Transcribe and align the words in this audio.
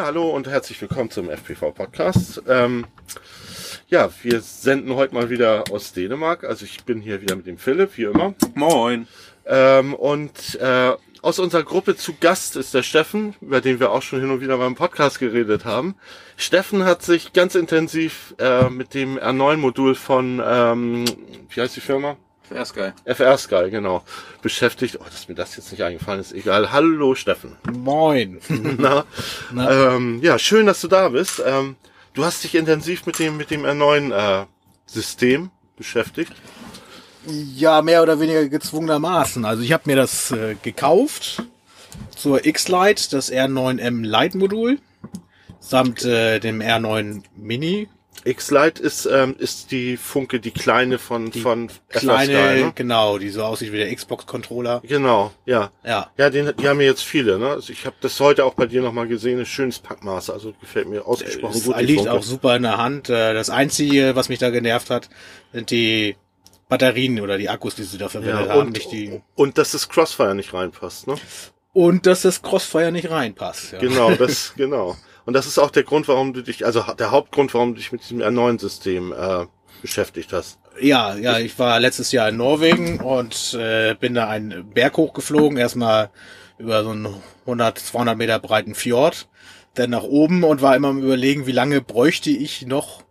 Ja, 0.00 0.06
hallo 0.06 0.30
und 0.30 0.48
herzlich 0.48 0.80
willkommen 0.80 1.10
zum 1.10 1.28
FPV 1.28 1.72
Podcast. 1.72 2.42
Ähm, 2.48 2.86
ja, 3.88 4.08
wir 4.22 4.40
senden 4.40 4.94
heute 4.94 5.12
mal 5.12 5.28
wieder 5.28 5.64
aus 5.70 5.92
Dänemark. 5.92 6.42
Also 6.42 6.64
ich 6.64 6.84
bin 6.84 7.02
hier 7.02 7.20
wieder 7.20 7.36
mit 7.36 7.46
dem 7.46 7.58
Philipp, 7.58 7.98
wie 7.98 8.04
immer. 8.04 8.32
Moin. 8.54 9.06
Ähm, 9.44 9.92
und 9.92 10.54
äh, 10.58 10.92
aus 11.20 11.38
unserer 11.38 11.64
Gruppe 11.64 11.96
zu 11.96 12.14
Gast 12.18 12.56
ist 12.56 12.72
der 12.72 12.82
Steffen, 12.82 13.34
über 13.42 13.60
den 13.60 13.78
wir 13.78 13.92
auch 13.92 14.00
schon 14.00 14.20
hin 14.20 14.30
und 14.30 14.40
wieder 14.40 14.56
beim 14.56 14.74
Podcast 14.74 15.18
geredet 15.18 15.66
haben. 15.66 15.96
Steffen 16.38 16.84
hat 16.84 17.02
sich 17.02 17.34
ganz 17.34 17.54
intensiv 17.54 18.34
äh, 18.38 18.70
mit 18.70 18.94
dem 18.94 19.18
R9-Modul 19.18 19.94
von, 19.96 20.40
ähm, 20.42 21.04
wie 21.50 21.60
heißt 21.60 21.76
die 21.76 21.82
Firma? 21.82 22.16
FR 22.50 22.64
Sky. 22.64 22.92
FR 23.04 23.38
Sky, 23.38 23.70
genau, 23.70 24.02
beschäftigt. 24.42 24.98
Oh, 25.00 25.04
dass 25.04 25.28
mir 25.28 25.36
das 25.36 25.56
jetzt 25.56 25.70
nicht 25.70 25.82
eingefallen 25.82 26.20
ist, 26.20 26.32
egal. 26.32 26.72
Hallo 26.72 27.14
Steffen. 27.14 27.56
Moin. 27.72 28.40
Na, 28.78 29.04
Ähm, 29.56 30.20
ja, 30.22 30.38
schön, 30.38 30.66
dass 30.66 30.80
du 30.80 30.88
da 30.88 31.10
bist. 31.10 31.40
Ähm, 31.46 31.76
du 32.14 32.24
hast 32.24 32.42
dich 32.42 32.56
intensiv 32.56 33.06
mit 33.06 33.18
dem 33.20 33.36
mit 33.36 33.50
dem 33.50 33.64
R9 33.64 34.42
äh, 34.42 34.46
System 34.86 35.50
beschäftigt. 35.76 36.32
Ja, 37.26 37.82
mehr 37.82 38.02
oder 38.02 38.18
weniger 38.18 38.48
gezwungenermaßen. 38.48 39.44
Also 39.44 39.62
ich 39.62 39.72
habe 39.72 39.84
mir 39.86 39.96
das 39.96 40.32
äh, 40.32 40.56
gekauft 40.60 41.44
zur 42.16 42.44
X-Lite, 42.44 43.10
das 43.10 43.30
R9M 43.30 44.02
Lite 44.04 44.38
Modul 44.38 44.78
samt 45.60 46.04
äh, 46.04 46.40
dem 46.40 46.60
R9 46.60 47.22
Mini. 47.36 47.88
X-Lite 48.24 48.82
ist 48.82 49.06
ähm, 49.06 49.34
ist 49.38 49.70
die 49.70 49.96
Funke, 49.96 50.40
die 50.40 50.50
kleine 50.50 50.98
von 50.98 51.32
von 51.32 51.70
FR 51.88 52.00
Kleine, 52.00 52.24
Sky, 52.32 52.64
ne? 52.64 52.72
genau, 52.74 53.16
die 53.18 53.30
so 53.30 53.42
aussieht 53.44 53.72
wie 53.72 53.78
der 53.78 53.94
Xbox-Controller. 53.94 54.82
Genau, 54.84 55.32
ja. 55.46 55.70
Ja. 55.84 56.10
Ja, 56.18 56.28
den, 56.28 56.52
die 56.56 56.68
haben 56.68 56.80
ja 56.80 56.86
jetzt 56.88 57.02
viele, 57.02 57.38
ne? 57.38 57.48
Also 57.48 57.72
ich 57.72 57.86
habe 57.86 57.96
das 58.02 58.20
heute 58.20 58.44
auch 58.44 58.54
bei 58.54 58.66
dir 58.66 58.82
nochmal 58.82 59.08
gesehen, 59.08 59.38
ein 59.38 59.46
schönes 59.46 59.78
Packmaß, 59.78 60.28
also 60.30 60.52
gefällt 60.60 60.88
mir 60.88 61.06
ausgesprochen 61.06 61.56
Es 61.56 61.64
gut. 61.64 61.80
die 61.80 61.84
liegt 61.84 62.00
Funke. 62.00 62.12
auch 62.12 62.22
super 62.22 62.56
in 62.56 62.62
der 62.62 62.76
Hand. 62.76 63.08
Äh, 63.08 63.32
Das 63.32 63.48
Einzige, 63.48 64.14
was 64.16 64.28
mich 64.28 64.38
da 64.38 64.50
genervt 64.50 64.90
hat, 64.90 65.08
sind 65.54 65.70
die 65.70 66.16
Batterien 66.68 67.20
oder 67.20 67.38
die 67.38 67.48
Akkus, 67.48 67.74
die 67.74 67.84
sie 67.84 67.96
da 67.98 68.08
verwendet 68.10 68.46
ja, 68.48 68.52
haben. 68.52 68.66
und, 68.68 68.72
Nicht 68.74 68.92
die 68.92 69.22
und 69.34 69.56
dass 69.56 69.72
das 69.72 69.88
Crossfire 69.88 70.34
nicht 70.34 70.52
reinpasst, 70.52 71.06
ne? 71.06 71.14
und 71.72 72.04
dass 72.06 72.22
das 72.22 72.42
Crossfire 72.42 72.92
nicht 72.92 73.10
reinpasst. 73.10 73.72
Ja. 73.72 73.78
Genau, 73.78 74.10
das, 74.12 74.52
genau. 74.56 74.96
Und 75.30 75.34
das 75.34 75.46
ist 75.46 75.60
auch 75.60 75.70
der 75.70 75.84
Grund, 75.84 76.08
warum 76.08 76.32
du 76.32 76.42
dich, 76.42 76.66
also 76.66 76.82
der 76.98 77.12
Hauptgrund, 77.12 77.54
warum 77.54 77.74
du 77.74 77.76
dich 77.76 77.92
mit 77.92 78.02
diesem 78.02 78.20
R9-System 78.20 79.12
äh, 79.12 79.46
beschäftigt 79.80 80.32
hast. 80.32 80.58
Ja, 80.80 81.14
ja, 81.14 81.38
ich 81.38 81.56
war 81.56 81.78
letztes 81.78 82.10
Jahr 82.10 82.30
in 82.30 82.36
Norwegen 82.36 82.98
und 82.98 83.54
äh, 83.54 83.94
bin 83.94 84.14
da 84.14 84.28
einen 84.28 84.70
Berg 84.70 84.96
hochgeflogen, 84.96 85.56
erstmal 85.56 86.10
über 86.58 86.82
so 86.82 86.90
einen 86.90 87.14
100, 87.42 87.78
200 87.78 88.18
Meter 88.18 88.40
breiten 88.40 88.74
Fjord, 88.74 89.28
dann 89.74 89.90
nach 89.90 90.02
oben 90.02 90.42
und 90.42 90.62
war 90.62 90.74
immer 90.74 90.88
am 90.88 91.00
überlegen, 91.00 91.46
wie 91.46 91.52
lange 91.52 91.80
bräuchte 91.80 92.30
ich 92.30 92.66
noch, 92.66 93.04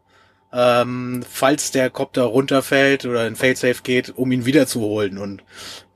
ähm, 0.52 1.23
falls 1.26 1.72
der 1.72 1.89
Kopter 1.89 2.23
runterfällt 2.23 3.06
oder 3.06 3.28
in 3.28 3.38
Failsafe 3.38 3.81
geht, 3.81 4.09
um 4.09 4.30
ihn 4.33 4.45
wiederzuholen 4.45 5.17
und 5.17 5.42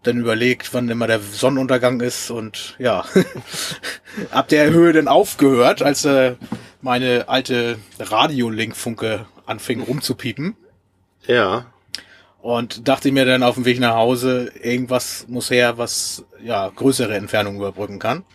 dann 0.04 0.18
überlegt, 0.18 0.74
wann 0.74 0.90
immer 0.90 1.08
der 1.08 1.20
Sonnenuntergang 1.20 2.02
ist 2.02 2.30
und 2.30 2.76
ja, 2.78 3.06
ab 4.32 4.48
der 4.50 4.70
Höhe 4.70 4.94
dann 4.94 5.08
aufgehört, 5.08 5.82
als 5.82 6.06
äh, 6.06 6.36
meine 6.82 7.30
alte 7.30 7.80
Radiolinkfunke 8.00 9.26
anfing 9.46 9.82
rumzupiepen. 9.82 10.56
Ja, 11.26 11.66
Und 12.42 12.90
dachte 12.90 13.12
mir 13.12 13.26
dann 13.26 13.44
auf 13.44 13.56
dem 13.56 13.66
Weg 13.66 13.80
nach 13.80 13.96
Hause, 13.96 14.52
irgendwas 14.62 15.26
muss 15.30 15.50
her, 15.50 15.78
was 15.78 16.26
ja 16.44 16.70
größere 16.70 17.16
Entfernungen 17.16 17.60
überbrücken 17.60 18.00
kann. 18.00 18.26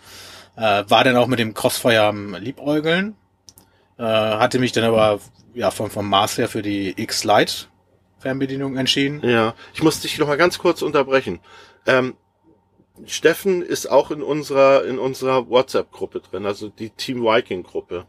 Äh, 0.56 0.84
war 0.88 1.04
dann 1.04 1.16
auch 1.16 1.26
mit 1.26 1.38
dem 1.38 1.52
Crossfire 1.52 2.04
am 2.04 2.34
Liebäugeln. 2.34 3.14
Äh, 3.98 4.02
hatte 4.02 4.58
mich 4.58 4.72
dann 4.72 4.84
aber 4.84 5.20
ja 5.54 5.70
vom, 5.70 5.90
vom 5.90 6.08
Maß 6.08 6.38
her 6.38 6.48
für 6.48 6.62
die 6.62 6.94
X-Lite 6.96 7.66
Fernbedienung 8.18 8.76
entschieden. 8.76 9.20
ja. 9.28 9.54
Ich 9.74 9.82
muss 9.82 10.00
dich 10.00 10.18
noch 10.18 10.26
mal 10.26 10.36
ganz 10.36 10.58
kurz 10.58 10.82
unterbrechen. 10.82 11.40
Ähm, 11.86 12.16
Steffen 13.06 13.62
ist 13.62 13.86
auch 13.86 14.10
in 14.10 14.22
unserer 14.22 14.84
in 14.84 14.98
unserer 14.98 15.48
WhatsApp-Gruppe 15.48 16.20
drin, 16.20 16.46
also 16.46 16.68
die 16.68 16.90
Team 16.90 17.22
Viking-Gruppe. 17.22 18.06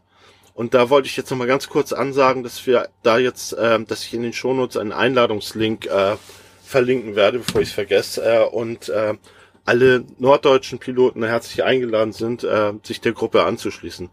Und 0.54 0.74
da 0.74 0.90
wollte 0.90 1.06
ich 1.06 1.16
jetzt 1.16 1.30
noch 1.30 1.38
mal 1.38 1.46
ganz 1.46 1.68
kurz 1.68 1.92
ansagen, 1.92 2.42
dass 2.42 2.66
wir 2.66 2.88
da 3.02 3.18
jetzt, 3.18 3.56
ähm, 3.58 3.86
dass 3.86 4.04
ich 4.04 4.12
in 4.12 4.22
den 4.22 4.32
Shownotes 4.32 4.76
einen 4.76 4.92
Einladungslink 4.92 5.86
äh, 5.86 6.16
verlinken 6.62 7.16
werde, 7.16 7.38
bevor 7.38 7.60
ich 7.60 7.68
es 7.68 7.74
vergesse. 7.74 8.22
Äh, 8.22 8.44
und 8.44 8.88
äh, 8.88 9.14
alle 9.64 10.04
norddeutschen 10.18 10.78
Piloten 10.78 11.22
herzlich 11.22 11.64
eingeladen 11.64 12.12
sind, 12.12 12.44
äh, 12.44 12.72
sich 12.82 13.00
der 13.00 13.12
Gruppe 13.12 13.44
anzuschließen. 13.44 14.08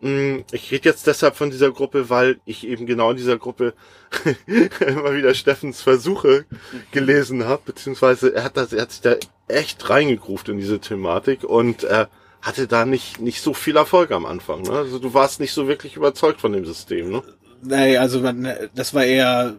Mm, 0.00 0.38
Ich 0.52 0.70
rede 0.70 0.88
jetzt 0.88 1.06
deshalb 1.06 1.36
von 1.36 1.50
dieser 1.50 1.70
Gruppe, 1.70 2.08
weil 2.10 2.40
ich 2.44 2.66
eben 2.66 2.86
genau 2.86 3.10
in 3.10 3.16
dieser 3.16 3.38
Gruppe 3.38 3.74
immer 4.80 5.14
wieder 5.14 5.34
Steffens 5.34 5.82
Versuche 5.82 6.44
gelesen 6.92 7.44
habe, 7.44 7.62
beziehungsweise 7.66 8.34
er 8.34 8.44
hat 8.44 8.56
das, 8.56 8.72
er 8.72 8.82
hat 8.82 8.92
sich 8.92 9.00
da 9.00 9.14
echt 9.48 9.88
reingegruft 9.90 10.48
in 10.48 10.58
diese 10.58 10.78
Thematik 10.80 11.44
und 11.44 11.84
äh, 11.84 12.06
hatte 12.40 12.66
da 12.66 12.84
nicht 12.84 13.20
nicht 13.20 13.40
so 13.40 13.54
viel 13.54 13.76
Erfolg 13.76 14.10
am 14.10 14.26
Anfang. 14.26 14.62
Ne? 14.62 14.72
Also 14.72 14.98
du 14.98 15.14
warst 15.14 15.40
nicht 15.40 15.52
so 15.52 15.68
wirklich 15.68 15.96
überzeugt 15.96 16.40
von 16.40 16.52
dem 16.52 16.64
System, 16.64 17.10
ne? 17.10 17.22
Nee, 17.62 17.96
also 17.96 18.18
man, 18.20 18.48
das 18.74 18.92
war 18.94 19.04
eher 19.04 19.56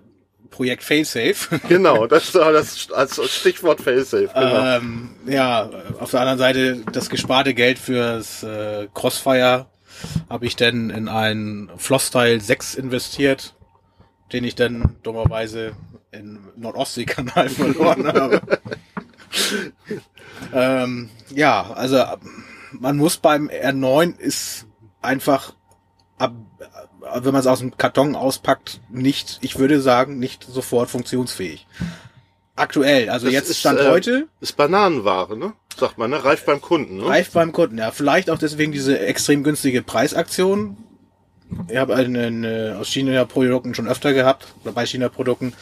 Projekt 0.54 0.84
Failsafe. 0.84 1.60
Genau, 1.68 2.06
das 2.06 2.36
war 2.36 2.52
das 2.52 2.92
als 2.92 3.20
Stichwort 3.32 3.82
Failsafe. 3.82 4.30
Genau. 4.34 4.78
Ähm, 4.78 5.10
ja, 5.26 5.68
auf 6.00 6.12
der 6.12 6.22
anderen 6.22 6.38
Seite 6.38 6.84
das 6.92 7.10
gesparte 7.10 7.56
Geld 7.56 7.80
fürs 7.80 8.44
äh, 8.44 8.88
Crossfire 8.94 9.66
habe 10.30 10.46
ich 10.46 10.56
dann 10.56 10.92
in 10.92 11.08
einen 11.08 11.72
Flosstyle 11.78 12.40
6 12.40 12.76
investiert, 12.76 13.56
den 14.32 14.44
ich 14.44 14.54
dann 14.54 14.96
dummerweise 15.02 15.72
im 16.12 16.50
Nordostseekanal 16.56 17.50
verloren 17.50 18.08
habe. 18.08 18.42
ähm, 20.54 21.10
ja, 21.34 21.72
also 21.74 22.04
man 22.72 22.98
muss 22.98 23.18
beim 23.18 23.50
R9 23.50 24.20
ist 24.20 24.68
einfach 25.02 25.56
ab, 26.20 26.34
wenn 27.16 27.34
man 27.34 27.42
es 27.42 27.48
aus 27.48 27.60
dem 27.60 27.78
Karton 27.78 28.16
auspackt, 28.16 28.80
nicht, 28.90 29.40
ich 29.42 29.58
würde 29.60 29.82
sagen, 29.82 30.20
nicht 30.20 30.44
sofort 30.44 30.90
funktionsfähig. 30.90 31.68
Aktuell, 32.56 33.10
also 33.10 33.26
Das 33.26 33.34
jetzt 33.34 33.50
ist, 33.50 33.60
Stand 33.60 33.80
äh, 33.80 33.90
heute, 33.90 34.28
Ist 34.40 34.56
Bananenware, 34.58 35.36
ne? 35.38 35.54
Sagt 35.76 35.98
man, 35.98 36.12
ne? 36.12 36.24
Reif 36.24 36.46
beim 36.46 36.62
Kunden, 36.62 36.98
ne? 36.98 37.08
reif 37.08 37.32
beim 37.32 37.52
Kunden. 37.52 37.80
Ja, 37.80 37.92
vielleicht 37.92 38.30
auch 38.30 38.38
deswegen 38.38 38.72
diese 38.72 39.00
extrem 39.00 39.44
günstige 39.44 39.82
Preisaktion. 39.82 40.78
Ich 41.68 41.78
habe 41.78 41.96
eine, 41.96 42.28
eine 42.28 42.78
aus 42.80 42.90
China-Produkten 42.90 43.74
schon 43.74 43.88
öfter 43.88 44.14
gehabt, 44.14 44.48
oder 44.64 44.74
bei 44.74 44.86
China-Produkten, 44.86 45.54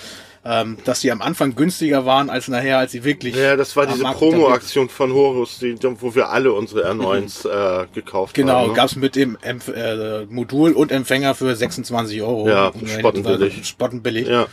ähm, 0.44 0.78
dass 0.86 1.02
die 1.02 1.12
am 1.12 1.22
Anfang 1.22 1.54
günstiger 1.56 2.06
waren 2.06 2.30
als 2.30 2.48
nachher, 2.48 2.80
als 2.80 2.92
sie 2.94 3.04
wirklich. 3.04 3.36
Ja, 3.36 3.56
das 3.56 3.76
war 3.76 3.86
diese 3.86 4.04
Promo-Aktion 4.04 4.90
von 4.90 5.14
Horus, 5.14 5.60
die, 5.60 5.76
wo 6.00 6.16
wir 6.16 6.30
alle 6.30 6.52
unsere 6.54 6.90
R9s 6.90 7.48
äh, 7.84 7.88
gekauft 7.94 8.34
Genau, 8.34 8.54
haben. 8.62 8.70
ne? 8.70 8.74
gab's 8.74 8.96
mit 8.96 9.16
dem 9.16 9.38
Empf 9.42 9.68
äh, 9.68 10.26
Modul 10.26 10.72
und 10.74 10.92
Empfänger 10.92 11.36
für 11.36 11.56
26 11.56 12.22
Euro. 12.24 12.50
Ja, 12.50 12.72
spottenbillig. 12.86 13.68
Spottenbillig. 13.68 14.28
Ja, 14.28 14.48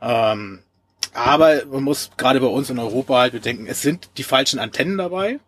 Ähm, 0.00 0.60
aber 1.12 1.64
man 1.70 1.82
muss 1.82 2.10
gerade 2.16 2.40
bei 2.40 2.46
uns 2.46 2.70
in 2.70 2.78
Europa 2.78 3.18
halt 3.18 3.32
bedenken, 3.32 3.66
es 3.66 3.82
sind 3.82 4.08
die 4.16 4.22
falschen 4.24 4.58
Antennen 4.58 4.98
dabei. 4.98 5.38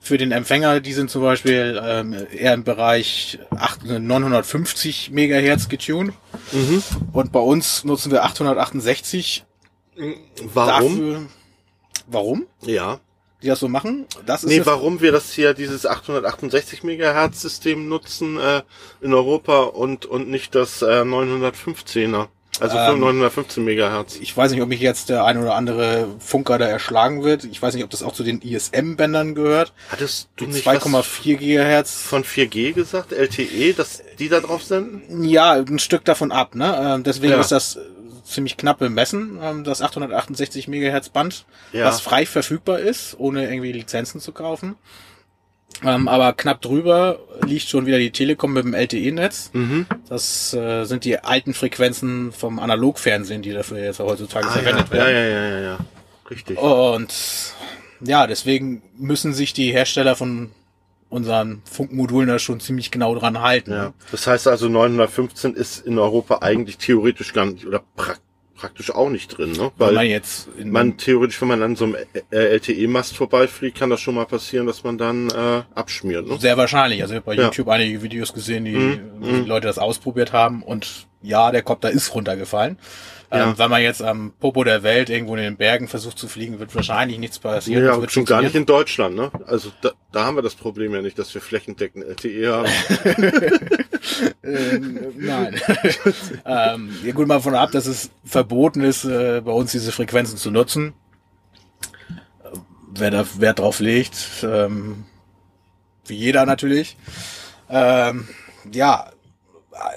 Für 0.00 0.16
den 0.16 0.32
Empfänger, 0.32 0.80
die 0.80 0.92
sind 0.92 1.10
zum 1.10 1.22
Beispiel 1.22 1.80
ähm, 1.84 2.14
eher 2.32 2.54
im 2.54 2.64
Bereich 2.64 3.38
8, 3.50 3.84
950 3.84 5.10
Megahertz 5.10 5.68
getuned. 5.68 6.14
Mhm. 6.52 6.82
Und 7.12 7.32
bei 7.32 7.40
uns 7.40 7.84
nutzen 7.84 8.12
wir 8.12 8.24
868. 8.24 9.44
warum? 10.54 10.98
Dafür, 10.98 11.26
warum? 12.06 12.46
Ja. 12.62 13.00
Die 13.42 13.46
das 13.46 13.60
so 13.60 13.68
machen? 13.68 14.06
Das 14.26 14.42
ist 14.42 14.50
Nee, 14.50 14.66
warum 14.66 15.00
wir 15.00 15.12
das 15.12 15.32
hier, 15.32 15.54
dieses 15.54 15.86
868 15.86 16.82
Megahertz 16.82 17.40
System 17.40 17.88
nutzen 17.88 18.38
äh, 18.38 18.62
in 19.00 19.14
Europa 19.14 19.60
und, 19.62 20.06
und 20.06 20.28
nicht 20.28 20.54
das 20.54 20.82
äh, 20.82 21.02
915er. 21.02 22.28
Also 22.60 22.76
Ähm, 22.76 23.00
915 23.00 23.64
Megahertz. 23.64 24.16
ich 24.20 24.36
weiß 24.36 24.50
nicht, 24.52 24.60
ob 24.62 24.68
mich 24.68 24.80
jetzt 24.80 25.08
der 25.08 25.24
ein 25.24 25.38
oder 25.38 25.54
andere 25.54 26.08
Funker 26.18 26.58
da 26.58 26.66
erschlagen 26.66 27.22
wird. 27.24 27.44
Ich 27.44 27.60
weiß 27.62 27.74
nicht, 27.74 27.84
ob 27.84 27.90
das 27.90 28.02
auch 28.02 28.12
zu 28.12 28.24
den 28.24 28.40
ISM-Bändern 28.40 29.34
gehört. 29.34 29.72
Hattest 29.90 30.28
du 30.36 30.46
nicht 30.46 30.66
was 30.66 30.82
2,4 30.84 31.36
Gigahertz. 31.36 32.02
von 32.02 32.24
4G 32.24 32.72
gesagt, 32.72 33.12
LTE, 33.12 33.74
dass 33.74 34.02
die 34.18 34.28
da 34.28 34.40
drauf 34.40 34.62
senden? 34.64 35.24
Ja, 35.24 35.52
ein 35.52 35.78
Stück 35.78 36.04
davon 36.04 36.32
ab, 36.32 36.54
ne? 36.54 36.76
Ähm, 36.80 37.02
deswegen 37.04 37.32
Ja. 37.34 37.40
ist 37.40 37.52
das 37.52 37.76
äh, 37.76 37.80
ziemlich 38.24 38.56
knapp 38.56 38.78
bemessen, 38.78 39.38
ähm, 39.42 39.64
das 39.64 39.80
868 39.82 40.68
Megahertz 40.68 41.08
Band, 41.08 41.44
Ja. 41.72 41.84
was 41.86 42.00
frei 42.00 42.26
verfügbar 42.26 42.78
ist, 42.80 43.14
ohne 43.18 43.44
irgendwie 43.48 43.72
Lizenzen 43.72 44.20
zu 44.20 44.32
kaufen. 44.32 44.76
Ähm, 45.84 46.08
aber 46.08 46.32
knapp 46.32 46.60
drüber 46.60 47.20
liegt 47.46 47.68
schon 47.68 47.86
wieder 47.86 47.98
die 47.98 48.10
Telekom 48.10 48.52
mit 48.52 48.64
dem 48.64 48.74
LTE-Netz. 48.74 49.50
Mhm. 49.52 49.86
Das 50.08 50.52
äh, 50.54 50.84
sind 50.84 51.04
die 51.04 51.18
alten 51.18 51.54
Frequenzen 51.54 52.32
vom 52.32 52.58
Analogfernsehen, 52.58 53.42
die 53.42 53.52
dafür 53.52 53.78
jetzt 53.78 54.00
heutzutage 54.00 54.48
Ah, 54.48 54.50
verwendet 54.50 54.86
ja. 54.90 54.96
ja, 54.98 55.04
werden. 55.04 55.14
ja, 55.14 55.38
ja, 55.40 55.48
ja, 55.48 55.60
ja. 55.60 55.78
Richtig. 56.30 56.58
Und 56.58 57.14
ja, 58.00 58.26
deswegen 58.26 58.82
müssen 58.96 59.32
sich 59.32 59.52
die 59.52 59.72
Hersteller 59.72 60.16
von 60.16 60.50
unseren 61.10 61.62
Funkmodulen 61.64 62.28
da 62.28 62.38
schon 62.38 62.60
ziemlich 62.60 62.90
genau 62.90 63.14
dran 63.14 63.40
halten. 63.40 63.72
Ja. 63.72 63.94
Das 64.10 64.26
heißt 64.26 64.46
also 64.48 64.68
915 64.68 65.54
ist 65.54 65.86
in 65.86 65.98
Europa 65.98 66.38
eigentlich 66.42 66.76
theoretisch 66.78 67.32
gar 67.32 67.46
nicht 67.46 67.66
oder 67.66 67.82
pra 67.96 68.14
praktisch 68.58 68.90
auch 68.94 69.08
nicht 69.08 69.28
drin, 69.38 69.52
ne? 69.52 69.70
Weil 69.78 69.94
man 69.94 70.06
jetzt 70.06 70.48
man 70.64 70.96
theoretisch, 70.96 71.40
wenn 71.40 71.48
man 71.48 71.62
an 71.62 71.76
so 71.76 71.84
einem 71.84 71.96
LTE-Mast 72.30 73.16
vorbeifliegt, 73.16 73.78
kann 73.78 73.90
das 73.90 74.00
schon 74.00 74.14
mal 74.14 74.26
passieren, 74.26 74.66
dass 74.66 74.84
man 74.84 74.98
dann 74.98 75.30
äh, 75.30 75.62
abschmiert, 75.74 76.26
ne? 76.26 76.36
sehr 76.38 76.56
wahrscheinlich. 76.56 77.00
Also 77.02 77.14
ich 77.14 77.16
habe 77.20 77.26
bei 77.26 77.34
Ja. 77.34 77.44
YouTube 77.44 77.68
einige 77.68 78.02
Videos 78.02 78.32
gesehen, 78.32 78.64
die, 78.64 78.72
Mhm, 78.72 79.20
die 79.20 79.48
Leute 79.48 79.66
das 79.66 79.78
ausprobiert 79.78 80.32
haben 80.32 80.62
und 80.62 81.06
ja, 81.22 81.50
der 81.50 81.62
Kopter 81.62 81.90
ist 81.90 82.14
runtergefallen. 82.14 82.78
Ja. 83.30 83.50
Ähm, 83.50 83.58
wenn 83.58 83.70
man 83.70 83.82
jetzt 83.82 84.02
am 84.02 84.32
Popo 84.40 84.64
der 84.64 84.82
Welt 84.82 85.10
irgendwo 85.10 85.36
in 85.36 85.42
den 85.42 85.56
Bergen 85.56 85.86
versucht 85.86 86.18
zu 86.18 86.28
fliegen, 86.28 86.60
wird 86.60 86.74
wahrscheinlich 86.74 87.18
nichts 87.18 87.38
passieren. 87.38 87.84
Ja, 87.84 88.00
wird 88.00 88.10
schon 88.10 88.24
gar 88.24 88.40
nicht 88.40 88.54
in 88.54 88.64
Deutschland, 88.64 89.16
ne? 89.16 89.30
Also 89.46 89.70
da, 89.82 89.90
da 90.12 90.24
haben 90.24 90.36
wir 90.36 90.42
das 90.42 90.54
Problem 90.54 90.94
ja 90.94 91.02
nicht, 91.02 91.18
dass 91.18 91.34
wir 91.34 91.42
flächendeckend 91.42 92.04
LTE 92.04 92.52
haben. 92.52 92.68
Ähm, 94.42 95.12
nein. 95.16 95.60
ähm, 96.46 96.96
ja 97.04 97.12
gut, 97.12 97.26
mal 97.26 97.34
davon 97.34 97.54
ab, 97.54 97.70
dass 97.72 97.86
es 97.86 98.10
verboten 98.24 98.82
ist, 98.82 99.04
äh, 99.04 99.42
bei 99.44 99.52
uns 99.52 99.72
diese 99.72 99.92
Frequenzen 99.92 100.38
zu 100.38 100.50
nutzen. 100.50 100.94
Äh, 102.42 102.56
Wer 102.94 103.10
da 103.10 103.26
Wert 103.38 103.58
drauf 103.58 103.80
legt, 103.80 104.16
ähm, 104.42 105.04
wie 106.06 106.16
jeder 106.16 106.46
natürlich. 106.46 106.96
Ähm, 107.68 108.28
ja, 108.72 109.10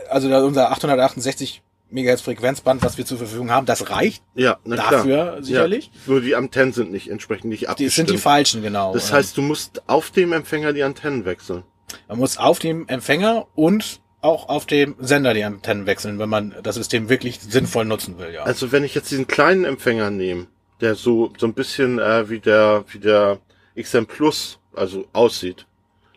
also 0.10 0.28
unser 0.46 0.72
868 0.72 1.62
Megahertz 1.92 2.22
Frequenzband, 2.22 2.82
was 2.84 2.98
wir 2.98 3.06
zur 3.06 3.18
Verfügung 3.18 3.52
haben, 3.52 3.66
das 3.66 3.90
reicht 3.90 4.24
Ja, 4.36 4.58
na 4.64 4.76
klar. 4.78 4.92
dafür 4.92 5.38
sicherlich. 5.42 5.88
Ja, 5.94 6.00
nur 6.12 6.22
die 6.22 6.36
Antennen 6.36 6.74
sind 6.74 6.92
nicht 6.92 7.10
entsprechend 7.10 7.50
nicht 7.50 7.62
Die 7.64 7.68
abgestimmt. 7.68 8.08
sind 8.08 8.10
die 8.18 8.22
falschen, 8.22 8.62
genau. 8.62 8.94
das 8.94 9.12
heißt, 9.12 9.36
du 9.38 9.42
musst 9.42 9.84
auf 9.88 10.12
dem 10.12 10.34
Empfänger 10.34 10.74
die 10.74 10.84
Antennen 10.84 11.26
wechseln. 11.26 11.64
Man 12.08 12.20
muss 12.20 12.38
auf 12.38 12.60
dem 12.60 12.88
Empfänger 12.88 13.48
und 13.56 14.00
auch 14.22 14.50
auf 14.50 14.66
dem 14.66 14.96
Sender 15.00 15.34
die 15.34 15.44
Antennen 15.44 15.86
wechseln, 15.88 16.20
wenn 16.20 16.30
man 16.30 16.56
das 16.64 16.76
System 16.76 17.10
wirklich 17.10 17.40
sinnvoll 17.42 17.86
nutzen 17.86 18.18
will, 18.20 18.32
ja. 18.34 18.44
Also 18.44 18.72
wenn 18.72 18.84
ich 18.84 18.94
jetzt 18.96 19.10
diesen 19.12 19.28
kleinen 19.28 19.66
Empfänger 19.66 20.10
nehme, 20.12 20.48
der 20.80 20.96
so 20.96 21.34
so 21.38 21.46
ein 21.48 21.54
bisschen 21.54 22.00
äh, 22.00 22.30
wie 22.30 22.40
der 22.40 22.86
wie 22.92 23.00
der 23.00 23.40
XM 23.80 24.06
Plus 24.06 24.60
also 24.74 25.06
aussieht, 25.12 25.66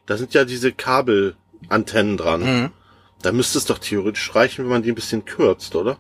da 0.07 0.17
sind 0.17 0.35
ja 0.35 0.45
diese 0.45 0.73
Kabelantennen 0.73 2.17
dran. 2.17 2.41
Mhm. 2.43 2.71
Da 3.25 3.33
müsste 3.33 3.59
es 3.59 3.65
doch 3.65 3.79
theoretisch 3.79 4.35
reichen, 4.35 4.65
wenn 4.65 4.71
man 4.71 4.83
die 4.83 4.91
ein 4.93 4.95
bisschen 4.95 5.25
kürzt, 5.25 5.75
oder? 5.77 5.99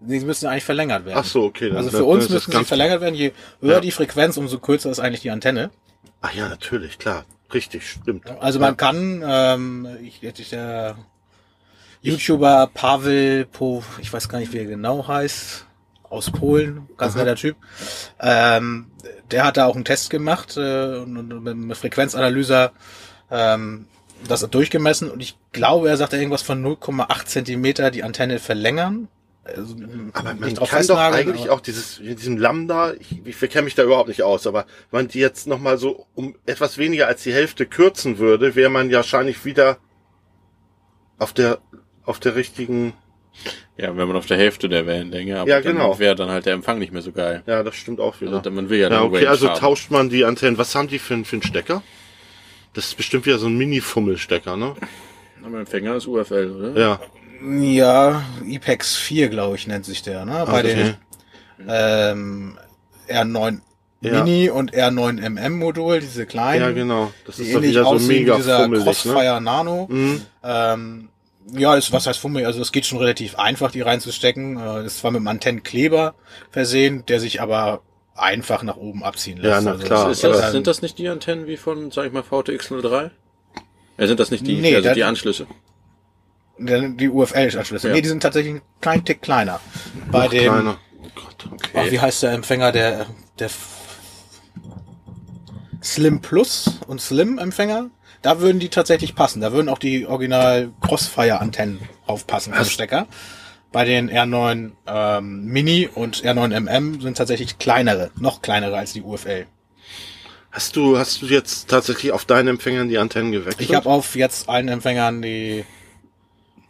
Die 0.00 0.20
müssen 0.20 0.46
eigentlich 0.48 0.64
verlängert 0.64 1.06
werden. 1.06 1.18
Ach 1.18 1.24
so, 1.24 1.44
okay. 1.44 1.68
dann- 1.68 1.78
Also 1.78 1.90
dann 1.90 1.98
für 2.00 2.04
uns 2.04 2.28
müssen 2.28 2.52
sie 2.52 2.64
verlängert 2.64 3.00
werden. 3.00 3.14
Je 3.14 3.32
höher 3.60 3.74
Ja. 3.74 3.80
die 3.80 3.90
Frequenz, 3.90 4.36
umso 4.36 4.58
kürzer 4.58 4.90
ist 4.90 4.98
eigentlich 5.00 5.22
die 5.22 5.30
Antenne. 5.30 5.70
Ach 6.20 6.34
ja, 6.34 6.48
natürlich, 6.48 6.98
klar. 6.98 7.24
Richtig, 7.52 7.88
stimmt. 7.88 8.28
Also 8.40 8.58
man 8.58 8.76
kann, 8.76 9.22
ähm, 9.26 9.86
ich, 10.02 10.22
ich, 10.22 10.50
der 10.50 10.96
YouTuber 12.02 12.70
Pavel 12.74 13.46
Po, 13.46 13.82
ich 14.00 14.12
weiß 14.12 14.28
gar 14.28 14.38
nicht, 14.38 14.52
wie 14.52 14.58
er 14.58 14.64
genau 14.66 15.06
heißt, 15.06 15.66
aus 16.02 16.30
Polen, 16.30 16.88
ganz 16.98 17.14
Aha. 17.14 17.24
netter 17.24 17.36
Typ. 17.36 17.56
Ähm, 18.20 18.90
der 19.30 19.44
hat 19.44 19.56
da 19.56 19.66
auch 19.66 19.74
einen 19.74 19.84
Test 19.84 20.10
gemacht 20.10 20.56
äh, 20.56 20.96
und, 20.98 21.16
und 21.16 21.42
mit 21.42 21.52
einem 21.54 21.74
Frequenzanalyser 21.74 22.72
ähm, 23.30 23.86
das 24.28 24.48
durchgemessen 24.50 25.10
und 25.10 25.20
ich 25.20 25.36
glaube, 25.52 25.88
er 25.88 25.96
sagte 25.96 26.16
irgendwas 26.16 26.42
von 26.42 26.64
0,8 26.64 27.24
Zentimeter 27.26 27.90
die 27.90 28.02
Antenne 28.02 28.38
verlängern. 28.38 29.08
Also, 29.44 29.76
Aber 30.14 30.34
man 30.34 30.54
drauf 30.54 30.70
kann 30.70 30.86
doch 30.86 30.98
eigentlich 30.98 31.50
auch 31.50 31.60
dieses, 31.60 31.98
diesen 32.02 32.38
Lambda, 32.38 32.94
ich, 32.94 33.26
ich 33.26 33.38
kenne 33.50 33.64
mich 33.64 33.74
da 33.74 33.82
überhaupt 33.82 34.08
nicht 34.08 34.22
aus, 34.22 34.46
aber 34.46 34.64
wenn 34.90 35.00
man 35.02 35.08
die 35.08 35.18
jetzt 35.18 35.46
nochmal 35.46 35.76
so 35.76 36.06
um 36.14 36.34
etwas 36.46 36.78
weniger 36.78 37.08
als 37.08 37.24
die 37.24 37.32
Hälfte 37.34 37.66
kürzen 37.66 38.16
würde, 38.18 38.54
wäre 38.54 38.70
man 38.70 38.88
ja 38.88 38.96
wahrscheinlich 38.98 39.44
wieder 39.44 39.76
auf 41.18 41.32
der, 41.34 41.58
auf 42.06 42.20
der 42.20 42.36
richtigen, 42.36 42.94
Ja, 43.76 43.94
wenn 43.96 44.08
man 44.08 44.16
auf 44.16 44.24
der 44.26 44.38
Hälfte 44.38 44.68
der 44.70 44.86
Wellenlänge, 44.86 45.38
aber 45.40 45.50
Ja, 45.50 45.60
genau. 45.60 45.90
dann 45.90 45.98
wäre 45.98 46.14
dann 46.14 46.30
halt 46.30 46.46
der 46.46 46.54
Empfang 46.54 46.78
nicht 46.78 46.92
mehr 46.92 47.02
so 47.02 47.12
geil. 47.12 47.42
ja, 47.46 47.62
das 47.62 47.74
stimmt 47.76 48.00
auch 48.00 48.20
wieder. 48.22 48.38
Also 48.38 48.50
man 48.50 48.70
will 48.70 48.78
ja, 48.80 48.90
ja, 48.90 49.02
okay, 49.02 49.26
also 49.26 49.50
haben. 49.50 49.60
tauscht 49.60 49.90
man 49.90 50.08
die 50.08 50.24
Antennen. 50.24 50.56
Was 50.58 50.74
haben 50.74 50.88
die 50.88 50.98
für, 50.98 51.14
einen- 51.14 51.24
für 51.26 51.36
einen 51.36 51.42
Stecker? 51.42 51.82
Das 52.74 52.86
ist 52.86 52.96
bestimmt 52.96 53.24
wieder 53.26 53.38
so 53.38 53.46
ein 53.46 53.56
Mini-Fummelstecker, 53.56 54.56
ne? 54.56 54.74
Aber 55.44 55.58
Empfänger 55.60 55.96
ist 55.96 56.06
UFL, 56.06 56.50
oder? 56.58 56.80
Ja. 56.80 57.00
Ja, 57.60 58.22
IPEX 58.46 58.96
4, 58.96 59.28
glaube 59.28 59.56
ich, 59.56 59.66
nennt 59.66 59.84
sich 59.84 60.02
der, 60.02 60.24
ne? 60.24 60.44
Bei 60.46 60.60
Okay. 60.60 60.74
den 60.74 60.96
ähm, 61.68 62.58
R9 63.08 63.58
Ja. 64.00 64.24
Mini 64.24 64.48
und 64.50 64.72
R9MM 64.74 65.50
Modul, 65.50 66.00
diese 66.00 66.26
kleinen, 66.26 66.62
Ja, 66.62 66.70
genau. 66.72 67.12
Das 67.26 67.38
ist 67.38 67.54
doch 67.54 67.62
wieder 67.62 67.82
so 67.84 67.90
aussehen 67.90 68.08
mega 68.20 68.34
wie 68.34 68.36
dieser 68.38 68.66
ne? 68.68 68.78
Crossfire 68.80 69.40
Nano. 69.40 69.86
Mhm. 69.90 70.22
Ähm, 70.42 71.08
ja, 71.52 71.76
das, 71.76 71.92
was 71.92 72.06
heißt 72.06 72.18
fummelig? 72.18 72.46
Also 72.46 72.62
es 72.62 72.72
geht 72.72 72.86
schon 72.86 72.98
relativ 72.98 73.38
einfach, 73.38 73.70
die 73.70 73.82
reinzustecken. 73.82 74.56
Äh, 74.56 74.60
Das 74.60 74.84
ist 74.86 74.98
zwar 75.00 75.10
mit 75.10 75.18
einem 75.18 75.28
Antennenkleber 75.28 76.14
versehen, 76.50 77.04
der 77.06 77.20
sich 77.20 77.42
aber 77.42 77.82
einfach 78.14 78.62
nach 78.62 78.76
oben 78.76 79.02
abziehen 79.02 79.38
lässt. 79.38 79.50
Ja, 79.50 79.60
na 79.60 79.72
also 79.72 79.84
klar. 79.84 80.08
das 80.08 80.18
Ist 80.18 80.24
ist 80.24 80.30
das, 80.30 80.40
dann- 80.40 80.52
sind 80.52 80.66
das 80.66 80.82
nicht 80.82 80.98
die 80.98 81.08
Antennen 81.08 81.46
wie 81.46 81.56
von, 81.56 81.90
sag 81.90 82.06
ich 82.06 82.12
mal, 82.12 82.22
VTX03? 82.22 83.10
Ja, 83.98 84.06
sind 84.06 84.20
das 84.20 84.30
nicht 84.30 84.46
die, 84.46 84.60
Nee, 84.60 84.74
also 84.74 84.88
das- 84.88 84.94
die 84.94 85.04
Anschlüsse? 85.04 85.46
die 86.58 87.08
UFL-Anschlüsse? 87.08 87.88
Ja. 87.88 87.94
Nee, 87.94 88.00
die 88.02 88.08
sind 88.08 88.22
tatsächlich 88.22 88.52
einen 88.52 88.62
kleinen 88.80 89.04
Tick 89.04 89.22
kleiner. 89.22 89.60
Bei 90.12 90.24
Noch 90.24 90.30
dem, 90.30 90.52
kleiner. 90.52 90.76
Oh 91.02 91.08
Gott, 91.16 91.48
okay. 91.52 91.70
Ach, 91.86 91.90
wie 91.90 92.00
heißt 92.00 92.22
der 92.22 92.32
Empfänger 92.32 92.70
der, 92.70 93.06
der 93.40 93.50
Slim 95.82 96.20
Plus 96.20 96.78
und 96.86 97.00
Slim 97.00 97.38
Empfänger? 97.38 97.90
Da 98.22 98.40
würden 98.40 98.58
die 98.58 98.68
tatsächlich 98.70 99.14
passen. 99.14 99.40
Da 99.42 99.52
würden 99.52 99.68
auch 99.68 99.78
die 99.78 100.06
Original 100.06 100.72
Crossfire 100.80 101.40
Antennen 101.40 101.80
aufpassen 102.06 102.52
vom 102.52 102.60
Was? 102.62 102.70
Stecker. 102.70 103.06
Bei 103.74 103.84
den 103.84 104.08
R9 104.08 104.70
ähm, 104.86 105.46
Mini 105.46 105.88
und 105.92 106.24
R9 106.24 106.60
MM 106.60 107.00
sind 107.00 107.16
tatsächlich 107.16 107.58
kleinere, 107.58 108.12
noch 108.16 108.40
kleinere 108.40 108.76
als 108.76 108.92
die 108.92 109.02
UFL. 109.02 109.46
Hast 110.52 110.76
du, 110.76 110.96
hast 110.96 111.22
du 111.22 111.26
jetzt 111.26 111.68
tatsächlich 111.70 112.12
auf 112.12 112.24
deinen 112.24 112.46
Empfängern 112.46 112.88
die 112.88 112.98
Antennen 112.98 113.32
gewechselt? 113.32 113.68
Ich 113.68 113.74
habe 113.74 113.90
auf 113.90 114.14
jetzt 114.14 114.48
allen 114.48 114.68
Empfängern 114.68 115.22
die 115.22 115.64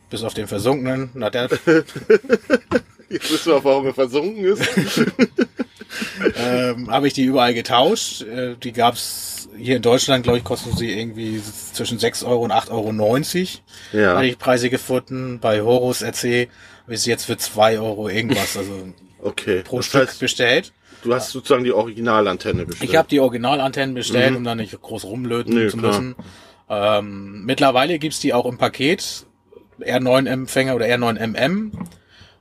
bis 0.09 0.23
auf 0.23 0.33
den 0.33 0.47
versunkenen, 0.47 1.11
na 1.13 1.29
der 1.29 1.51
Jetzt 3.11 3.31
wissen 3.31 3.53
wir, 3.53 3.63
warum 3.63 3.85
er 3.85 3.93
versunken 3.93 4.43
ist. 4.43 4.67
ähm, 6.39 6.91
habe 6.91 7.07
ich 7.07 7.13
die 7.13 7.25
überall 7.25 7.53
getauscht. 7.53 8.23
Äh, 8.23 8.57
die 8.57 8.73
gab's 8.73 9.44
hier 9.57 9.77
in 9.77 9.83
Deutschland, 9.83 10.23
glaube 10.25 10.39
ich, 10.39 10.45
kosten 10.45 10.77
sie 10.77 10.91
irgendwie 10.91 11.41
zwischen 11.73 11.99
6 11.99 12.23
Euro 12.25 12.43
und 12.45 12.53
8,90 12.53 12.71
Euro. 12.71 14.03
ja. 14.03 14.17
Hatte 14.17 14.27
ich 14.27 14.39
Preise 14.39 14.71
gefunden. 14.71 15.39
Bei 15.41 15.61
Horus 15.63 16.03
RC 16.03 16.49
habe 16.85 16.97
sie 16.97 17.11
jetzt 17.11 17.25
für 17.25 17.37
2 17.37 17.79
Euro 17.81 18.09
irgendwas, 18.09 18.57
also 18.57 18.73
Okay. 19.23 19.63
pro 19.65 19.79
das 19.79 19.87
Stück 19.87 20.09
heißt, 20.09 20.21
bestellt. 20.21 20.73
du 21.03 21.15
hast 21.15 21.31
sozusagen 21.31 21.65
die 21.65 21.73
Originalantenne 21.73 22.67
bestellt. 22.67 22.91
Ich 22.91 22.97
habe 22.97 23.09
die 23.09 23.21
Originalantennen 23.21 23.95
bestellt, 23.95 24.33
Mhm. 24.33 24.37
um 24.39 24.45
da 24.45 24.55
nicht 24.55 24.79
groß 24.81 25.05
rumlöten 25.05 25.55
Nee, 25.55 25.69
zu 25.69 25.79
müssen. 25.79 26.15
Ähm, 26.69 27.45
mittlerweile 27.45 27.99
gibt's 27.99 28.21
die 28.21 28.35
auch 28.35 28.45
im 28.47 28.59
Paket. 28.59 29.25
R9-Empfänger 29.81 30.75
oder 30.75 30.87
R9MM 30.87 31.73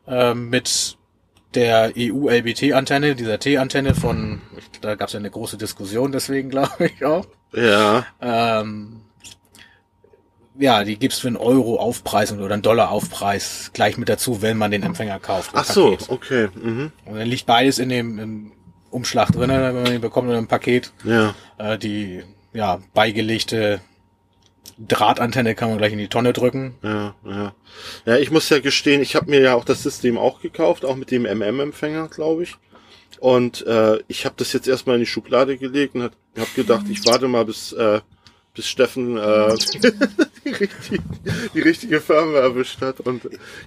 ähm, 0.07 0.49
mit 0.49 0.97
der 1.55 1.93
EU-LBT-Antenne, 1.97 3.15
dieser 3.15 3.39
T-Antenne 3.39 3.95
von, 3.95 4.41
da 4.81 4.95
gab's 4.95 5.13
ja 5.13 5.19
eine 5.19 5.29
große 5.29 5.57
Diskussion 5.57 6.11
deswegen, 6.11 6.49
glaube 6.51 6.85
ich 6.85 7.05
auch. 7.05 7.25
Ja. 7.53 8.05
Ähm, 8.21 9.01
ja, 10.57 10.83
die 10.83 10.97
gibt's 10.97 11.19
für 11.19 11.27
einen 11.27 11.37
Euro 11.37 11.77
Aufpreis 11.77 12.31
oder 12.31 12.53
einen 12.53 12.61
Dollar 12.61 12.91
Aufpreis 12.91 13.71
gleich 13.73 13.97
mit 13.97 14.09
dazu, 14.09 14.41
wenn 14.41 14.57
man 14.57 14.71
den 14.71 14.83
Empfänger 14.83 15.19
kauft. 15.19 15.51
Ach 15.53 15.65
so, 15.65 15.97
okay. 16.09 16.49
Mhm. 16.53 16.91
Und 17.05 17.15
dann 17.15 17.27
liegt 17.27 17.45
beides 17.45 17.79
in 17.79 17.89
dem 17.89 18.19
im 18.19 18.51
Umschlag 18.91 19.31
drin, 19.31 19.49
wenn 19.49 19.75
man 19.75 19.85
den 19.85 20.01
bekommt 20.01 20.29
in 20.29 20.35
einem 20.35 20.47
Paket. 20.47 20.93
Ja. 21.03 21.33
Äh, 21.57 21.77
die 21.79 22.23
ja 22.53 22.79
beigelegte 22.93 23.81
Drahtantenne 24.77 25.55
kann 25.55 25.69
man 25.69 25.77
gleich 25.77 25.93
in 25.93 25.99
die 25.99 26.07
Tonne 26.07 26.33
drücken. 26.33 26.75
Ja, 26.81 27.15
ja. 27.25 27.53
Ja, 28.05 28.17
ich 28.17 28.31
muss 28.31 28.49
ja 28.49 28.59
gestehen, 28.59 29.01
ich 29.01 29.15
habe 29.15 29.29
mir 29.29 29.41
ja 29.41 29.55
auch 29.55 29.65
das 29.65 29.83
System 29.83 30.17
auch 30.17 30.41
gekauft, 30.41 30.85
auch 30.85 30.95
mit 30.95 31.11
dem 31.11 31.23
MM-Empfänger, 31.25 32.07
glaube 32.07 32.43
ich. 32.43 32.55
Und 33.19 33.65
äh, 33.67 33.99
ich 34.07 34.25
habe 34.25 34.35
das 34.37 34.51
jetzt 34.53 34.67
erstmal 34.67 34.95
in 34.97 35.01
die 35.01 35.05
Schublade 35.07 35.57
gelegt 35.57 35.95
und 35.95 36.03
habe 36.03 36.15
gedacht, 36.55 36.85
ich 36.89 37.05
warte 37.05 37.27
mal, 37.27 37.45
bis, 37.45 37.71
äh, 37.71 38.01
bis 38.53 38.67
Steffen 38.67 39.17
äh, 39.17 39.55
die, 40.43 40.49
richtige, 40.49 41.03
die 41.53 41.61
richtige 41.61 42.01
Firma 42.01 42.39
erwischt 42.39 42.81
hat. 42.81 42.99
Und 42.99 43.21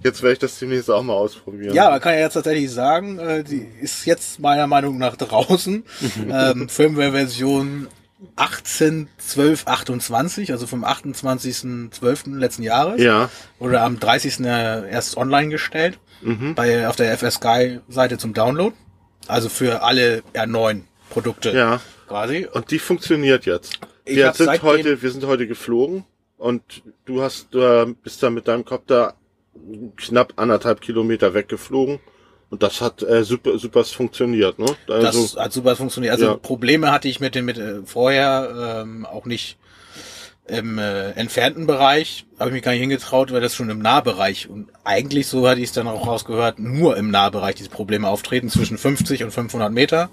jetzt 0.04 0.22
werde 0.22 0.34
ich 0.34 0.38
das 0.40 0.58
demnächst 0.58 0.90
auch 0.90 1.02
mal 1.02 1.14
ausprobieren. 1.14 1.74
Ja, 1.74 1.88
man 1.90 2.00
kann 2.00 2.14
ja 2.14 2.20
jetzt 2.20 2.34
tatsächlich 2.34 2.70
sagen, 2.70 3.18
äh, 3.18 3.44
die 3.44 3.66
ist 3.80 4.04
jetzt 4.04 4.40
meiner 4.40 4.66
Meinung 4.66 4.98
nach 4.98 5.16
draußen. 5.16 5.84
ähm, 6.30 6.68
Firmware-Version 6.68 7.88
18.12.28, 8.36 10.50
also 10.50 10.66
vom 10.66 10.84
28.12. 10.84 12.36
letzten 12.36 12.62
Jahres. 12.62 13.00
Ja. 13.00 13.28
Wurde 13.58 13.80
am 13.80 14.00
30. 14.00 14.40
erst 14.40 15.16
online 15.16 15.50
gestellt. 15.50 15.98
Mhm. 16.22 16.54
Bei, 16.54 16.88
auf 16.88 16.96
der 16.96 17.12
FS 17.16 17.34
Sky 17.34 17.80
Seite 17.88 18.18
zum 18.18 18.32
Download. 18.32 18.74
Also 19.28 19.48
für 19.48 19.82
alle 19.82 20.22
R9 20.34 20.82
Produkte 21.10 21.50
Ja. 21.50 21.80
quasi. 22.08 22.48
Und 22.50 22.70
die 22.70 22.78
funktioniert 22.78 23.44
jetzt. 23.44 23.78
Ich 24.04 24.16
wir 24.16 24.32
sind 24.32 24.62
heute, 24.62 25.02
wir 25.02 25.10
sind 25.10 25.24
heute 25.24 25.46
geflogen 25.46 26.04
und 26.38 26.82
du 27.04 27.22
hast, 27.22 27.48
du 27.52 27.94
bist 28.02 28.22
da 28.22 28.30
mit 28.30 28.48
deinem 28.48 28.64
Copter 28.64 29.14
knapp 29.96 30.32
anderthalb 30.36 30.80
Kilometer 30.80 31.34
weggeflogen 31.34 31.98
und 32.50 32.62
das 32.62 32.80
hat 32.80 33.02
äh, 33.02 33.24
super, 33.24 33.58
super 33.58 33.84
funktioniert, 33.84 34.58
ne? 34.58 34.66
Also, 34.88 35.22
das 35.22 35.36
hat 35.36 35.52
super 35.52 35.76
funktioniert. 35.76 36.12
Also 36.12 36.26
ja. 36.26 36.34
Probleme 36.34 36.92
hatte 36.92 37.08
ich 37.08 37.20
mit 37.20 37.34
dem 37.34 37.44
mit 37.44 37.58
äh, 37.58 37.82
vorher 37.84 38.82
ähm, 38.82 39.04
auch 39.04 39.24
nicht 39.24 39.58
im 40.48 40.78
äh, 40.78 41.10
entfernten 41.10 41.66
Bereich, 41.66 42.24
habe 42.38 42.50
ich 42.50 42.54
mich 42.54 42.62
gar 42.62 42.70
nicht 42.72 42.80
hingetraut, 42.80 43.32
weil 43.32 43.40
das 43.40 43.54
schon 43.54 43.68
im 43.68 43.80
Nahbereich 43.80 44.48
und 44.48 44.68
eigentlich 44.84 45.26
so 45.26 45.48
hatte 45.48 45.60
ich 45.60 45.66
es 45.66 45.72
dann 45.72 45.88
auch 45.88 46.06
rausgehört, 46.06 46.60
nur 46.60 46.96
im 46.96 47.10
Nahbereich 47.10 47.56
diese 47.56 47.68
Probleme 47.70 48.08
auftreten 48.08 48.48
zwischen 48.48 48.78
50 48.78 49.24
und 49.24 49.32
500 49.32 49.72
Meter 49.72 50.08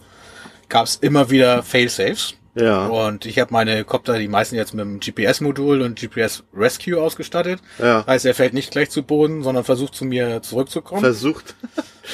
gab 0.70 0.88
es 0.88 0.96
immer 0.96 1.30
wieder 1.30 1.62
Fail-Safes. 1.62 2.34
ja, 2.56 2.88
Und 2.88 3.28
ich 3.28 3.38
habe 3.38 3.54
meine 3.54 3.84
Copter, 3.84 4.18
die 4.18 4.28
meisten 4.28 4.56
jetzt 4.56 4.74
mit 4.74 4.84
dem 4.84 5.00
GPS-Modul 5.00 5.84
und 5.84 6.00
GPS 6.00 6.44
Rescue 6.56 7.00
ausgestattet. 7.00 7.60
ja. 7.78 8.04
Heißt, 8.08 8.26
er 8.26 8.34
fällt 8.34 8.56
nicht 8.56 8.72
gleich 8.72 8.90
zu 8.90 9.04
Boden, 9.04 9.44
sondern 9.44 9.64
versucht 9.64 9.94
zu 9.94 10.04
mir 10.06 10.42
zurückzukommen. 10.42 11.02
Versucht. 11.02 11.54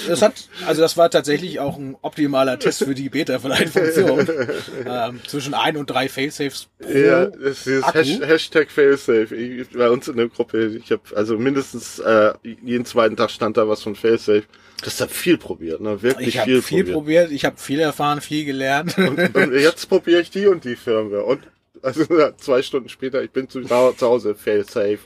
Das 0.07 0.21
hat, 0.21 0.47
also 0.67 0.81
das 0.81 0.97
war 0.97 1.09
tatsächlich 1.09 1.59
auch 1.59 1.77
ein 1.77 1.95
optimaler 2.01 2.59
Test 2.59 2.83
für 2.83 2.93
die 2.93 3.09
Beta-Funktion. 3.09 4.27
ähm, 4.85 5.19
zwischen 5.27 5.53
ein 5.53 5.77
und 5.77 5.87
drei 5.87 6.07
Failsafes 6.07 6.67
pro 6.79 6.89
Ja, 6.91 7.25
das 7.25 7.65
ist 7.65 7.83
Akku. 7.83 7.97
Hash 7.97 8.19
Hashtag 8.19 8.69
Failsafe. 8.71 9.35
Ich, 9.35 9.69
bei 9.71 9.89
uns 9.89 10.07
in 10.07 10.17
der 10.17 10.27
Gruppe, 10.27 10.79
ich 10.83 10.91
habe 10.91 11.01
also 11.15 11.37
mindestens 11.37 11.99
äh, 11.99 12.33
jeden 12.43 12.85
zweiten 12.85 13.17
Tag 13.17 13.31
stand 13.31 13.57
da 13.57 13.67
was 13.67 13.81
von 13.81 13.95
Failsafe. 13.95 14.43
Das 14.83 15.01
hat 15.01 15.11
viel 15.11 15.37
probiert, 15.37 15.81
ne? 15.81 16.01
Wirklich 16.01 16.29
Ich 16.29 16.37
habe 16.37 16.45
viel, 16.45 16.61
viel, 16.61 16.83
probiert. 16.83 16.95
probiert, 16.95 17.31
ich 17.31 17.45
habe 17.45 17.57
viel 17.57 17.79
erfahren, 17.79 18.21
viel 18.21 18.45
gelernt. 18.45 18.95
Und 18.97 19.53
jetzt 19.53 19.89
probiere 19.89 20.21
ich 20.21 20.29
die 20.29 20.47
und 20.47 20.63
die 20.63 20.75
Firmware. 20.75 21.23
Und 21.23 21.41
also 21.81 22.05
zwei 22.37 22.61
Stunden 22.61 22.89
später, 22.89 23.21
ich 23.23 23.31
bin 23.31 23.49
zu, 23.49 23.61
zu 23.63 24.01
Hause, 24.01 24.35
Failsafe. 24.35 24.99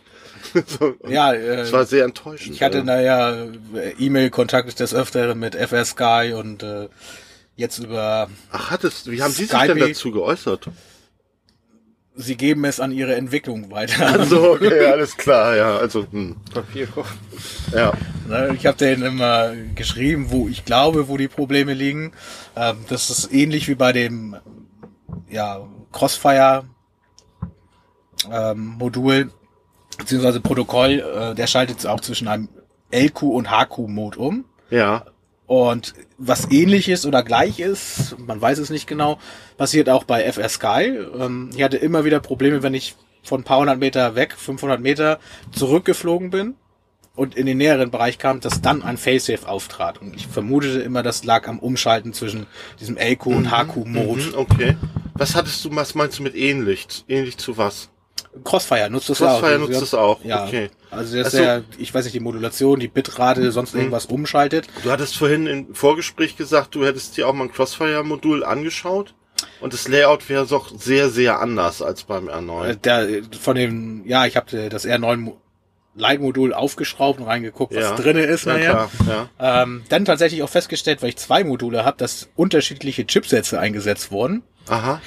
so, 0.68 0.96
ja, 1.08 1.34
äh, 1.34 1.58
das 1.58 1.72
war 1.72 1.86
sehr 1.86 2.06
enttäuschend. 2.06 2.56
ich 2.56 2.62
hatte 2.64 2.80
ja. 2.80 2.84
naja 2.84 3.48
E-Mail-Kontakt 4.00 4.80
des 4.80 4.94
Öfteren 4.94 5.40
mit 5.40 5.56
FR 5.56 5.86
Sky 5.86 6.34
und 6.36 6.64
äh, 6.64 6.90
jetzt 7.56 7.80
über 7.80 8.30
Ach, 8.52 8.72
hattest, 8.72 9.10
wie 9.10 9.22
haben 9.22 9.32
Sie 9.32 9.46
sich 9.46 9.52
Skype. 9.52 9.76
denn 9.76 9.90
dazu 9.90 10.12
geäußert? 10.12 10.70
sie 12.16 12.36
geben 12.38 12.66
es 12.66 12.80
an 12.80 12.92
ihre 12.92 13.16
Entwicklung 13.16 13.72
weiter. 13.72 14.06
Also, 14.08 14.52
okay, 14.54 14.86
alles 14.92 15.18
klar, 15.18 15.56
ja. 15.56 15.78
Also, 15.78 16.06
hm, 16.12 16.36
Papierkorb. 16.54 17.08
ja. 17.72 17.94
Ne, 18.28 18.56
Ich 18.58 18.66
habe 18.66 18.78
denen 18.78 19.04
immer 19.04 19.54
geschrieben, 19.76 20.28
wo 20.30 20.48
ich 20.48 20.66
glaube, 20.66 21.08
wo 21.08 21.18
die 21.18 21.28
Probleme 21.28 21.74
liegen. 21.74 22.14
Ähm, 22.56 22.78
das 22.90 23.10
ist 23.10 23.34
ähnlich 23.34 23.68
wie 23.68 23.76
bei 23.76 23.92
dem 23.92 24.36
ja, 25.30 25.68
Crossfire 25.92 26.66
ähm, 28.32 28.76
Modul 28.78 29.32
beziehungsweise 30.04 30.42
Protokoll. 30.42 31.00
Äh, 31.00 31.36
der 31.36 31.48
schaltet 31.48 31.86
auch 31.88 32.02
zwischen 32.02 32.28
einem 32.28 32.50
LQ 32.92 33.24
und 33.24 33.50
HQ-Mode 33.50 34.20
um. 34.20 34.46
Ja. 34.70 35.06
Und 35.46 35.94
was 36.18 36.52
ähnlich 36.52 36.90
ist 36.90 37.06
oder 37.06 37.24
gleich 37.24 37.60
ist, 37.60 38.18
man 38.18 38.42
weiß 38.42 38.60
es 38.60 38.70
nicht 38.70 38.88
genau, 38.88 39.20
passiert 39.58 39.90
auch 39.90 40.04
bei 40.04 40.24
FR 40.32 40.50
Sky. 40.50 40.98
Ähm, 41.20 41.50
ich 41.56 41.64
hatte 41.64 41.78
immer 41.78 42.06
wieder 42.06 42.20
Probleme, 42.20 42.64
wenn 42.64 42.74
ich 42.74 42.96
von 43.24 43.42
ein 43.42 43.44
paar 43.44 43.60
hundert 43.60 43.80
Meter 43.80 44.16
weg, 44.16 44.34
500 44.38 44.82
Meter, 44.82 45.20
zurückgeflogen 45.52 46.30
bin 46.30 46.56
und 47.16 47.36
in 47.36 47.46
den 47.46 47.58
näheren 47.58 47.92
Bereich 47.92 48.18
kam, 48.18 48.40
dass 48.40 48.62
dann 48.62 48.84
ein 48.84 48.98
Failsafe 48.98 49.48
auftrat. 49.48 50.02
Und 50.02 50.16
ich 50.16 50.28
vermutete 50.28 50.82
immer, 50.82 51.04
das 51.04 51.24
lag 51.24 51.48
am 51.48 51.60
Umschalten 51.60 52.14
zwischen 52.14 52.48
diesem 52.80 52.98
LQ 52.98 53.28
und 53.28 53.52
HQ-Mode. 53.52 54.24
Mhm, 54.24 54.36
okay. 54.36 54.78
Was 55.14 55.36
hattest 55.36 55.64
du, 55.64 55.76
was 55.76 55.96
meinst 55.96 56.20
du 56.20 56.24
mit 56.24 56.36
ähnlich? 56.36 57.06
Ähnlich 57.08 57.38
zu 57.38 57.58
was? 57.58 57.90
Crossfire 58.44 58.90
nutzt 58.90 59.10
das 59.10 59.18
Crossfire 59.20 59.56
auch. 59.56 59.60
nutzt 59.60 59.82
das 59.82 59.94
auch, 59.94 60.24
Ja. 60.24 60.46
okay. 60.46 60.70
Also 60.92 61.16
das 61.18 61.26
Also- 61.26 61.38
ist 61.38 61.44
ja, 61.44 61.62
ich 61.78 61.94
weiß 61.94 62.06
nicht, 62.06 62.14
die 62.16 62.20
Modulation, 62.20 62.80
die 62.80 62.88
Bitrate, 62.88 63.52
sonst 63.52 63.76
irgendwas 63.76 64.06
umschaltet. 64.06 64.68
Du 64.84 64.92
hattest 64.92 65.16
vorhin 65.18 65.48
im 65.48 65.76
Vorgespräch 65.76 66.36
gesagt, 66.38 66.74
du 66.76 66.86
hättest 66.86 67.18
dir 67.18 67.28
auch 67.28 67.34
mal 67.34 67.46
ein 67.46 67.52
Crossfire-Modul 67.52 68.44
angeschaut. 68.44 69.14
Und 69.60 69.74
das 69.74 69.88
Layout 69.88 70.30
wäre 70.30 70.46
doch 70.46 70.72
sehr, 70.78 71.10
sehr 71.10 71.40
anders 71.40 71.82
als 71.82 72.04
beim 72.04 72.28
Äh, 72.28 72.34
R9. 72.34 72.76
Der, 72.76 73.08
von 73.40 73.56
dem, 73.56 74.04
ja, 74.06 74.26
ich 74.26 74.36
habe 74.38 74.70
das 74.70 74.86
R9 74.86 75.18
Mo- 75.18 75.38
Lite-Modul 75.96 76.54
aufgeschraubt 76.54 77.20
und 77.20 77.28
reingeguckt, 77.28 77.76
was 77.76 77.84
Ja. 77.84 77.96
drinne 77.96 78.24
ist 78.24 78.46
Ja, 78.46 78.58
klar, 78.58 78.92
ja. 79.08 79.30
Ähm, 79.64 79.84
dann 79.90 80.06
tatsächlich 80.06 80.42
auch 80.42 80.50
festgestellt, 80.50 81.02
weil 81.02 81.10
ich 81.10 81.18
zwei 81.18 81.44
Module 81.44 81.86
habe, 81.86 81.98
dass 81.98 82.30
unterschiedliche 82.36 83.06
Chipsätze 83.06 83.60
eingesetzt 83.60 84.12
wurden. 84.12 84.42
Aha. 84.70 85.02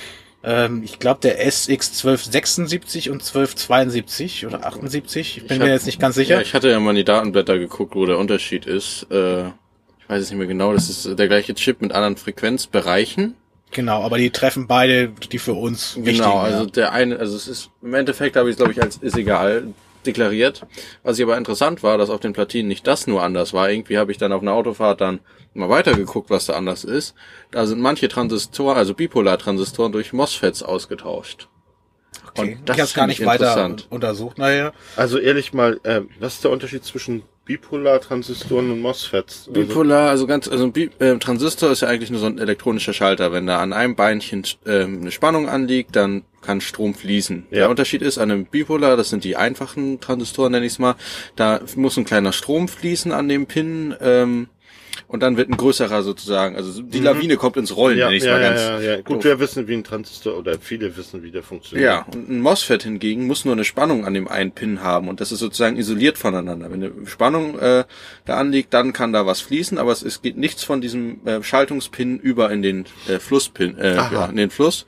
Ähm, 0.48 0.82
ich 0.84 0.98
glaube, 1.00 1.18
der 1.22 1.44
SX 1.44 1.88
1276 2.04 3.10
und 3.10 3.16
1272 3.22 4.46
oder 4.46 4.64
78, 4.64 5.38
ich 5.38 5.42
bin 5.46 5.52
Ich 5.54 5.58
mir 5.58 5.64
hab- 5.64 5.72
jetzt 5.72 5.86
nicht 5.86 5.98
ganz 6.00 6.14
Ja, 6.16 6.22
sicher. 6.22 6.40
ich 6.42 6.54
hatte 6.54 6.70
ja 6.70 6.78
mal 6.78 6.90
in 6.90 6.96
die 6.96 7.04
Datenblätter 7.04 7.58
geguckt, 7.58 7.96
wo 7.96 8.06
der 8.06 8.16
Unterschied 8.18 8.64
ist. 8.64 9.06
Äh, 9.10 9.46
ich 9.48 10.08
weiß 10.08 10.22
es 10.22 10.30
nicht 10.30 10.38
mehr 10.38 10.46
genau. 10.46 10.72
Das 10.72 10.88
ist 10.88 11.18
der 11.18 11.26
gleiche 11.26 11.52
Chip 11.54 11.82
mit 11.82 11.90
anderen 11.92 12.16
Frequenzbereichen. 12.16 13.34
genau, 13.72 14.02
aber 14.04 14.18
die 14.18 14.30
treffen 14.30 14.68
beide 14.68 15.08
die 15.08 15.38
für 15.38 15.54
uns 15.54 15.96
wichtigen. 15.96 16.18
Genau, 16.18 16.36
also 16.38 16.64
ja. 16.64 16.70
der 16.70 16.92
eine, 16.92 17.18
also 17.18 17.34
es 17.36 17.48
ist 17.48 17.70
im 17.82 17.92
Endeffekt 17.94 18.36
habe 18.36 18.48
ich 18.48 18.52
es 18.52 18.56
glaube 18.56 18.70
ich 18.72 18.80
als 18.80 18.96
ist 18.98 19.16
egal 19.16 19.74
deklariert. 20.06 20.66
Was 21.02 21.18
ich 21.18 21.24
aber 21.24 21.36
interessant 21.36 21.82
war, 21.82 21.98
dass 21.98 22.10
auf 22.10 22.20
den 22.20 22.32
Platinen 22.32 22.68
nicht 22.68 22.86
das 22.86 23.06
nur 23.06 23.22
anders 23.22 23.52
war. 23.52 23.70
Irgendwie 23.70 23.98
habe 23.98 24.12
ich 24.12 24.18
dann 24.18 24.32
auf 24.32 24.42
einer 24.42 24.52
Autofahrt 24.52 25.00
dann 25.00 25.20
mal 25.54 25.68
weitergeguckt, 25.68 26.30
was 26.30 26.46
da 26.46 26.54
anders 26.54 26.84
ist. 26.84 27.14
Da 27.50 27.66
sind 27.66 27.80
manche 27.80 28.08
Transistoren, 28.08 28.76
also 28.76 28.94
Bipolar-Transistoren 28.94 29.92
durch 29.92 30.12
MOSFETs 30.12 30.62
ausgetauscht. 30.62 31.48
okay. 32.30 32.56
und 32.58 32.68
das 32.68 32.76
ich 32.76 32.82
habe 32.82 32.92
gar 32.92 32.94
finde 32.94 33.06
nicht 33.08 33.20
ich 33.20 33.26
weiter 33.26 33.44
interessant. 33.46 33.86
untersucht 33.90 34.38
nachher. 34.38 34.72
Also 34.96 35.18
ehrlich 35.18 35.52
mal, 35.52 35.80
äh, 35.82 36.02
was 36.20 36.34
ist 36.34 36.44
der 36.44 36.50
Unterschied 36.50 36.84
zwischen 36.84 37.22
Bipolar-Transistoren 37.46 38.70
und 38.72 38.80
MOSFETs? 38.82 39.48
Also, 39.48 39.52
Bipolar, 39.52 40.10
also 40.10 40.26
ganz, 40.26 40.48
also 40.48 40.64
ein 40.64 40.72
Bi 40.72 40.90
äh, 40.98 41.16
Transistor 41.18 41.70
ist 41.70 41.80
ja 41.80 41.88
eigentlich 41.88 42.10
nur 42.10 42.20
so 42.20 42.26
ein 42.26 42.38
elektronischer 42.38 42.92
Schalter. 42.92 43.32
Wenn 43.32 43.46
da 43.46 43.60
an 43.60 43.72
einem 43.72 43.94
Beinchen 43.94 44.42
ähm, 44.66 44.98
eine 45.00 45.10
Spannung 45.12 45.48
anliegt, 45.48 45.96
dann 45.96 46.24
kann 46.42 46.60
Strom 46.60 46.94
fließen. 46.94 47.46
Ja. 47.50 47.58
Der 47.58 47.70
Unterschied 47.70 48.02
ist 48.02 48.18
an 48.18 48.30
einem 48.30 48.46
Bipolar, 48.46 48.96
das 48.96 49.10
sind 49.10 49.24
die 49.24 49.36
einfachen 49.36 50.00
Transistoren, 50.00 50.52
nenne 50.52 50.66
ich 50.66 50.72
es 50.72 50.78
mal, 50.78 50.96
da 51.34 51.60
muss 51.76 51.96
ein 51.96 52.04
kleiner 52.04 52.32
Strom 52.32 52.68
fließen 52.68 53.12
an 53.12 53.28
dem 53.28 53.46
Pin 53.46 53.94
ähm, 54.00 54.48
und 55.08 55.20
dann 55.22 55.36
wird 55.36 55.48
ein 55.48 55.56
größerer 55.56 56.02
sozusagen, 56.02 56.56
also 56.56 56.82
die 56.82 56.98
Lawine 56.98 57.36
kommt 57.36 57.56
ins 57.56 57.76
Rollen, 57.76 57.98
ja, 57.98 58.10
ich 58.10 58.24
ja, 58.24 58.32
mal 58.32 58.42
ja, 58.42 58.48
ganz. 58.48 58.60
ja, 58.60 58.80
ja. 58.80 58.96
Gut, 58.96 59.18
doof. 59.18 59.24
wir 59.24 59.40
wissen, 59.40 59.68
wie 59.68 59.74
ein 59.74 59.84
Transistor, 59.84 60.36
oder 60.36 60.58
viele 60.58 60.96
wissen, 60.96 61.22
wie 61.22 61.30
der 61.30 61.42
funktioniert. 61.42 61.86
Ja, 61.86 62.06
und 62.12 62.28
ein 62.28 62.40
MOSFET 62.40 62.82
hingegen 62.82 63.26
muss 63.26 63.44
nur 63.44 63.54
eine 63.54 63.64
Spannung 63.64 64.04
an 64.04 64.14
dem 64.14 64.26
einen 64.26 64.52
Pin 64.52 64.82
haben 64.82 65.08
und 65.08 65.20
das 65.20 65.30
ist 65.30 65.38
sozusagen 65.38 65.76
isoliert 65.76 66.18
voneinander. 66.18 66.70
Wenn 66.70 66.82
eine 66.82 67.06
Spannung 67.06 67.58
äh, 67.58 67.84
da 68.24 68.36
anliegt, 68.36 68.74
dann 68.74 68.92
kann 68.92 69.12
da 69.12 69.26
was 69.26 69.40
fließen, 69.40 69.78
aber 69.78 69.92
es, 69.92 70.02
es 70.02 70.22
geht 70.22 70.36
nichts 70.36 70.64
von 70.64 70.80
diesem 70.80 71.24
äh, 71.24 71.42
Schaltungspin 71.42 72.18
über 72.18 72.50
in 72.50 72.62
den 72.62 72.86
äh, 73.08 73.18
Flusspin, 73.18 73.78
äh, 73.78 73.96
Aha. 73.96 74.12
ja, 74.12 74.26
in 74.26 74.36
den 74.36 74.50
Fluss. 74.50 74.86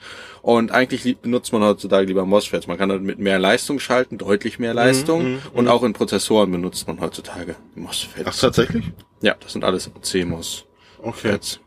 Und 0.48 0.72
eigentlich 0.72 1.18
benutzt 1.18 1.52
man 1.52 1.62
heutzutage 1.62 2.06
lieber 2.06 2.24
MOSFETs. 2.24 2.66
Man 2.68 2.78
kann 2.78 2.88
damit 2.88 3.04
mit 3.04 3.18
mehr 3.18 3.38
Leistung 3.38 3.78
schalten, 3.80 4.16
deutlich 4.16 4.58
mehr 4.58 4.72
Leistung. 4.72 5.40
und 5.52 5.68
auch 5.68 5.82
in 5.82 5.92
Prozessoren 5.92 6.50
benutzt 6.50 6.86
man 6.86 7.00
heutzutage 7.02 7.54
MOSFETs. 7.74 8.24
Ach, 8.26 8.34
tatsächlich? 8.34 8.86
ja, 9.20 9.36
das 9.40 9.52
sind 9.52 9.62
alles 9.62 9.90
CMOS. 10.00 10.64
Okay. 11.02 11.32
Fets. 11.32 11.60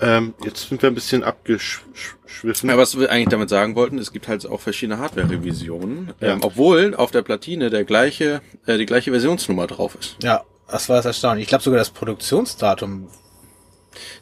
Ähm, 0.00 0.32
jetzt 0.42 0.70
sind 0.70 0.80
wir 0.80 0.88
ein 0.88 0.94
bisschen 0.94 1.22
abgeschwiffen. 1.24 2.70
Ja, 2.70 2.78
was 2.78 2.98
wir 2.98 3.10
eigentlich 3.10 3.28
damit 3.28 3.50
sagen 3.50 3.74
wollten, 3.74 3.98
es 3.98 4.12
gibt 4.12 4.28
halt 4.28 4.46
auch 4.46 4.60
verschiedene 4.62 4.98
Hardware-Revisionen, 4.98 6.14
Ja. 6.20 6.32
ähm, 6.32 6.38
obwohl 6.40 6.94
auf 6.94 7.10
der 7.10 7.20
Platine 7.20 7.68
der 7.68 7.84
gleiche, 7.84 8.40
äh, 8.64 8.78
die 8.78 8.86
gleiche 8.86 9.10
Versionsnummer 9.10 9.66
drauf 9.66 9.94
ist. 10.00 10.16
Ja, 10.22 10.42
das 10.68 10.88
war 10.88 10.96
das 10.96 11.04
erstaunlich. 11.04 11.42
Ich 11.42 11.48
glaube 11.50 11.62
sogar 11.64 11.78
das 11.78 11.90
Produktionsdatum. 11.90 13.08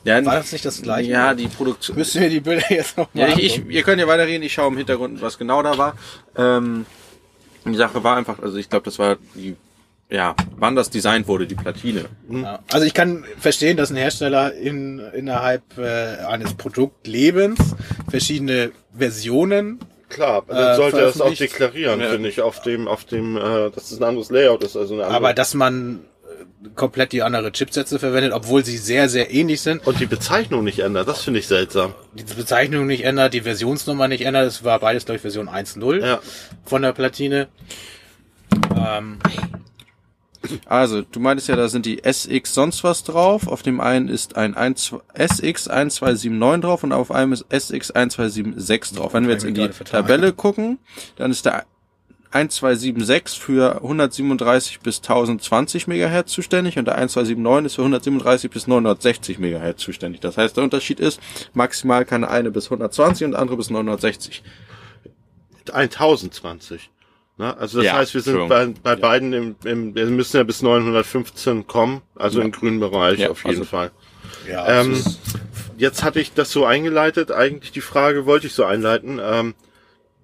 Ja, 0.04 0.24
War 0.24 0.36
das 0.36 0.52
nicht 0.52 0.64
das 0.64 0.82
gleiche? 0.82 1.10
Ja, 1.10 1.34
die 1.34 1.48
Produktion. 1.48 1.96
Müsst 1.96 2.14
ihr 2.14 2.22
mir 2.22 2.30
die 2.30 2.40
Bilder 2.40 2.64
jetzt 2.70 2.96
noch 2.96 3.08
Ja, 3.14 3.28
mal 3.28 3.38
ich, 3.38 3.58
ich, 3.58 3.66
ihr 3.68 3.82
könnt 3.82 4.00
ja 4.00 4.06
weiterreden, 4.08 4.42
ich 4.42 4.52
schaue 4.52 4.68
im 4.68 4.76
Hintergrund, 4.76 5.20
was 5.22 5.38
genau 5.38 5.62
da 5.62 5.76
war. 5.78 5.94
Ähm, 6.36 6.86
die 7.64 7.74
Sache 7.76 8.02
war 8.02 8.16
einfach, 8.16 8.38
also 8.40 8.56
ich 8.56 8.68
glaube, 8.70 8.84
das 8.84 8.98
war 8.98 9.16
die, 9.34 9.56
ja, 10.08 10.34
wann 10.56 10.74
das 10.76 10.90
designt 10.90 11.28
wurde, 11.28 11.46
die 11.46 11.54
Platine. 11.54 12.06
Ja. 12.28 12.60
Also 12.72 12.86
ich 12.86 12.94
kann 12.94 13.24
verstehen, 13.38 13.76
dass 13.76 13.90
ein 13.90 13.96
Hersteller 13.96 14.54
in, 14.54 14.98
innerhalb 15.14 15.62
äh, 15.78 16.16
eines 16.26 16.54
Produktlebens 16.54 17.58
verschiedene 18.10 18.72
Versionen 18.96 19.78
Klar, 20.08 20.42
dann 20.48 20.72
äh, 20.72 20.74
sollte 20.74 20.98
er 20.98 21.06
es 21.06 21.20
auch 21.20 21.32
deklarieren, 21.32 22.00
Ja. 22.00 22.08
finde 22.08 22.28
ich, 22.28 22.40
auf 22.40 22.60
dem, 22.62 22.88
auf 22.88 23.04
dem, 23.04 23.36
äh, 23.36 23.70
dass 23.70 23.92
es 23.92 23.98
ein 24.00 24.02
anderes 24.02 24.30
Layout 24.30 24.64
ist, 24.64 24.76
also 24.76 24.94
eine 24.94 25.04
andere. 25.04 25.16
Aber 25.16 25.34
dass 25.34 25.54
man 25.54 26.00
komplett 26.74 27.12
die 27.12 27.22
andere 27.22 27.52
Chipsätze 27.52 27.98
verwendet, 27.98 28.32
obwohl 28.32 28.64
sie 28.64 28.76
sehr, 28.78 29.08
sehr 29.08 29.32
ähnlich 29.32 29.60
sind. 29.60 29.86
und 29.86 29.98
die 30.00 30.06
Bezeichnung 30.06 30.64
nicht 30.64 30.78
ändert, 30.80 31.08
das 31.08 31.22
finde 31.22 31.40
ich 31.40 31.46
seltsam. 31.46 31.94
Die 32.14 32.22
Bezeichnung 32.24 32.86
nicht 32.86 33.04
ändert, 33.04 33.34
die 33.34 33.40
Versionsnummer 33.42 34.08
nicht 34.08 34.22
ändert. 34.24 34.46
Es 34.46 34.64
war 34.64 34.78
beides, 34.80 35.04
glaube 35.04 35.16
ich, 35.16 35.22
Version 35.22 35.48
1.0 35.48 36.04
Ja. 36.04 36.20
von 36.64 36.82
der 36.82 36.92
Platine. 36.92 37.48
Ähm, 38.76 39.18
Also, 40.64 41.02
du 41.02 41.20
meintest 41.20 41.48
ja, 41.50 41.56
da 41.56 41.68
sind 41.68 41.84
die 41.84 42.02
SX 42.02 42.54
sonst 42.54 42.82
was 42.82 43.04
drauf. 43.04 43.46
Auf 43.46 43.62
dem 43.62 43.78
einen 43.78 44.08
ist 44.08 44.36
ein 44.36 44.56
1, 44.56 44.94
SX 45.12 45.68
1279 45.68 46.62
drauf 46.62 46.82
und 46.82 46.92
auf 46.92 47.10
einem 47.10 47.32
ist 47.34 47.44
SX 47.50 47.90
1276 47.90 48.96
drauf. 48.96 49.12
Wenn 49.12 49.24
wir 49.26 49.34
jetzt 49.34 49.44
in 49.44 49.54
die. 49.54 49.68
Tabelle 49.68 50.32
gucken, 50.32 50.78
dann 51.16 51.30
ist 51.30 51.44
der 51.44 51.66
1276 52.32 53.40
für 53.40 53.76
137 53.76 54.80
bis 54.80 54.98
1020 54.98 55.86
Megahertz 55.88 56.30
zuständig 56.32 56.78
und 56.78 56.84
der 56.86 56.94
1279 56.96 57.66
ist 57.66 57.74
für 57.74 57.82
137 57.82 58.50
bis 58.50 58.66
960 58.68 59.38
Megahertz 59.40 59.82
zuständig. 59.82 60.20
Das 60.20 60.36
heißt, 60.36 60.56
der 60.56 60.64
Unterschied 60.64 61.00
ist, 61.00 61.20
maximal 61.54 62.04
kann 62.04 62.24
eine 62.24 62.50
bis 62.52 62.66
120 62.66 63.26
und 63.26 63.34
andere 63.34 63.56
bis 63.56 63.70
960. 63.70 64.42
1020. 65.72 66.90
Ne? 67.38 67.56
Also 67.56 67.78
das 67.78 67.86
Ja, 67.86 67.94
heißt, 67.94 68.14
wir 68.14 68.20
sind 68.20 68.48
bei, 68.48 68.66
bei 68.82 68.96
beiden 68.96 69.32
im, 69.32 69.56
im, 69.64 69.94
wir 69.94 70.06
müssen 70.06 70.36
ja 70.36 70.42
bis 70.44 70.62
915 70.62 71.66
kommen, 71.66 72.02
also 72.14 72.40
im 72.40 72.52
grünen 72.52 72.80
Bereich 72.80 73.18
Ja, 73.20 73.30
auf 73.30 73.44
jeden 73.44 73.58
also- 73.60 73.64
Fall. 73.64 73.90
Ja, 74.48 74.80
Ähm, 74.82 75.02
Jetzt 75.76 76.02
hatte 76.04 76.20
ich 76.20 76.34
das 76.34 76.50
so 76.52 76.66
eingeleitet, 76.66 77.32
eigentlich 77.32 77.72
die 77.72 77.80
Frage 77.80 78.26
wollte 78.26 78.46
ich 78.46 78.52
so 78.52 78.64
einleiten. 78.66 79.18
Ähm, 79.22 79.54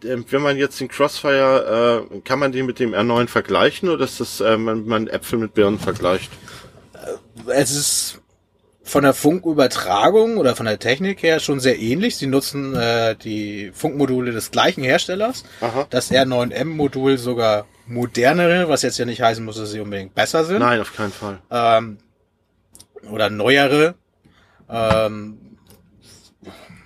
wenn 0.02 0.42
man 0.42 0.56
jetzt 0.56 0.78
den 0.80 0.88
Crossfire, 0.88 2.08
äh, 2.12 2.20
kann 2.20 2.38
man 2.38 2.52
den 2.52 2.66
mit 2.66 2.78
dem 2.78 2.94
R9 2.94 3.28
vergleichen 3.28 3.88
oder 3.88 4.04
ist 4.04 4.20
das, 4.20 4.40
äh, 4.40 4.56
man, 4.56 4.86
man 4.86 5.06
Äpfel 5.08 5.38
mit 5.38 5.54
Birnen 5.54 5.78
vergleicht? 5.78 6.30
es 7.48 7.70
ist 7.70 8.20
von 8.82 9.02
der 9.02 9.14
Funkübertragung 9.14 10.36
oder 10.36 10.54
von 10.54 10.66
der 10.66 10.78
Technik 10.78 11.22
her 11.22 11.40
schon 11.40 11.58
sehr 11.58 11.78
ähnlich. 11.78 12.16
Sie 12.16 12.28
nutzen 12.28 12.74
äh, 12.76 13.16
die 13.16 13.72
Funkmodule 13.74 14.30
des 14.30 14.52
gleichen 14.52 14.84
Herstellers. 14.84 15.44
Aha. 15.60 15.86
Das 15.90 16.12
R9M-Modul 16.12 17.18
sogar 17.18 17.66
modernere, 17.86 18.68
was 18.68 18.82
jetzt 18.82 18.98
ja 18.98 19.04
nicht 19.04 19.22
heißen 19.22 19.44
muss, 19.44 19.56
dass 19.56 19.72
sie 19.72 19.80
unbedingt 19.80 20.14
besser 20.14 20.44
sind. 20.44 20.60
Nein, 20.60 20.80
auf 20.80 20.94
keinen 20.94 21.12
Fall. 21.12 21.38
Ähm, 21.50 21.98
oder 23.10 23.28
neuere. 23.28 23.94
Ähm, 24.68 25.38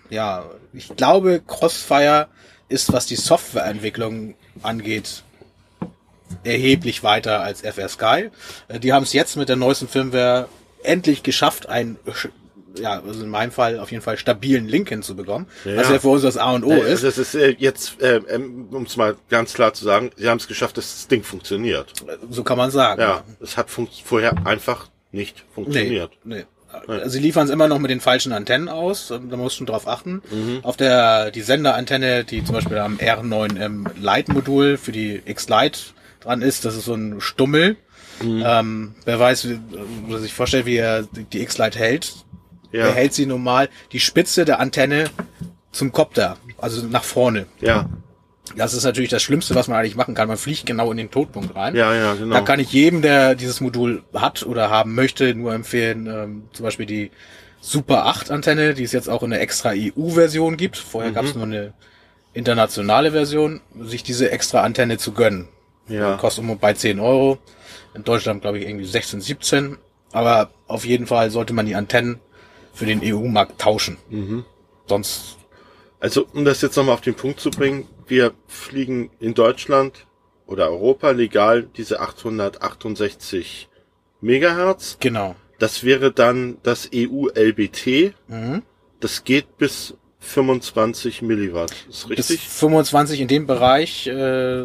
ja, 0.09 0.45
ich 0.73 0.95
glaube, 0.97 1.43
Crossfire 1.47 2.29
ist, 2.71 2.93
was 2.93 3.05
die 3.07 3.17
Softwareentwicklung 3.17 4.35
angeht, 4.63 5.23
erheblich 6.45 7.03
weiter 7.03 7.41
als 7.41 7.61
FR 7.63 7.89
Sky. 7.89 8.31
Äh, 8.69 8.81
Die 8.81 8.93
haben 8.93 9.03
es 9.03 9.13
jetzt 9.13 9.37
mit 9.37 9.49
der 9.49 9.57
neuesten 9.57 9.89
Firmware 9.89 10.49
endlich 10.83 11.23
geschafft, 11.23 11.69
einen, 11.69 11.99
ja, 12.77 13.03
also 13.03 13.23
in 13.25 13.29
meinem 13.29 13.51
Fall 13.51 13.79
auf 13.81 13.91
jeden 13.91 14.03
Fall 14.03 14.17
stabilen 14.17 14.67
Link 14.69 14.89
hinzubekommen. 14.89 15.49
Ja. 15.65 15.77
Was 15.77 15.91
ja 15.91 15.99
für 15.99 16.09
uns 16.09 16.23
das 16.23 16.37
A 16.37 16.53
und 16.53 16.65
O 16.65 16.73
ist. 16.73 17.03
Das 17.05 17.19
ist 17.19 17.35
äh, 17.35 17.55
jetzt, 17.59 18.01
äh, 18.01 18.21
um 18.37 18.85
es 18.87 18.97
mal 18.97 19.17
ganz 19.29 19.53
klar 19.55 19.75
zu 19.75 19.85
sagen, 19.85 20.11
sie 20.17 20.29
haben 20.29 20.39
es 20.39 20.47
geschafft, 20.47 20.77
dass 20.79 20.91
das 20.95 21.09
Ding 21.09 21.23
funktioniert. 21.25 21.93
So 22.31 22.45
kann 22.45 22.57
man 22.57 22.71
sagen. 22.71 23.01
Ja, 23.03 23.25
es 23.41 23.57
hat 23.57 23.69
vorher 23.71 24.47
einfach 24.47 24.89
nicht 25.13 25.37
Nee, 25.39 25.55
funktioniert. 25.55 26.13
nee. 26.25 26.45
Sie 27.07 27.19
liefern 27.19 27.47
es 27.47 27.51
immer 27.51 27.69
noch 27.69 27.79
mit 27.79 27.91
den 27.91 28.01
falschen 28.01 28.33
Antennen 28.33 28.69
aus, 28.69 29.09
da 29.09 29.19
musst 29.19 29.57
du 29.57 29.59
schon 29.59 29.67
drauf 29.67 29.89
achten. 29.89 30.23
Mhm. 30.31 30.61
Auf 30.63 30.77
der 30.77 31.31
die 31.31 31.43
Senderantenne, 31.43 32.25
die 32.25 32.45
zum 32.45 32.55
Beispiel 32.55 32.79
am 32.79 32.97
R9M 32.97 33.87
Lite-Modul 34.01 34.77
für 34.77 34.93
die 34.93 35.23
X-Lite 35.25 35.79
dran 36.21 36.43
ist, 36.43 36.65
das 36.65 36.77
ist 36.77 36.85
so 36.85 36.95
ein 36.95 37.21
Stummel. 37.21 37.77
Mhm. 38.23 38.43
Ähm, 38.45 38.95
wer 39.05 39.19
weiß, 39.19 39.49
wie, 39.49 39.61
muss 40.07 40.23
sich 40.23 40.35
vorstellen, 40.35 40.67
wie 40.67 40.77
er 40.77 41.03
die 41.03 41.41
X-Lite 41.43 41.79
hält. 41.79 42.15
Ja. 42.73 42.87
Er 42.87 42.95
hält 42.95 43.15
sie 43.15 43.27
normal 43.27 43.69
die 43.93 44.01
Spitze 44.01 44.45
der 44.45 44.61
Antenne 44.61 45.05
zum 45.73 45.93
Kopter, 45.93 46.37
also 46.59 46.87
nach 46.87 47.05
vorne. 47.05 47.47
Ja, 47.61 47.89
Das 48.57 48.75
ist 48.75 48.85
natürlich 48.85 49.11
das 49.11 49.23
Schlimmste, 49.23 49.55
was 49.55 49.69
man 49.69 49.79
eigentlich 49.79 49.97
machen 49.97 50.15
kann. 50.15 50.27
Man 50.29 50.37
fliegt 50.37 50.67
genau 50.67 50.91
in 50.91 50.97
den 50.97 51.11
Todpunkt 51.11 51.55
rein. 51.55 51.75
ja, 51.77 51.95
ja, 51.95 52.15
genau. 52.15 52.35
Da 52.35 52.41
kann 52.41 52.59
ich 52.61 52.73
jedem, 52.73 53.01
der 53.03 53.35
dieses 53.35 53.61
Modul 53.61 54.03
hat 54.15 54.45
oder 54.45 54.71
haben 54.71 54.95
möchte, 54.95 55.35
nur 55.35 55.55
empfehlen, 55.55 56.07
ähm, 56.07 56.43
zum 56.53 56.65
Beispiel 56.65 56.87
die 56.87 57.11
Super 57.61 58.07
8 58.07 58.31
Antenne, 58.31 58.75
die 58.75 58.85
es 58.85 58.93
jetzt 58.93 59.09
auch 59.09 59.23
in 59.23 59.31
der 59.31 59.41
extra 59.43 59.73
EU-Version 59.75 60.57
gibt. 60.57 60.79
Vorher 60.79 61.13
gab 61.13 61.27
es 61.27 61.35
nur 61.35 61.45
eine 61.45 61.75
internationale 62.33 63.13
Version, 63.13 63.61
sich 63.83 64.03
diese 64.03 64.31
extra 64.31 64.63
Antenne 64.63 64.99
zu 64.99 65.13
gönnen. 65.13 65.49
ja. 65.89 66.17
Kostet 66.17 66.45
um 66.45 66.59
bei 66.59 66.73
10 66.73 67.01
Euro. 67.01 67.39
In 67.95 68.05
Deutschland 68.05 68.41
glaube 68.43 68.59
ich 68.59 68.67
irgendwie 68.69 68.87
16, 68.87 69.21
17. 69.21 69.77
Aber 70.13 70.51
auf 70.67 70.85
jeden 70.85 71.07
Fall 71.07 71.31
sollte 71.31 71.53
man 71.53 71.67
die 71.67 71.75
Antennen 71.75 72.19
für 72.73 72.87
den 72.87 73.01
EU-Markt 73.03 73.61
tauschen. 73.61 73.97
Sonst 74.87 75.37
Also, 76.01 76.27
um 76.33 76.45
das 76.45 76.63
jetzt 76.63 76.77
nochmal 76.77 76.95
auf 76.95 77.01
den 77.03 77.15
Punkt 77.15 77.41
zu 77.41 77.51
bringen, 77.51 77.87
wir 78.11 78.33
fliegen 78.47 79.11
in 79.21 79.35
Deutschland 79.35 80.07
oder 80.47 80.69
Europa 80.71 81.11
legal 81.11 81.63
diese 81.77 82.01
868 82.01 83.69
Megahertz. 84.21 84.97
genau. 85.01 85.35
Das 85.59 85.85
wäre 85.85 86.11
dann 86.11 86.57
das 86.63 86.89
EU-LBT. 86.95 88.15
Mhm. 88.29 88.63
Das 88.99 89.25
geht 89.25 89.59
bis 89.59 89.95
25 90.21 91.21
Milliwatt. 91.23 91.71
Ist 91.89 92.09
Bis 92.09 92.31
richtig? 92.31 92.49
25 92.49 93.21
in 93.21 93.29
dem 93.29 93.47
Bereich, 93.47 94.07
äh, 94.07 94.65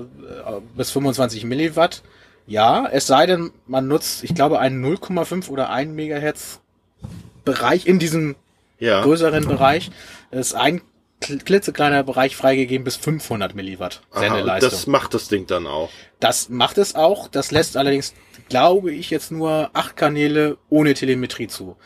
bis 0.75 0.91
25 0.91 1.43
Milliwatt. 1.45 2.01
Ja, 2.47 2.87
es 2.89 3.07
sei 3.07 3.25
denn, 3.25 3.51
man 3.67 3.87
nutzt, 3.87 4.23
ich 4.23 4.33
glaube, 4.35 4.59
einen 4.59 4.81
0,5 4.85 5.49
oder 5.49 5.69
1 5.69 5.93
Megahertz 5.93 6.61
Bereich 7.43 7.85
in 7.85 7.99
diesem 7.99 8.35
Ja. 8.79 9.01
größeren 9.03 9.45
Bereich. 9.45 9.91
Ist 10.31 10.55
ein 10.55 10.81
klitzekleiner 11.21 12.03
Bereich 12.03 12.35
freigegeben 12.35 12.83
bis 12.83 12.95
500 12.97 13.55
Milliwatt 13.55 14.01
Aha, 14.11 14.19
Sendeleistung. 14.21 14.69
das 14.71 14.87
macht 14.87 15.13
das 15.13 15.27
Ding 15.27 15.47
dann 15.47 15.65
auch. 15.67 15.89
Das 16.19 16.49
macht 16.49 16.77
es 16.77 16.95
auch. 16.95 17.27
Das 17.27 17.51
lässt 17.51 17.77
allerdings, 17.77 18.13
glaube 18.49 18.93
ich, 18.93 19.09
jetzt 19.09 19.31
nur 19.31 19.69
acht 19.73 19.95
Kanäle 19.95 20.57
ohne 20.69 20.93
Telemetrie 20.93 21.47
zu. 21.47 21.77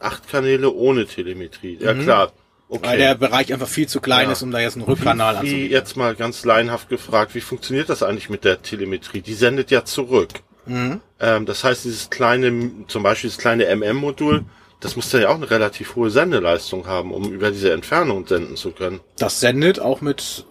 Acht 0.00 0.28
Kanäle 0.28 0.72
ohne 0.72 1.06
Telemetrie. 1.06 1.78
Ja, 1.80 1.94
klar. 1.94 2.32
Okay. 2.68 2.86
Weil 2.86 2.98
der 2.98 3.14
Bereich 3.14 3.52
einfach 3.52 3.66
viel 3.66 3.88
zu 3.88 4.00
klein 4.00 4.26
Ja. 4.26 4.32
ist, 4.32 4.42
um 4.42 4.50
da 4.50 4.60
jetzt 4.60 4.76
einen 4.76 4.84
Rückkanal 4.84 5.34
wie, 5.36 5.38
anzubieten. 5.38 5.70
jetzt 5.70 5.96
mal 5.96 6.14
ganz 6.14 6.44
laienhaft 6.44 6.88
gefragt, 6.90 7.34
wie 7.34 7.40
funktioniert 7.40 7.88
das 7.88 8.02
eigentlich 8.02 8.28
mit 8.28 8.44
der 8.44 8.60
Telemetrie? 8.62 9.22
Die 9.22 9.34
sendet 9.34 9.70
ja 9.70 9.84
zurück. 9.86 10.28
Mhm. 10.66 11.00
Ähm, 11.18 11.46
das 11.46 11.64
heißt, 11.64 11.86
dieses 11.86 12.10
kleine, 12.10 12.70
zum 12.86 13.02
Beispiel 13.02 13.30
das 13.30 13.38
kleine 13.38 13.64
MM-Modul, 13.74 14.44
das 14.80 14.96
muss 14.96 15.10
ja 15.12 15.28
auch 15.28 15.34
eine 15.36 15.50
relativ 15.50 15.96
hohe 15.96 16.10
Sendeleistung 16.10 16.86
haben, 16.86 17.12
um 17.12 17.32
über 17.32 17.50
diese 17.50 17.72
Entfernung 17.72 18.26
senden 18.26 18.56
zu 18.56 18.70
können. 18.70 19.00
Das 19.18 19.40
sendet 19.40 19.80
auch 19.80 20.00
mit 20.00 20.44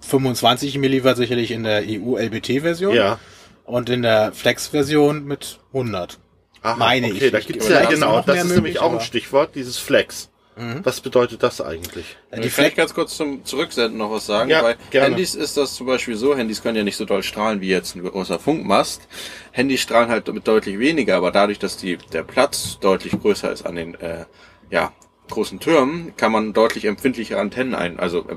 25 0.00 0.78
Milliwatt 0.78 1.16
sicherlich 1.16 1.50
in 1.50 1.62
der 1.64 1.82
EU-LBT-Version 1.86 2.94
Ja. 2.94 3.18
und 3.64 3.90
in 3.90 4.02
der 4.02 4.32
Flex-Version 4.32 5.24
mit 5.24 5.58
100. 5.72 6.18
Aha, 6.62 6.76
Meine 6.76 7.08
okay, 7.08 7.26
ich. 7.26 7.32
da 7.32 7.40
gibt's 7.40 7.68
ja 7.68 7.84
genau, 7.84 8.22
das 8.22 8.44
ist 8.44 8.54
nämlich 8.54 8.80
auch 8.80 8.92
ein 8.92 9.00
Stichwort, 9.00 9.54
dieses 9.54 9.78
Flex. 9.78 10.30
Was 10.84 11.02
bedeutet 11.02 11.42
das 11.42 11.60
eigentlich? 11.60 12.16
Die 12.32 12.36
ich 12.36 12.40
Flex, 12.40 12.54
vielleicht 12.54 12.76
ganz 12.76 12.94
kurz 12.94 13.16
zum 13.16 13.44
Zurücksenden 13.44 13.98
noch 13.98 14.10
was 14.10 14.24
sagen. 14.24 14.48
Ja, 14.48 14.62
Bei 14.62 14.76
gerne. 14.90 15.08
Handys 15.08 15.34
ist 15.34 15.58
das 15.58 15.74
zum 15.74 15.86
Beispiel 15.86 16.16
so, 16.16 16.34
Handys 16.34 16.62
können 16.62 16.76
ja 16.76 16.82
nicht 16.82 16.96
so 16.96 17.04
doll 17.04 17.22
strahlen 17.22 17.60
wie 17.60 17.68
jetzt 17.68 17.94
ein 17.94 18.02
großer 18.02 18.38
Funkmast. 18.38 19.06
Handys 19.52 19.82
strahlen 19.82 20.08
halt 20.08 20.28
damit 20.28 20.48
deutlich 20.48 20.78
weniger, 20.78 21.16
aber 21.16 21.30
dadurch, 21.30 21.58
dass 21.58 21.76
die, 21.76 21.98
der 21.98 22.22
Platz 22.22 22.78
deutlich 22.80 23.20
größer 23.20 23.52
ist 23.52 23.66
an 23.66 23.76
den 23.76 23.96
äh, 23.96 24.24
ja, 24.70 24.92
großen 25.28 25.60
Türmen, 25.60 26.16
kann 26.16 26.32
man 26.32 26.54
deutlich 26.54 26.86
empfindlichere 26.86 27.38
Antennen 27.38 27.74
ein, 27.74 27.98
also 27.98 28.26
äh, 28.26 28.36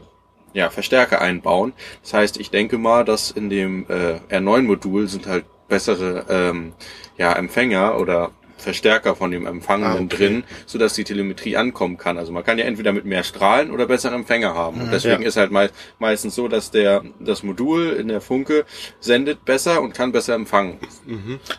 ja, 0.53 0.69
Verstärker 0.69 1.21
einbauen. 1.21 1.71
Das 2.01 2.13
heißt, 2.13 2.37
ich 2.37 2.49
denke 2.49 2.77
mal, 2.77 3.05
dass 3.05 3.31
in 3.31 3.49
dem 3.49 3.85
äh, 3.87 4.19
R9-Modul 4.35 5.07
sind 5.07 5.25
halt 5.25 5.45
bessere 5.69 6.25
ähm, 6.29 6.73
ja, 7.17 7.31
Empfänger 7.31 7.97
oder 7.97 8.31
Verstärker 8.59 9.15
von 9.15 9.31
dem 9.31 9.45
Empfangenden 9.47 10.03
Ah, 10.03 10.05
okay. 10.05 10.15
drin, 10.17 10.43
so 10.65 10.77
dass 10.77 10.93
die 10.93 11.03
Telemetrie 11.03 11.55
ankommen 11.57 11.97
kann. 11.97 12.17
Also 12.17 12.31
man 12.31 12.43
kann 12.43 12.57
ja 12.57 12.65
entweder 12.65 12.91
mit 12.91 13.05
mehr 13.05 13.23
Strahlen 13.23 13.71
oder 13.71 13.85
bessere 13.87 14.13
Empfänger 14.15 14.53
haben. 14.53 14.81
Und 14.81 14.91
deswegen 14.91 15.21
Ja. 15.21 15.27
ist 15.27 15.37
halt 15.37 15.51
mei 15.51 15.69
meistens 15.97 16.35
so, 16.35 16.47
dass 16.47 16.69
der 16.71 17.03
das 17.19 17.43
Modul 17.43 17.87
in 17.93 18.07
der 18.09 18.21
Funke 18.21 18.65
sendet 18.99 19.45
besser 19.45 19.81
und 19.81 19.93
kann 19.93 20.11
besser 20.11 20.33
empfangen. 20.35 20.77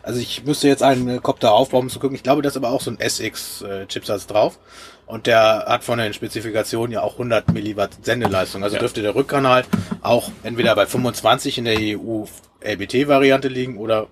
also 0.02 0.20
ich 0.20 0.44
müsste 0.44 0.68
jetzt 0.68 0.82
einen 0.82 1.22
Copter 1.22 1.52
aufbauen, 1.52 1.84
um 1.84 1.88
zu 1.88 1.98
gucken. 1.98 2.14
Ich 2.14 2.22
glaube, 2.22 2.42
da 2.42 2.48
ist 2.48 2.56
aber 2.56 2.70
auch 2.70 2.80
so 2.80 2.90
ein 2.90 2.98
SX-Chipsatz 3.00 4.26
drauf. 4.26 4.58
Und 5.06 5.26
der 5.26 5.64
hat 5.66 5.82
von 5.82 5.98
den 5.98 6.12
Spezifikationen 6.12 6.92
ja 6.92 7.02
auch 7.02 7.14
100 7.14 7.52
Milliwatt 7.52 7.98
Sendeleistung. 8.02 8.62
Also 8.62 8.76
Ja. 8.76 8.80
dürfte 8.80 9.02
der 9.02 9.14
Rückkanal 9.16 9.64
auch 10.02 10.30
entweder 10.44 10.76
bei 10.76 10.86
25 10.86 11.58
in 11.58 11.64
der 11.64 11.80
E 11.80 11.96
EU-LBT-Variante 11.96 13.48
liegen 13.48 13.76
oder 13.78 14.06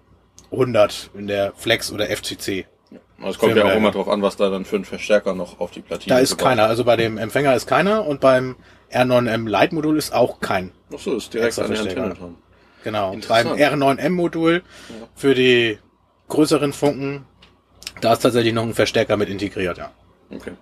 100 0.50 1.10
in 1.14 1.26
der 1.26 1.52
Flex 1.56 1.92
oder 1.92 2.08
FCC. 2.10 2.66
Es 3.24 3.38
kommt 3.38 3.56
ja 3.56 3.64
auch 3.64 3.74
immer 3.74 3.90
drauf 3.90 4.08
an, 4.08 4.22
was 4.22 4.36
da 4.36 4.48
dann 4.48 4.64
für 4.64 4.76
ein 4.76 4.84
Verstärker 4.84 5.34
noch 5.34 5.58
auf 5.58 5.70
die 5.72 5.80
Platine 5.80 6.14
Da 6.14 6.20
ist 6.20 6.32
gebaut 6.38 6.44
keiner. 6.50 6.64
Also 6.66 6.84
bei 6.84 6.96
dem 6.96 7.18
Empfänger 7.18 7.54
ist 7.54 7.66
keiner 7.66 8.06
und 8.06 8.20
beim 8.20 8.56
R9M 8.92 9.48
Lite-Modul 9.48 9.98
ist 9.98 10.12
auch 10.12 10.40
kein. 10.40 10.72
Ach 10.94 10.98
so, 10.98 11.16
ist 11.16 11.34
direkt 11.34 11.58
an 11.58 11.70
der. 11.70 11.80
Antenne 11.80 12.14
dran. 12.14 12.36
Genau. 12.84 13.12
Und 13.12 13.26
beim 13.28 13.48
Interessant. 13.48 13.82
R9M-Modul 13.82 14.62
für 15.14 15.34
die 15.34 15.78
größeren 16.28 16.72
Funken, 16.72 17.26
da 18.00 18.12
ist 18.12 18.20
tatsächlich 18.20 18.54
noch 18.54 18.62
ein 18.62 18.74
Verstärker 18.74 19.16
mit 19.16 19.28
integriert, 19.28 19.78
ja. 19.78 19.90
Okay. 20.30 20.52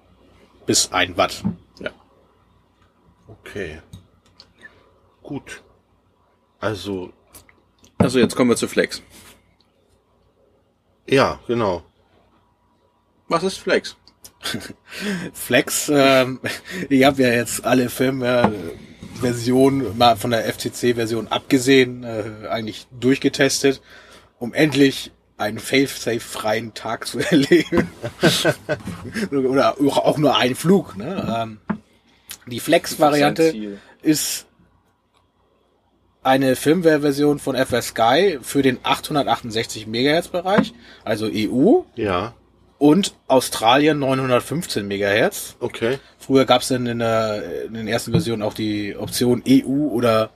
Bis 0.64 0.90
ein 0.92 1.16
Watt. 1.16 1.42
Ja. 1.80 1.90
Okay. 3.28 3.80
Gut. 5.22 5.62
Also, 6.58 7.12
Also 7.98 8.18
jetzt 8.18 8.34
kommen 8.34 8.50
wir 8.50 8.56
zu 8.56 8.68
Flex. 8.68 9.02
Ja, 11.08 11.38
genau. 11.46 11.82
Was 13.28 13.42
ist 13.42 13.58
Flex? 13.58 13.96
Flex, 15.32 15.90
ähm, 15.92 16.40
ich 16.88 17.04
habe 17.04 17.22
ja 17.22 17.30
jetzt 17.30 17.64
alle 17.64 17.88
Firmware-Versionen 17.88 19.98
mal 19.98 20.16
von 20.16 20.30
der 20.30 20.44
FCC-Version 20.52 21.26
abgesehen, 21.28 22.04
äh, 22.04 22.46
eigentlich 22.48 22.86
durchgetestet, 22.98 23.82
um 24.38 24.54
endlich 24.54 25.10
einen 25.38 25.58
fail-safe-freien 25.58 26.74
Tag 26.74 27.08
zu 27.08 27.18
erleben. 27.30 27.90
Oder 29.32 29.76
auch 29.80 30.18
nur 30.18 30.36
einen 30.36 30.54
Flug. 30.54 30.96
Ne? 30.96 31.36
Ähm, 31.36 31.58
die 32.46 32.60
Flex-Variante 32.60 33.78
ist 34.02 34.46
eine 36.22 36.56
Firmware-Version 36.56 37.38
von 37.38 37.56
FS 37.56 37.88
Sky 37.88 38.38
für 38.42 38.62
den 38.62 38.78
868 38.82 39.86
MHz 39.86 40.28
Bereich, 40.28 40.74
also 41.04 41.28
EU 41.32 41.82
Ja, 41.94 42.34
und 42.78 43.14
Australien 43.28 43.98
915 43.98 44.86
MHz. 44.86 45.56
okay. 45.60 45.98
Früher 46.18 46.44
gab 46.44 46.62
es 46.62 46.68
dann 46.68 46.86
in, 46.86 46.98
der, 46.98 47.64
in 47.66 47.74
den 47.74 47.88
ersten 47.88 48.10
Versionen 48.10 48.42
auch 48.42 48.54
die 48.54 48.96
Option 48.96 49.42
EU 49.48 49.88
oder 49.88 50.30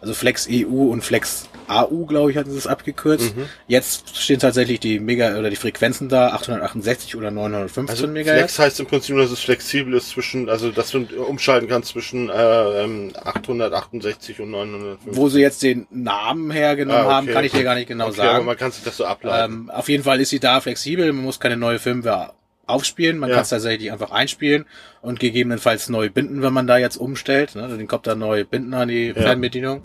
also 0.00 0.12
Flex 0.12 0.48
EU 0.50 0.90
und 0.90 1.02
Flex 1.02 1.48
AU, 1.68 2.06
glaube 2.06 2.30
ich, 2.30 2.36
hatten 2.36 2.50
sie 2.50 2.58
es 2.58 2.66
abgekürzt. 2.66 3.34
Jetzt 3.66 4.16
stehen 4.16 4.38
tatsächlich 4.38 4.80
die 4.80 5.00
Mega 5.00 5.38
oder 5.38 5.50
die 5.50 5.56
Frequenzen 5.56 6.08
da, 6.08 6.28
868 6.34 7.16
oder 7.16 7.30
915 7.30 7.88
Also 7.90 8.06
MHz. 8.06 8.24
Flex 8.28 8.58
heißt 8.58 8.80
im 8.80 8.86
Prinzip, 8.86 9.14
nur, 9.14 9.24
dass 9.24 9.32
es 9.32 9.40
flexibel 9.40 9.94
ist 9.94 10.10
zwischen, 10.10 10.48
also 10.48 10.70
dass 10.70 10.90
du 10.90 11.06
umschalten 11.26 11.68
kannst 11.68 11.90
zwischen 11.90 12.28
äh, 12.30 12.84
ähm, 12.84 13.12
868 13.22 14.40
und 14.40 14.50
950. 14.50 15.16
Wo 15.16 15.28
sie 15.28 15.40
jetzt 15.40 15.62
den 15.62 15.86
Namen 15.90 16.50
hergenommen 16.50 17.00
Ah, 17.00 17.04
okay. 17.06 17.12
haben, 17.14 17.26
kann 17.28 17.44
ich 17.44 17.52
dir 17.52 17.64
gar 17.64 17.74
nicht 17.74 17.88
genau 17.88 18.08
okay, 18.08 18.20
aber 18.20 18.32
sagen. 18.32 18.46
man 18.46 18.56
kann 18.56 18.72
sich 18.72 18.84
das 18.84 18.96
so 18.96 19.04
ableiten. 19.04 19.52
Ähm, 19.52 19.70
auf 19.70 19.88
jeden 19.88 20.04
Fall 20.04 20.20
ist 20.20 20.30
sie 20.30 20.40
da 20.40 20.60
flexibel, 20.60 21.12
man 21.12 21.24
muss 21.24 21.40
keine 21.40 21.56
neue 21.56 21.78
Firmware 21.78 22.32
aufspielen, 22.68 23.18
man 23.18 23.28
Ja. 23.28 23.36
kann 23.36 23.42
es 23.44 23.50
tatsächlich 23.50 23.92
einfach 23.92 24.10
einspielen 24.10 24.64
und 25.00 25.20
gegebenenfalls 25.20 25.88
neu 25.88 26.10
binden, 26.10 26.42
wenn 26.42 26.52
man 26.52 26.66
da 26.66 26.78
jetzt 26.78 26.96
umstellt. 26.96 27.54
Ne? 27.54 27.68
Den 27.76 27.86
kommt 27.86 28.06
da 28.08 28.16
neu 28.16 28.44
binden 28.44 28.74
an 28.74 28.88
die 28.88 29.12
Fernbedienung. 29.12 29.84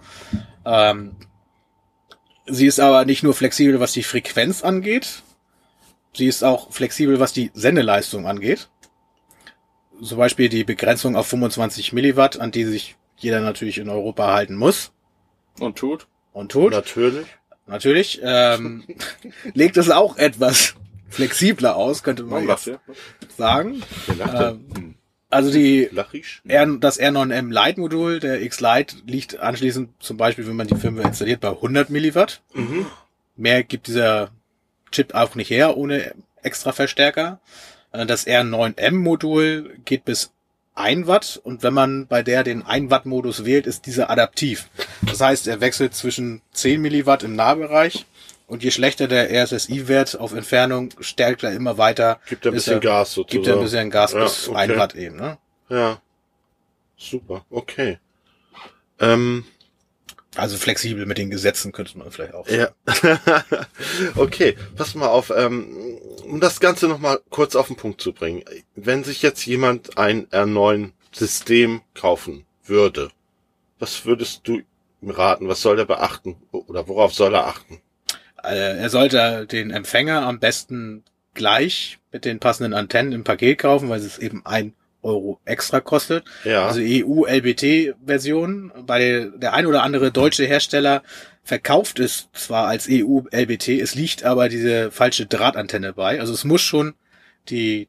Ähm, 0.65 1.11
sie 2.51 2.67
ist 2.67 2.79
aber 2.79 3.05
nicht 3.05 3.23
nur 3.23 3.33
flexibel, 3.33 3.79
was 3.79 3.93
die 3.93 4.03
Frequenz 4.03 4.63
angeht, 4.63 5.23
sie 6.13 6.27
ist 6.27 6.43
auch 6.43 6.71
flexibel, 6.71 7.19
was 7.19 7.33
die 7.33 7.51
Sendeleistung 7.53 8.27
angeht. 8.27 8.69
Zum 10.01 10.17
Beispiel 10.17 10.49
die 10.49 10.63
Begrenzung 10.63 11.15
auf 11.15 11.27
25 11.27 11.93
Milliwatt, 11.93 12.39
an 12.39 12.51
die 12.51 12.65
sich 12.65 12.95
jeder 13.17 13.39
natürlich 13.41 13.77
in 13.77 13.87
Europa 13.89 14.33
halten 14.33 14.55
muss 14.55 14.91
Und 15.59 15.77
tut? 15.77 16.07
und 16.33 16.51
tut 16.51 16.71
Natürlich. 16.71 17.27
natürlich, 17.67 18.19
ähm, 18.23 18.83
legt 19.53 19.77
es 19.77 19.91
auch 19.91 20.17
etwas 20.17 20.75
flexibler 21.09 21.75
aus, 21.75 22.03
könnte 22.03 22.23
man 22.23 22.47
jetzt 22.47 22.71
sagen. 23.37 23.83
Ähm, 24.33 24.90
also 25.31 25.51
die? 25.51 25.89
R, 26.47 26.67
das 26.79 26.99
R9M 26.99 27.51
Lite-Modul 27.51 28.19
der 28.19 28.41
X-Lite 28.41 28.97
liegt 29.07 29.39
anschließend 29.39 29.89
zum 29.99 30.17
Beispiel, 30.17 30.47
wenn 30.47 30.55
man 30.55 30.67
die 30.67 30.75
Firmware 30.75 31.07
installiert, 31.07 31.41
bei 31.41 31.49
100 31.49 31.89
Milliwatt. 31.89 32.41
Mhm. 32.53 32.85
Mehr 33.35 33.63
gibt 33.63 33.87
dieser 33.87 34.29
Chip 34.91 35.15
auch 35.15 35.35
nicht 35.35 35.49
her 35.49 35.77
ohne 35.77 36.13
extra 36.43 36.71
Verstärker. 36.71 37.39
Äh, 37.91 38.05
Das 38.05 38.27
R9M-Modul 38.27 39.77
geht 39.85 40.05
bis 40.05 40.31
1 40.73 41.07
Watt 41.07 41.39
und 41.43 41.63
wenn 41.63 41.73
man 41.73 42.07
bei 42.07 42.23
der 42.23 42.43
den 42.43 42.65
1 42.65 42.89
Watt 42.91 43.05
Modus 43.05 43.45
wählt, 43.45 43.67
ist 43.67 43.85
dieser 43.85 44.09
adaptiv. 44.09 44.69
Das 45.01 45.19
heißt, 45.19 45.47
er 45.47 45.61
wechselt 45.61 45.93
zwischen 45.95 46.41
10 46.53 46.81
Milliwatt 46.81 47.23
im 47.23 47.35
Nahbereich 47.35 48.05
und 48.51 48.63
je 48.63 48.71
schlechter 48.71 49.07
der 49.07 49.29
RSSI-Wert 49.45 50.19
auf 50.19 50.33
Entfernung, 50.33 50.89
stärkt 50.99 51.41
er 51.43 51.53
immer 51.53 51.77
weiter. 51.77 52.19
Gibt 52.27 52.45
er 52.45 52.51
ein 52.51 52.55
bis 52.55 52.65
bisschen 52.65 52.81
Gas 52.81 53.15
Gibt 53.15 53.33
er 53.33 53.39
ein 53.39 53.39
sozusagen. 53.39 53.61
bisschen 53.63 53.89
Gas 53.89 54.11
Ja, 54.11 54.23
bis 54.23 54.47
okay. 54.49 54.57
1 54.57 54.75
Watt 54.77 54.95
eben. 54.95 55.15
Ne? 55.15 55.37
Ja. 55.69 56.01
Super, 56.97 57.45
okay. 57.49 57.97
Ähm, 58.99 59.45
Also 60.35 60.57
flexibel 60.57 61.05
mit 61.05 61.17
den 61.17 61.29
Gesetzen 61.29 61.71
könnte 61.71 61.97
man 61.97 62.11
vielleicht 62.11 62.33
auch. 62.33 62.45
ja. 62.49 62.69
okay, 64.15 64.57
pass 64.75 64.95
mal 64.95 65.07
auf, 65.07 65.31
ähm, 65.35 65.97
um 66.25 66.41
das 66.41 66.59
Ganze 66.59 66.87
nochmal 66.89 67.21
kurz 67.29 67.55
auf 67.55 67.67
den 67.67 67.77
Punkt 67.77 68.01
zu 68.01 68.11
bringen. 68.11 68.43
Wenn 68.75 69.03
sich 69.05 69.21
jetzt 69.21 69.45
jemand 69.45 69.97
ein 69.97 70.27
R9-System 70.27 71.81
kaufen 71.93 72.45
würde, 72.65 73.11
was 73.79 74.05
würdest 74.05 74.41
du 74.43 74.61
ihm 75.01 75.09
raten? 75.09 75.47
Was 75.47 75.61
soll 75.61 75.79
er 75.79 75.85
beachten? 75.85 76.35
Oder 76.51 76.87
worauf 76.89 77.13
soll 77.13 77.33
er 77.33 77.47
achten? 77.47 77.81
Äh, 78.43 78.77
Er 78.77 78.89
sollte 78.89 79.45
den 79.47 79.71
Empfänger 79.71 80.21
am 80.23 80.39
besten 80.39 81.03
gleich 81.33 81.99
mit 82.11 82.25
den 82.25 82.39
passenden 82.39 82.73
Antennen 82.73 83.11
im 83.13 83.23
Paket 83.23 83.59
kaufen, 83.59 83.89
weil 83.89 83.99
es 83.99 84.17
eben 84.17 84.45
ein 84.45 84.73
Euro 85.01 85.39
extra 85.45 85.79
kostet. 85.79 86.25
Ja. 86.43 86.67
Also 86.67 86.81
EU-LBT-Version. 86.81 88.71
Der, 88.87 89.25
der 89.29 89.53
ein 89.53 89.65
oder 89.65 89.83
andere 89.83 90.11
deutsche 90.11 90.45
Hersteller 90.45 91.03
verkauft 91.43 91.99
es 91.99 92.29
zwar 92.33 92.67
als 92.67 92.87
EU-LBT, 92.89 93.69
es 93.69 93.95
liegt 93.95 94.23
aber 94.23 94.47
diese 94.47 94.91
falsche 94.91 95.25
Drahtantenne 95.25 95.93
bei. 95.93 96.19
Also 96.19 96.33
es 96.33 96.43
muss 96.43 96.61
schon 96.61 96.93
die 97.49 97.87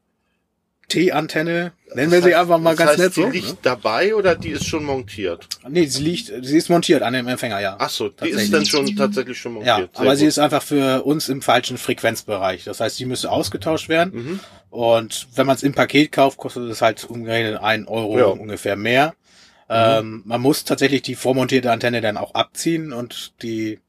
T-Antenne, 0.92 1.72
nennen 1.94 2.10
wir 2.12 2.18
Das 2.20 2.24
sie 2.28 2.34
heißt- 2.34 2.40
einfach 2.40 2.58
mal 2.58 2.76
ganz 2.76 2.90
heißt, 2.92 2.98
nett 3.00 3.16
die 3.16 3.22
so. 3.22 3.28
liegt 3.28 3.48
Ne? 3.48 3.56
dabei 3.62 4.14
oder 4.14 4.34
die 4.34 4.50
ist 4.50 4.66
schon 4.66 4.84
montiert? 4.84 5.48
Nee, 5.68 5.86
sie 5.86 6.02
liegt, 6.02 6.26
sie 6.44 6.56
ist 6.56 6.68
montiert 6.68 7.02
an 7.02 7.14
dem 7.14 7.26
Empfänger, 7.28 7.60
ja. 7.60 7.76
Ach 7.78 7.88
so, 7.90 8.08
die 8.10 8.28
ist 8.28 8.52
dann 8.52 8.66
schon 8.66 8.94
tatsächlich 8.96 9.38
schon 9.38 9.52
Ja, 9.64 9.78
montiert. 9.78 9.96
Sehr 9.96 10.00
aber 10.00 10.16
sie 10.16 10.24
gut. 10.24 10.28
ist 10.28 10.38
einfach 10.38 10.62
für 10.62 11.02
uns 11.04 11.28
im 11.28 11.42
falschen 11.42 11.78
Frequenzbereich. 11.78 12.64
Das 12.64 12.80
heißt, 12.80 12.98
die 12.98 13.06
müsste 13.06 13.30
ausgetauscht 13.30 13.88
werden. 13.88 14.12
Mhm. 14.14 14.40
Und 14.70 15.28
wenn 15.34 15.46
man 15.46 15.56
es 15.56 15.62
im 15.62 15.72
Paket 15.74 16.12
kauft, 16.12 16.36
kostet 16.38 16.64
es 16.70 16.82
halt 16.82 17.04
umgerechnet 17.04 17.60
ein 17.62 17.86
Euro 17.88 18.18
Ja. 18.18 18.34
Mhm. 18.34 18.40
ungefähr 18.42 18.76
mehr. 18.76 19.14
Ähm, 19.68 20.22
man 20.26 20.40
muss 20.40 20.64
tatsächlich 20.64 21.02
die 21.02 21.14
vormontierte 21.14 21.70
Antenne 21.72 22.00
dann 22.02 22.16
auch 22.18 22.34
abziehen 22.34 22.92
und 22.92 23.32
die 23.42 23.80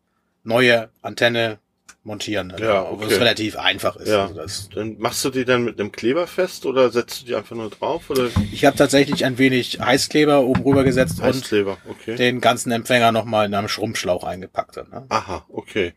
neue 0.44 0.90
Antenne 1.02 1.60
montieren. 2.04 2.52
Also, 2.52 2.64
Ja, 2.64 2.84
Obwohl 2.84 3.06
okay. 3.06 3.14
es 3.14 3.20
relativ 3.20 3.58
einfach 3.58 3.96
ist. 3.96 4.10
Ja. 4.10 4.30
Also 4.36 4.70
Dann 4.74 4.98
machst 5.00 5.24
du 5.24 5.30
die 5.30 5.46
dann 5.46 5.64
mit 5.64 5.80
einem 5.80 5.92
Kleber 5.92 6.28
fest 6.28 6.66
oder 6.66 6.90
setzt 6.90 7.22
du 7.22 7.26
die 7.26 7.36
einfach 7.36 7.56
nur 7.56 7.70
drauf 7.70 8.10
oder 8.10 8.30
ich 8.52 8.66
habe 8.66 8.78
tatsächlich 8.78 9.26
ein 9.26 9.38
wenig 9.38 9.80
Heißkleber 9.80 10.42
oben 10.42 10.64
rüber 10.64 10.84
gesetzt 10.84 11.20
und 11.20 11.26
Heißkleber? 11.26 11.78
Okay. 11.90 12.16
den 12.16 12.42
ganzen 12.42 12.72
Empfänger 12.72 13.12
nochmal 13.12 13.46
in 13.46 13.54
einem 13.54 13.70
Schrumpfschlauch 13.70 14.24
eingepackt. 14.24 14.78
Dann, 14.78 14.90
ne? 14.90 15.06
Aha, 15.10 15.46
okay. 15.50 15.94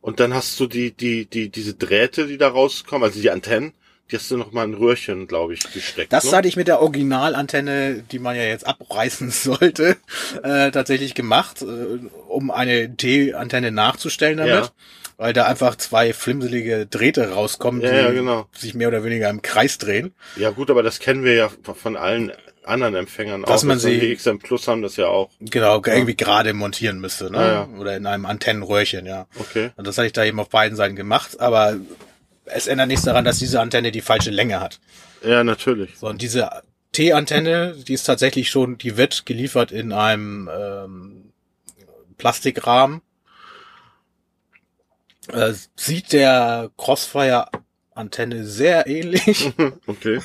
Und 0.00 0.20
dann 0.20 0.34
hast 0.34 0.60
du 0.60 0.66
die, 0.66 0.92
die, 0.92 1.24
die, 1.24 1.48
diese 1.48 1.74
Drähte, 1.74 2.26
die 2.26 2.36
da 2.36 2.48
rauskommen, 2.48 3.04
also 3.04 3.20
die 3.20 3.30
Antennen, 3.30 3.72
die 4.10 4.16
hast 4.16 4.30
du 4.30 4.36
noch 4.36 4.52
mal 4.52 4.64
in 4.64 4.74
Röhrchen, 4.74 5.26
glaube 5.26 5.54
ich, 5.54 5.72
gesteckt. 5.72 6.12
Das 6.12 6.24
ne? 6.30 6.36
hatte 6.36 6.48
ich 6.48 6.56
mit 6.56 6.68
der 6.68 6.82
Originalantenne, 6.82 8.04
die 8.10 8.18
man 8.18 8.36
ja 8.36 8.42
jetzt 8.42 8.66
abreißen 8.66 9.30
sollte, 9.30 9.96
äh, 10.42 10.70
tatsächlich 10.70 11.14
gemacht, 11.14 11.62
äh, 11.62 11.98
um 12.28 12.50
eine 12.50 12.94
T-Antenne 12.94 13.70
nachzustellen 13.70 14.36
damit. 14.36 14.54
Ja. 14.54 14.70
Weil 15.16 15.32
da 15.32 15.44
einfach 15.46 15.76
zwei 15.76 16.12
flimselige 16.12 16.86
Drähte 16.86 17.30
rauskommen, 17.30 17.80
Ja, 17.80 17.90
die 17.90 17.96
ja, 17.96 18.10
genau. 18.10 18.46
sich 18.56 18.74
mehr 18.74 18.88
oder 18.88 19.04
weniger 19.04 19.30
im 19.30 19.42
Kreis 19.42 19.78
drehen. 19.78 20.12
Ja 20.36 20.50
gut, 20.50 20.70
aber 20.70 20.82
das 20.82 20.98
kennen 20.98 21.22
wir 21.24 21.34
ja 21.34 21.50
von 21.74 21.96
allen 21.96 22.32
anderen 22.64 22.94
Empfängern 22.94 23.42
Dass 23.42 23.62
auch. 23.62 23.66
man 23.68 23.78
sie- 23.78 24.00
die 24.00 24.12
XM 24.16 24.38
Plus 24.38 24.66
haben 24.66 24.82
das 24.82 24.96
ja 24.96 25.06
auch. 25.06 25.30
Genau, 25.40 25.82
irgendwie 25.84 26.16
gerade 26.16 26.52
montieren 26.54 26.98
müsste, 26.98 27.30
ne? 27.30 27.38
Ah, 27.38 27.46
ja. 27.52 27.68
Oder 27.78 27.96
in 27.96 28.06
einem 28.06 28.24
Antennenröhrchen, 28.26 29.04
ja. 29.06 29.26
Okay. 29.38 29.70
Und 29.76 29.86
das 29.86 29.98
hatte 29.98 30.06
ich 30.06 30.12
da 30.14 30.24
eben 30.24 30.40
auf 30.40 30.48
beiden 30.48 30.74
Seiten 30.76 30.96
gemacht, 30.96 31.38
aber 31.40 31.76
es 32.46 32.66
ändert 32.66 32.88
nichts 32.88 33.04
daran, 33.04 33.24
dass 33.24 33.38
diese 33.38 33.60
Antenne 33.60 33.92
die 33.92 34.00
falsche 34.00 34.30
Länge 34.30 34.60
hat. 34.60 34.80
Ja, 35.22 35.44
natürlich. 35.44 35.96
So, 35.98 36.08
und 36.08 36.22
diese 36.22 36.50
T-Antenne, 36.92 37.74
die 37.86 37.92
ist 37.92 38.04
tatsächlich 38.04 38.50
schon, 38.50 38.78
die 38.78 38.96
wird 38.96 39.26
geliefert 39.26 39.70
in 39.70 39.92
einem 39.92 40.48
ähm, 40.52 41.32
Plastikrahmen. 42.18 43.02
Äh, 45.32 45.54
sieht 45.76 46.12
der 46.12 46.70
Crossfire-Antenne 46.76 48.44
sehr 48.44 48.86
ähnlich, 48.86 49.52
okay. 49.86 50.20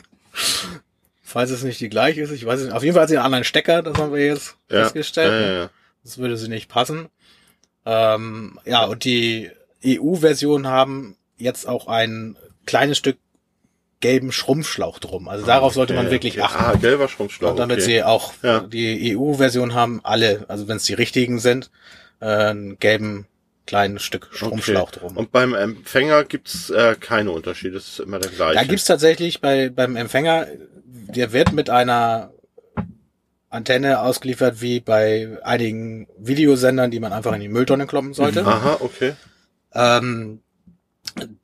falls 1.24 1.52
es 1.52 1.64
nicht 1.64 1.80
die 1.80 1.90
gleiche 1.90 2.22
ist. 2.22 2.32
Ich 2.32 2.46
weiß 2.46 2.60
es 2.60 2.66
nicht. 2.68 2.76
Auf 2.76 2.84
jeden 2.84 2.94
Fall 2.94 3.04
hat 3.04 3.10
sie 3.10 3.18
einen 3.18 3.26
anderen 3.26 3.44
Stecker, 3.46 3.82
das 3.82 3.98
haben 3.98 4.14
wir 4.14 4.26
jetzt 4.26 4.56
Ja. 4.70 4.84
festgestellt. 4.84 5.32
Ja, 5.32 5.48
ja, 5.52 5.60
ja. 5.64 5.70
Das 6.04 6.18
würde 6.18 6.38
sie 6.38 6.48
nicht 6.50 6.70
passen. 6.70 7.08
Ähm, 7.86 8.60
ja, 8.66 8.86
und 8.86 9.04
die 9.04 9.50
EU-Version 9.86 10.68
haben 10.68 11.16
jetzt 11.38 11.68
auch 11.68 11.88
ein 11.88 12.36
kleines 12.66 12.98
Stück 12.98 13.18
gelben 14.02 14.32
Schrumpfschlauch 14.32 15.00
drum. 15.00 15.28
Also 15.28 15.46
darauf 15.46 15.74
sollte 15.74 15.94
man 15.94 16.06
Okay, 16.06 16.14
wirklich 16.16 16.34
okay. 16.36 16.44
achten. 16.44 16.64
Ah, 16.64 16.74
gelber 16.76 17.10
Schrumpfschlauch. 17.10 17.52
Und 17.52 17.58
damit 17.60 17.78
okay. 17.78 17.86
sie 17.86 18.04
auch 18.04 18.34
Ja. 18.44 18.62
die 18.62 19.18
EU-Version 19.18 19.74
haben, 19.74 20.00
alle, 20.04 20.46
also 20.48 20.68
wenn 20.68 20.78
es 20.78 20.84
die 20.84 20.94
richtigen 20.94 21.40
sind, 21.40 21.70
äh, 22.22 22.26
einen 22.26 22.80
gelben 22.80 23.28
kleinen 23.70 24.00
Stück 24.00 24.28
Stromschlauch 24.32 24.90
Okay. 24.90 25.00
drum. 25.00 25.16
Und 25.18 25.32
beim 25.32 25.54
Empfänger 25.54 26.24
gibt's 26.24 26.70
äh, 26.72 26.96
keine 27.00 27.32
Unterschiede, 27.32 27.78
es 27.78 27.88
ist 27.88 28.00
immer 28.00 28.20
der 28.20 28.32
gleiche. 28.32 28.56
Da 28.60 28.64
gibt's 28.64 28.86
tatsächlich 28.86 29.42
bei 29.42 29.70
beim 29.70 29.96
Empfänger, 29.96 30.48
der 30.86 31.32
wird 31.34 31.54
mit 31.54 31.70
einer 31.70 32.32
Antenne 33.50 34.02
ausgeliefert 34.02 34.62
wie 34.62 34.80
bei 34.80 35.38
einigen 35.44 36.08
Videosendern, 36.18 36.92
die 36.92 37.00
man 37.00 37.14
einfach 37.14 37.34
in 37.34 37.42
die 37.42 37.48
Mülltonne 37.48 37.88
kloppen 37.88 38.14
sollte. 38.14 38.46
Aha, 38.46 38.78
okay. 38.80 39.14
Ähm, 39.74 40.42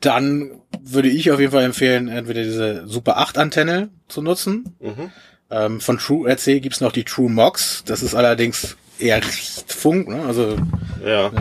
Dann 0.01 0.61
würde 0.81 1.09
ich 1.09 1.31
auf 1.31 1.39
jeden 1.39 1.51
Fall 1.51 1.63
empfehlen, 1.63 2.07
entweder 2.07 2.43
diese 2.43 2.87
Super 2.87 3.17
8 3.17 3.37
Antenne 3.37 3.89
zu 4.07 4.21
nutzen. 4.21 4.75
Mhm. 4.79 5.11
Ähm, 5.49 5.79
von 5.81 5.97
True 5.97 6.29
RC 6.29 6.61
gibt's 6.61 6.81
noch 6.81 6.91
die 6.91 7.03
True 7.03 7.29
Mox. 7.29 7.83
Das 7.85 8.01
ist 8.03 8.13
allerdings 8.15 8.77
eher 8.99 9.17
Richtfunk, 9.23 10.07
ne? 10.07 10.23
also 10.25 10.57
Ja. 11.05 11.31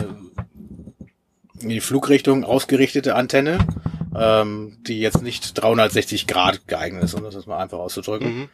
In 1.61 1.69
die 1.69 1.79
Flugrichtung 1.81 2.43
ausgerichtete 2.43 3.15
Antenne, 3.15 3.59
ähm, 4.17 4.77
die 4.81 4.99
jetzt 4.99 5.21
nicht 5.21 5.53
360 5.61 6.27
Grad 6.27 6.67
geeignet 6.67 7.03
ist, 7.03 7.13
um 7.13 7.23
das 7.23 7.45
mal 7.45 7.59
einfach 7.59 7.79
auszudrücken. 7.79 8.37
Mhm. 8.39 8.49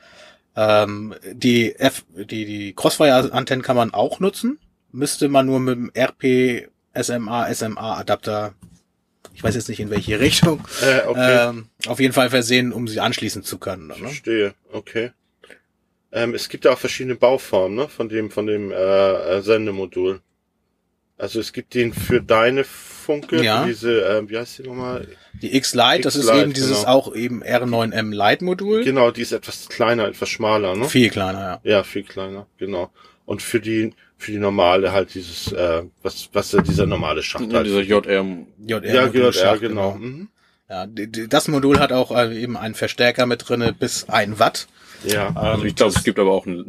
Ähm, 0.55 1.15
die 1.31 1.75
F, 1.75 2.03
die, 2.15 2.45
die 2.45 2.73
Crossfire-Antennen 2.73 3.63
kann 3.63 3.75
man 3.77 3.93
auch 3.93 4.19
nutzen. 4.19 4.59
Müsste 4.91 5.29
man 5.29 5.45
nur 5.45 5.59
mit 5.59 5.75
dem 5.75 5.91
RP 5.95 6.69
SMA, 6.93 7.53
SMA 7.53 7.95
Adapter, 7.97 8.53
ich 9.33 9.41
weiß 9.43 9.55
jetzt 9.55 9.69
nicht 9.69 9.79
in 9.79 9.89
welche 9.89 10.19
Richtung, 10.19 10.61
Äh, 10.81 11.07
okay. 11.07 11.49
ähm, 11.49 11.67
auf 11.87 11.99
jeden 12.01 12.13
Fall 12.13 12.29
versehen, 12.29 12.73
um 12.73 12.87
sie 12.87 12.99
anschließen 12.99 13.43
zu 13.43 13.57
können. 13.57 13.87
Ne? 13.87 13.95
Verstehe, 13.95 14.53
okay. 14.73 15.11
Ähm, 16.11 16.33
es 16.33 16.49
gibt 16.49 16.65
ja 16.65 16.71
auch 16.73 16.77
verschiedene 16.77 17.15
Bauformen, 17.15 17.77
ne, 17.77 17.87
von 17.87 18.09
dem, 18.09 18.29
von 18.31 18.45
dem 18.45 18.71
äh, 18.71 18.75
äh, 19.37 19.41
Sendemodul. 19.41 20.19
Also 21.21 21.39
es 21.39 21.53
gibt 21.53 21.75
den 21.75 21.93
für 21.93 22.19
deine 22.21 22.63
Funke, 22.63 23.43
Ja. 23.43 23.61
für 23.61 23.67
diese, 23.69 24.05
äh, 24.07 24.27
wie 24.29 24.37
heißt 24.37 24.57
die 24.59 24.63
nochmal? 24.63 25.07
Die 25.41 25.55
X-Lite, 25.55 26.01
das 26.01 26.15
ist 26.15 26.29
eben 26.29 26.51
dieses 26.53 26.79
genau. 26.79 26.89
auch 26.91 27.15
eben 27.15 27.43
R9M 27.43 28.11
Lite 28.11 28.43
Modul. 28.43 28.83
Genau, 28.83 29.11
die 29.11 29.21
ist 29.21 29.31
etwas 29.31 29.69
kleiner, 29.69 30.07
etwas 30.07 30.29
schmaler, 30.29 30.75
ne? 30.75 30.85
Viel 30.89 31.09
kleiner, 31.11 31.39
ja. 31.63 31.71
Ja, 31.77 31.83
viel 31.83 32.03
kleiner, 32.03 32.47
genau. 32.57 32.91
Und 33.25 33.41
für 33.43 33.59
die, 33.59 33.93
für 34.17 34.31
die 34.31 34.39
normale 34.39 34.91
halt 34.93 35.13
dieses, 35.13 35.51
äh, 35.51 35.83
was, 36.01 36.29
was 36.33 36.49
dieser 36.67 36.87
normale 36.87 37.21
Schacht 37.21 37.45
Ja, 37.49 37.57
halt. 37.57 37.67
dieser 37.67 37.81
JR. 37.81 38.25
JR 38.65 38.83
ja, 38.83 39.05
ja, 39.07 39.31
Schacht, 39.33 39.61
genau. 39.61 39.93
Mhm. 39.93 40.27
Ja, 40.69 40.87
die- 40.87 41.07
die- 41.11 41.27
das 41.27 41.47
Modul 41.49 41.79
hat 41.79 41.91
auch 41.91 42.15
äh, 42.17 42.35
eben 42.41 42.57
einen 42.57 42.73
Verstärker 42.75 43.25
mit 43.27 43.47
drinne 43.47 43.73
bis 43.73 44.09
ein 44.09 44.39
Watt. 44.39 44.67
Ja. 45.03 45.31
Also 45.35 45.65
ich 45.65 45.75
glaube, 45.75 45.93
es 45.95 46.03
gibt 46.03 46.19
aber 46.19 46.31
auch 46.31 46.45
eine 46.45 46.63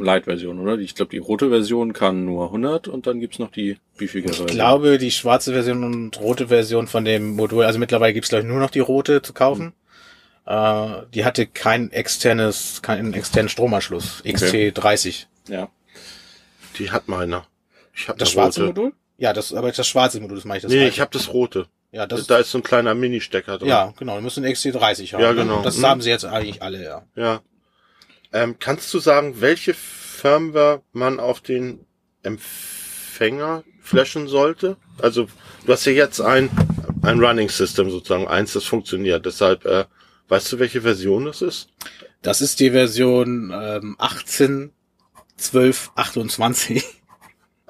Light-Version, 0.00 0.58
oder? 0.60 0.78
Ich 0.78 0.94
glaube, 0.94 1.10
die 1.10 1.18
rote 1.18 1.48
Version 1.48 1.92
kann 1.92 2.24
nur 2.24 2.46
100 2.46 2.88
und 2.88 3.06
dann 3.06 3.18
gibt's 3.20 3.38
noch 3.38 3.50
die 3.50 3.78
beefigere 3.96 4.30
Ich 4.32 4.46
glaube, 4.46 4.98
die 4.98 5.10
schwarze 5.10 5.52
Version 5.52 5.82
und 5.84 6.20
rote 6.20 6.48
Version 6.48 6.86
von 6.86 7.04
dem 7.04 7.34
Modul, 7.36 7.64
also 7.64 7.78
mittlerweile 7.78 8.12
gibt's 8.12 8.28
glaube 8.28 8.42
ich 8.44 8.48
nur 8.48 8.60
noch 8.60 8.70
die 8.70 8.80
rote 8.80 9.22
zu 9.22 9.32
kaufen. 9.32 9.72
Äh, 10.46 10.86
die 11.14 11.24
hatte 11.24 11.46
kein 11.46 11.90
externes, 11.90 12.82
keinen 12.82 13.14
externen 13.14 13.48
Stromanschluss. 13.48 14.22
XT30. 14.24 15.26
Ja. 15.48 15.68
Die 16.78 16.90
hat 16.90 17.08
meiner. 17.08 17.46
Ich 17.94 18.08
hab 18.08 18.18
Das 18.18 18.28
eine 18.28 18.32
schwarze 18.34 18.60
rote. 18.66 18.80
Modul? 18.80 18.92
Ja, 19.18 19.32
das, 19.32 19.52
aber 19.52 19.72
das 19.72 19.86
schwarze 19.88 20.20
Modul, 20.20 20.36
das 20.36 20.44
meine 20.44 20.58
ich. 20.58 20.62
Das 20.62 20.72
nee, 20.72 20.80
weiße. 20.80 20.88
ich 20.90 21.00
habe 21.00 21.10
das 21.12 21.32
rote. 21.32 21.66
ja, 21.90 22.06
das, 22.06 22.26
da 22.26 22.38
ist 22.38 22.50
so 22.50 22.58
ein 22.58 22.62
kleiner 22.62 22.94
Mini-Stecker 22.94 23.58
drin. 23.58 23.68
ja, 23.68 23.92
genau, 23.98 24.16
du 24.16 24.22
musst 24.22 24.38
einen 24.38 24.46
XT30 24.46 25.12
haben. 25.14 25.20
Ja, 25.22 25.30
ne? 25.32 25.42
genau. 25.42 25.62
Das 25.62 25.78
Mhm. 25.78 25.86
haben 25.86 26.00
sie 26.02 26.10
jetzt 26.10 26.24
eigentlich 26.24 26.62
alle, 26.62 26.82
ja. 26.84 27.02
Ja. 27.16 27.40
Ähm, 28.32 28.56
kannst 28.58 28.92
du 28.92 28.98
sagen, 28.98 29.40
welche 29.40 29.74
Firmware 29.74 30.82
man 30.92 31.20
auf 31.20 31.40
den 31.40 31.80
Empfänger 32.22 33.64
flashen 33.80 34.28
sollte? 34.28 34.76
Also, 35.00 35.28
du 35.64 35.72
hast 35.72 35.84
ja 35.86 35.92
jetzt 35.92 36.20
ein, 36.20 36.50
ein 37.02 37.20
Running 37.22 37.48
System 37.48 37.90
sozusagen, 37.90 38.26
eins, 38.28 38.52
das 38.52 38.64
funktioniert. 38.64 39.24
Deshalb, 39.24 39.64
äh, 39.64 39.84
weißt 40.28 40.52
du, 40.52 40.58
welche 40.58 40.82
Version 40.82 41.24
das 41.24 41.42
ist? 41.42 41.68
Das 42.22 42.40
ist 42.40 42.60
die 42.60 42.70
Version 42.70 43.52
ähm, 43.54 43.96
18 43.98 44.72
12 45.36 45.92
28. 45.94 46.84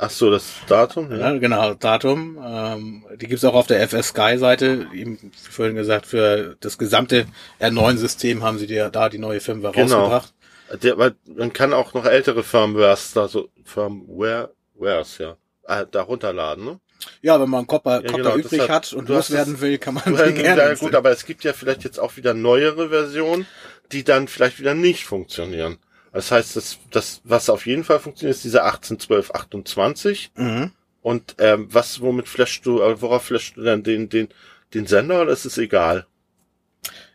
Ach 0.01 0.11
so, 0.11 0.31
das 0.31 0.44
Datum? 0.68 1.11
Ja. 1.11 1.33
Ja, 1.33 1.38
genau, 1.38 1.75
Datum. 1.75 2.38
Ähm, 2.42 3.05
die 3.21 3.27
gibt's 3.27 3.44
auch 3.44 3.55
auf 3.55 3.66
der 3.66 3.83
FS 3.83 4.09
Sky 4.09 4.38
Seite. 4.38 4.87
Eben, 4.94 5.33
vorhin 5.51 5.75
gesagt, 5.75 6.07
für 6.07 6.57
das 6.61 6.79
gesamte 6.79 7.27
R9-System 7.61 8.42
haben 8.44 8.59
sie 8.59 8.68
dir 8.68 8.90
da 8.90 9.09
die 9.09 9.18
neue 9.18 9.40
Firmware 9.40 9.73
Genau. 9.75 9.97
rausgebracht. 9.97 10.35
Der, 10.83 10.98
weil 10.98 11.14
man 11.26 11.52
kann 11.52 11.72
auch 11.72 11.94
noch 11.94 12.04
ältere 12.04 12.42
Firmwares 12.42 13.12
da 13.14 13.28
so, 13.28 13.48
Firmware, 13.64 14.52
Wares, 14.74 15.18
ja, 15.18 15.37
äh, 15.66 15.87
da 15.90 16.02
runterladen, 16.02 16.64
ne? 16.64 16.81
Ja, 17.22 17.40
wenn 17.40 17.48
man 17.48 17.59
einen 17.59 17.66
Kopper, 17.68 18.00
Ja, 18.02 18.07
Kopper 18.11 18.16
genau, 18.16 18.31
übrig 18.37 18.48
deshalb- 18.50 18.70
hat 18.70 18.92
und 18.92 19.09
loswerden 19.09 19.61
will, 19.61 19.78
kann 19.78 19.94
man 19.94 20.04
die 20.07 20.35
gerne. 20.35 20.62
ja, 20.62 20.74
gut, 20.74 20.94
aber 20.94 21.11
es 21.11 21.24
gibt 21.24 21.44
ja 21.44 21.52
vielleicht 21.52 21.85
jetzt 21.85 21.98
auch 22.00 22.16
wieder 22.16 22.35
neuere 22.35 22.88
Versionen, 22.90 23.46
die 23.92 24.04
dann 24.04 24.28
vielleicht 24.28 24.59
wieder 24.59 24.74
nicht 24.74 25.04
funktionieren. 25.04 25.78
Das 26.12 26.31
heißt, 26.33 26.57
das, 26.57 26.78
das, 26.90 27.20
was 27.24 27.48
auf 27.50 27.66
jeden 27.66 27.85
Fall 27.85 28.00
funktioniert, 28.00 28.35
ist 28.37 28.44
dieser 28.44 28.64
18, 28.64 28.98
12, 28.98 29.31
28. 29.31 30.33
mhm. 30.35 30.72
Und 31.00 31.37
ähm, 31.38 31.68
was, 31.70 32.00
womit 32.00 32.28
flashst 32.28 32.66
du, 32.66 32.83
äh, 32.83 33.00
worauf 33.00 33.24
flashst 33.26 33.57
du 33.57 33.62
dann 33.62 33.83
den, 33.85 34.09
den, 34.09 34.28
den 34.74 34.87
Sender 34.87 35.22
oder 35.22 35.31
ist 35.33 35.44
es 35.46 35.57
egal? 35.57 36.07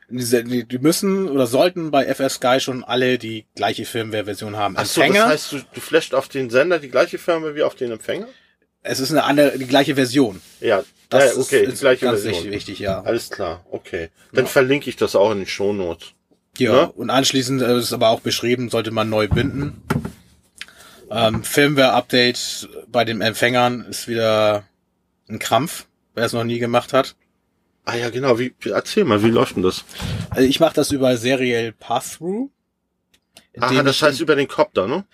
Die, 0.10 0.66
die 0.66 0.78
müssen 0.80 1.30
oder 1.30 1.48
sollten 1.48 1.90
bei 1.92 2.06
FS 2.06 2.36
Sky 2.36 2.60
schon 2.60 2.84
alle 2.84 3.18
die 3.18 3.46
gleiche 3.56 3.86
Firmware-Version 3.86 4.58
haben. 4.58 4.76
Ach 4.78 4.86
so, 4.86 5.02
das 5.02 5.18
heißt, 5.26 5.52
du, 5.54 5.60
du 5.74 5.80
flashst 5.82 6.14
auf 6.14 6.28
den 6.28 6.50
Sender 6.50 6.80
die 6.80 6.90
gleiche 6.90 7.18
Firma 7.18 7.56
wie 7.56 7.64
auf 7.64 7.76
den 7.76 7.92
Empfänger? 7.92 8.28
es 8.86 9.00
ist 9.00 9.12
eine 9.12 9.24
andere, 9.24 9.58
die 9.58 9.66
gleiche 9.66 9.96
Version. 9.96 10.42
Ja, 10.60 10.84
Das 11.10 11.36
ja, 11.36 11.42
okay, 11.42 11.64
ist, 11.64 11.72
die 11.78 11.80
gleiche 11.80 12.06
ganz 12.06 12.22
Version. 12.24 12.52
wichtig, 12.52 12.80
ja. 12.80 13.02
Alles 13.02 13.30
klar, 13.30 13.66
okay. 13.72 14.10
Dann 14.34 14.44
Ja. 14.44 14.50
verlinke 14.52 14.90
ich 14.90 14.98
das 14.98 15.16
auch 15.16 15.32
in 15.32 15.38
den 15.38 15.48
Shownotes. 15.48 16.10
Ja, 16.58 16.74
Ne? 16.74 16.92
und 16.92 17.10
anschließend 17.10 17.62
äh, 17.62 17.78
ist 17.78 17.94
aber 17.94 18.10
auch 18.10 18.20
beschrieben, 18.20 18.70
sollte 18.70 18.92
man 18.92 19.10
neu 19.10 19.30
binden. 19.30 19.82
Ähm, 21.10 21.44
Firmware-Update 21.44 22.68
bei 22.92 23.06
den 23.06 23.22
Empfängern 23.22 23.86
ist 23.86 24.08
wieder 24.10 24.64
ein 25.30 25.40
Krampf, 25.40 25.86
wer 26.16 26.26
es 26.26 26.34
noch 26.34 26.44
nie 26.44 26.60
gemacht 26.60 26.92
hat. 26.94 27.16
Ah 27.86 27.96
ja, 27.96 28.10
genau, 28.10 28.40
wie, 28.40 28.54
erzähl 28.66 29.04
mal, 29.04 29.24
wie 29.24 29.30
läuft 29.30 29.56
denn 29.56 29.64
das? 29.64 29.84
Also 30.30 30.48
ich 30.48 30.60
mache 30.60 30.74
das 30.76 30.92
über 30.92 31.18
Serial 31.18 31.74
Pass-Through. 31.74 32.50
Aha, 33.60 33.84
das 33.84 33.98
ich 33.98 34.04
heißt 34.04 34.20
über 34.22 34.36
den 34.36 34.48
Copter, 34.48 34.88
ne? 34.88 35.06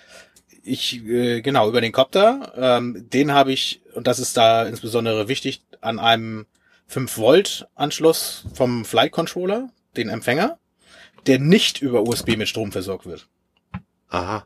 ich 0.64 1.04
äh, 1.06 1.42
genau 1.42 1.68
über 1.68 1.82
den 1.82 1.92
Copter. 1.92 2.54
Ähm, 2.56 3.10
den 3.10 3.34
habe 3.34 3.52
ich 3.52 3.82
und 3.96 4.08
das 4.08 4.20
ist 4.20 4.38
da 4.38 4.64
insbesondere 4.66 5.28
wichtig 5.28 5.62
an 5.82 6.00
einem 6.00 6.46
5 6.88 7.18
Volt 7.18 7.68
Anschluss 7.76 8.46
vom 8.54 8.86
Flight 8.86 9.12
Controller, 9.12 9.70
den 9.98 10.10
Empfänger, 10.10 10.58
der 11.28 11.40
nicht 11.40 11.82
über 11.82 12.04
USB 12.04 12.38
mit 12.38 12.48
Strom 12.50 12.72
versorgt 12.72 13.06
wird. 13.06 13.28
Aha. 14.10 14.46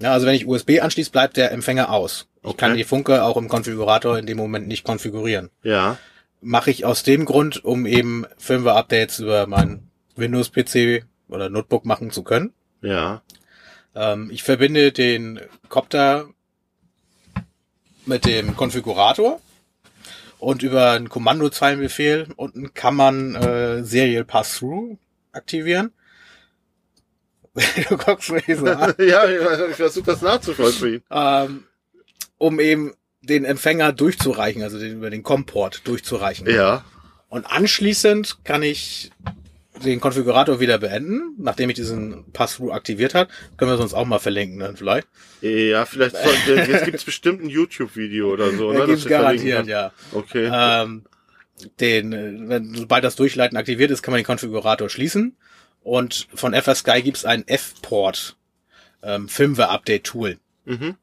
Ja, 0.00 0.12
also 0.12 0.26
wenn 0.26 0.34
ich 0.34 0.46
USB 0.46 0.80
anschließe, 0.80 1.10
bleibt 1.10 1.36
der 1.36 1.52
Empfänger 1.52 1.90
aus. 1.90 2.28
Ich 2.42 2.48
Okay. 2.50 2.56
kann 2.56 2.76
die 2.76 2.84
Funke 2.84 3.24
auch 3.24 3.36
im 3.36 3.48
Konfigurator 3.48 4.16
in 4.16 4.26
dem 4.26 4.36
Moment 4.38 4.68
nicht 4.68 4.84
konfigurieren. 4.84 5.50
Ja. 5.62 5.98
Mache 6.40 6.70
ich 6.70 6.84
aus 6.84 7.02
dem 7.02 7.24
Grund, 7.24 7.64
um 7.64 7.86
eben 7.86 8.24
Firmware-Updates 8.38 9.18
über 9.20 9.46
meinen 9.46 9.90
Windows-PC 10.16 11.04
oder 11.28 11.48
Notebook 11.48 11.84
machen 11.84 12.10
zu 12.10 12.22
können. 12.22 12.52
Ja. 12.80 13.22
Ähm, 13.94 14.30
ich 14.30 14.42
verbinde 14.42 14.92
den 14.92 15.40
Copter 15.68 16.28
mit 18.06 18.24
dem 18.24 18.56
Konfigurator 18.56 19.40
und 20.38 20.62
über 20.62 20.92
einen 20.92 21.08
Kommandozeilenbefehl 21.08 22.28
unten 22.36 22.72
kann 22.74 22.94
man 22.94 23.34
äh, 23.34 23.84
Serial 23.84 24.24
Pass-Through 24.24 24.96
aktivieren. 25.32 25.92
du 27.88 27.96
guckst 27.96 28.30
mich 28.30 28.44
so 28.46 28.66
an. 28.66 28.94
ja, 28.98 29.28
ich 29.28 29.76
versuche 29.76 30.06
das 30.06 30.22
nachzuvollziehen. 30.22 31.02
ähm, 31.10 31.64
um 32.38 32.60
eben 32.60 32.94
den 33.20 33.44
Empfänger 33.44 33.92
durchzureichen, 33.92 34.62
also 34.62 34.78
den, 34.78 34.98
über 34.98 35.10
den 35.10 35.22
COM-Port 35.22 35.82
durchzureichen. 35.84 36.48
Ja. 36.48 36.84
Und 37.28 37.44
anschließend 37.44 38.38
kann 38.44 38.62
ich 38.62 39.10
den 39.84 40.00
Konfigurator 40.00 40.60
wieder 40.60 40.78
beenden, 40.78 41.34
nachdem 41.38 41.70
ich 41.70 41.76
diesen 41.76 42.30
Pass-Through 42.32 42.72
aktiviert 42.72 43.14
hat. 43.14 43.28
Können 43.56 43.70
wir 43.70 43.76
sonst 43.76 43.94
auch 43.94 44.06
mal 44.06 44.18
verlinken 44.18 44.58
dann 44.58 44.76
vielleicht. 44.76 45.06
Ja, 45.40 45.86
vielleicht 45.86 46.16
sollte, 46.16 46.70
jetzt 46.70 46.84
gibt's 46.84 47.04
bestimmt 47.04 47.42
ein 47.42 47.48
YouTube-Video 47.48 48.32
oder 48.32 48.50
so, 48.52 48.72
ne? 48.72 48.86
Gibt's 48.86 49.06
garantiert, 49.06 49.66
ja. 49.66 49.92
Okay. 50.12 50.50
Ähm, 50.52 51.04
den, 51.80 52.48
wenn, 52.48 52.74
sobald 52.74 53.04
das 53.04 53.16
Durchleiten 53.16 53.56
aktiviert 53.56 53.90
ist, 53.90 54.02
kann 54.02 54.12
man 54.12 54.20
den 54.20 54.26
Konfigurator 54.26 54.88
schließen. 54.88 55.36
Und 55.82 56.28
von 56.34 56.54
FS 56.54 56.80
Sky 56.80 57.02
gibt's 57.02 57.24
ein 57.24 57.46
F-Port 57.46 58.36
ähm, 59.02 59.28
Firmware-Update-Tool. 59.28 60.38
Mhm. 60.64 60.96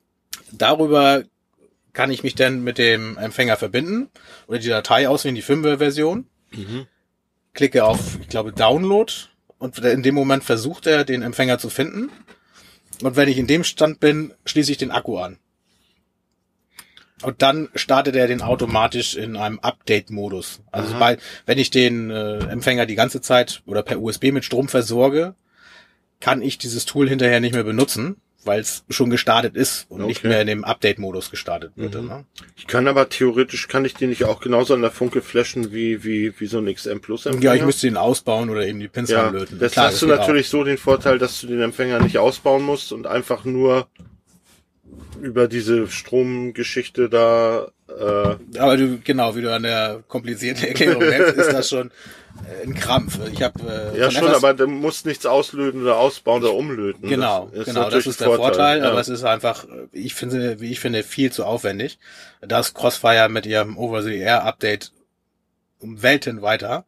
Darüber 0.52 1.24
kann 1.96 2.12
ich 2.12 2.22
mich 2.22 2.36
dann 2.36 2.64
mit 2.64 2.78
dem 2.78 3.18
Empfänger 3.18 3.58
verbinden 3.58 4.10
oder 4.48 4.60
die 4.60 4.68
Datei 4.68 5.10
auswählen, 5.10 5.34
die 5.34 5.42
Firmware-Version. 5.42 6.28
Mhm. 6.52 6.86
Klicke 7.54 7.86
auf, 7.86 8.20
ich 8.22 8.28
glaube, 8.28 8.52
Download 8.52 9.12
und 9.58 9.80
in 9.80 10.04
dem 10.04 10.14
Moment 10.14 10.44
versucht 10.44 10.86
er, 10.86 11.06
den 11.06 11.24
Empfänger 11.24 11.58
zu 11.58 11.70
finden. 11.70 12.12
Und 13.02 13.16
wenn 13.16 13.30
ich 13.30 13.38
in 13.38 13.48
dem 13.48 13.64
Stand 13.64 14.00
bin, 14.00 14.34
schließe 14.46 14.72
ich 14.72 14.78
den 14.78 14.92
Akku 14.92 15.18
an. 15.18 15.40
Und 17.24 17.42
dann 17.42 17.70
startet 17.76 18.16
er 18.16 18.28
den 18.28 18.42
automatisch 18.42 19.16
in 19.16 19.38
einem 19.38 19.60
Update-Modus. 19.60 20.62
Also 20.72 20.90
sobald, 20.90 21.22
wenn 21.46 21.58
ich 21.58 21.72
den 21.72 22.12
äh, 22.12 22.40
Empfänger 22.40 22.86
die 22.86 22.96
ganze 22.96 23.22
Zeit 23.22 23.64
oder 23.66 23.84
per 23.84 24.02
USB 24.02 24.32
mit 24.32 24.44
Strom 24.44 24.68
versorge, 24.68 25.34
kann 26.20 26.42
ich 26.42 26.58
dieses 26.58 26.86
Tool 26.86 27.08
hinterher 27.08 27.40
nicht 27.40 27.54
mehr 27.54 27.64
benutzen, 27.64 28.18
weil 28.46 28.60
es 28.62 28.84
schon 28.90 29.10
gestartet 29.10 29.56
ist 29.56 29.86
und 29.90 30.06
nicht 30.06 30.20
Okay. 30.20 30.28
mehr 30.30 30.42
in 30.42 30.48
dem 30.48 30.64
Update-Modus 30.64 31.32
gestartet 31.32 31.72
wird. 31.76 31.96
Mhm. 31.96 32.08
Ne? 32.08 32.26
Ich 32.56 32.68
kann 32.68 32.88
aber 32.88 33.10
theoretisch, 33.10 33.68
kann 33.68 33.86
ich 33.86 33.94
die 33.96 34.08
nicht 34.08 34.24
auch 34.26 34.40
genauso 34.40 34.74
an 34.74 34.82
der 34.82 34.92
Funke 34.92 35.22
flashen 35.22 35.72
wie, 35.74 36.04
wie, 36.04 36.34
wie 36.40 36.46
so 36.48 36.60
ein 36.60 36.74
XM 36.74 37.00
Plus 37.00 37.26
Empfänger? 37.26 37.46
Ja, 37.46 37.56
ich 37.56 37.66
müsste 37.66 37.88
ihn 37.88 37.98
ausbauen 37.98 38.50
oder 38.50 38.66
eben 38.66 38.80
die 38.80 38.88
Pins 38.88 39.10
ja, 39.10 39.28
anlöten. 39.28 39.60
das 39.60 39.74
Klar, 39.74 39.88
hast 39.88 40.02
du 40.02 40.06
geht 40.08 40.16
auch. 40.16 40.20
natürlich 40.20 40.50
so 40.50 40.64
den 40.64 40.78
Vorteil, 40.78 41.18
dass 41.20 41.42
du 41.42 41.48
den 41.48 41.62
Empfänger 41.62 42.00
nicht 42.00 42.18
ausbauen 42.18 42.64
musst 42.64 42.92
und 42.92 43.08
einfach 43.08 43.46
nur 43.46 43.88
über 45.22 45.48
diese 45.48 45.88
Stromgeschichte 45.88 47.10
da, 47.10 47.68
äh, 47.88 48.60
Aber 48.60 48.78
du, 48.78 49.00
genau, 49.04 49.36
wie 49.36 49.42
du 49.42 49.54
an 49.54 49.64
der 49.64 50.04
komplizierten 50.08 50.66
Erklärung 50.66 51.00
merkst, 51.00 51.36
ist 51.36 51.54
das 51.54 51.70
schon 51.70 51.92
äh, 52.50 52.64
ein 52.64 52.74
Krampf. 52.74 53.20
Ich 53.32 53.44
habe 53.44 53.94
äh, 53.94 54.00
ja 54.00 54.10
schon, 54.10 54.28
aber 54.28 54.54
du 54.54 54.68
musst 54.68 55.06
nichts 55.06 55.26
auslöten 55.26 55.84
oder 55.84 55.98
ausbauen 55.98 56.44
oder 56.44 56.54
umlöten. 56.54 57.08
Genau, 57.08 57.52
Das 57.54 57.66
genau, 57.66 57.90
das 57.90 58.08
ist 58.08 58.22
der 58.22 58.32
Vorteil, 58.32 58.80
ja. 58.80 58.90
aber 58.90 59.00
es 59.00 59.08
ist 59.08 59.24
einfach, 59.24 59.66
ich 59.92 60.16
finde, 60.16 60.60
wie 60.60 60.72
ich 60.72 60.80
finde, 60.80 61.04
viel 61.04 61.32
zu 61.32 61.46
aufwendig. 61.46 62.00
Da 62.42 62.60
ist 62.60 62.74
Crossfire 62.74 63.30
mit 63.30 63.46
ihrem 63.46 63.78
Over-the-Air-Update 63.78 64.92
um 65.80 66.02
Welten 66.02 66.42
weiter. 66.42 66.86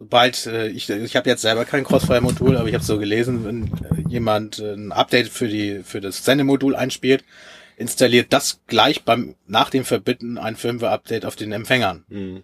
Sobald, 0.00 0.46
äh, 0.46 0.66
ich, 0.68 0.90
ich 0.90 1.16
habe 1.16 1.30
jetzt 1.30 1.42
selber 1.42 1.64
kein 1.64 1.84
Crossfire-Modul, 1.84 2.56
aber 2.56 2.68
ich 2.68 2.74
habe 2.74 2.84
so 2.84 2.98
gelesen, 2.98 3.44
wenn 3.44 4.08
jemand 4.08 4.58
äh, 4.58 4.72
ein 4.72 4.90
Update 4.90 5.28
für 5.28 5.46
die 5.46 5.82
für 5.84 6.00
das 6.00 6.24
Sendemodul 6.24 6.74
einspielt, 6.74 7.24
installiert 7.80 8.32
das 8.32 8.60
gleich 8.66 9.02
beim 9.04 9.34
nach 9.46 9.70
dem 9.70 9.84
Verbinden 9.84 10.38
ein 10.38 10.54
Firmware-Update 10.56 11.24
auf 11.24 11.34
den 11.34 11.52
Empfängern. 11.52 12.04
Hm. 12.08 12.42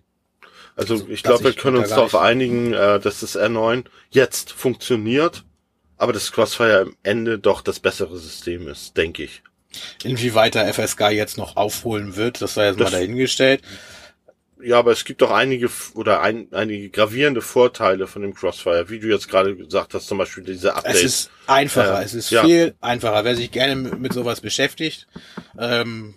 Also 0.75 0.95
Also, 0.95 1.09
ich 1.09 1.23
glaube, 1.23 1.45
wir 1.45 1.53
können 1.53 1.77
uns 1.79 1.91
darauf 1.91 2.15
einigen, 2.15 2.73
äh, 2.73 2.99
dass 3.01 3.21
das 3.21 3.39
R9 3.39 3.85
jetzt 4.11 4.53
funktioniert, 4.53 5.45
aber 5.97 6.13
das 6.13 6.33
Crossfire 6.33 6.81
am 6.81 6.97
Ende 7.03 7.39
doch 7.39 7.61
das 7.63 7.81
bessere 7.81 8.19
System 8.19 8.67
ist, 8.69 8.97
denke 8.97 9.23
ich. 9.25 9.43
Inwieweit 10.05 10.55
der 10.55 10.73
FSK 10.73 11.11
jetzt 11.11 11.37
noch 11.39 11.57
aufholen 11.57 12.17
wird, 12.17 12.41
das 12.43 12.55
sei 12.55 12.67
jetzt 12.67 12.79
mal 12.79 12.85
Das- 12.85 12.93
dahingestellt. 12.93 13.63
Ja, 14.63 14.79
aber 14.79 14.93
es 14.93 15.05
gibt 15.05 15.21
doch 15.21 15.31
einige 15.31 15.69
oder 15.95 16.23
ein, 16.23 16.49
einige 16.53 16.89
gravierende 16.89 17.43
Vorteile 17.43 18.07
von 18.07 18.23
dem 18.23 18.35
Crossfire, 18.35 18.89
wie 18.89 18.99
du 18.99 19.09
jetzt 19.09 19.29
gerade 19.29 19.55
gesagt 19.55 19.93
hast, 19.93 20.07
zum 20.07 20.19
Beispiel 20.19 20.45
diese 20.45 20.75
Updates. 20.75 20.99
Es 20.99 21.05
ist 21.05 21.31
einfacher, 21.47 22.01
Äh, 22.01 22.05
es 22.05 22.15
ist 22.15 22.31
ja. 22.31 22.43
viel 22.43 22.75
einfacher. 22.81 23.25
Wer 23.25 23.37
sich 23.37 23.51
gerne 23.51 23.77
mit, 23.77 24.15
sowas 24.15 24.41
beschäftigt, 24.41 25.07
ähm, 25.59 26.15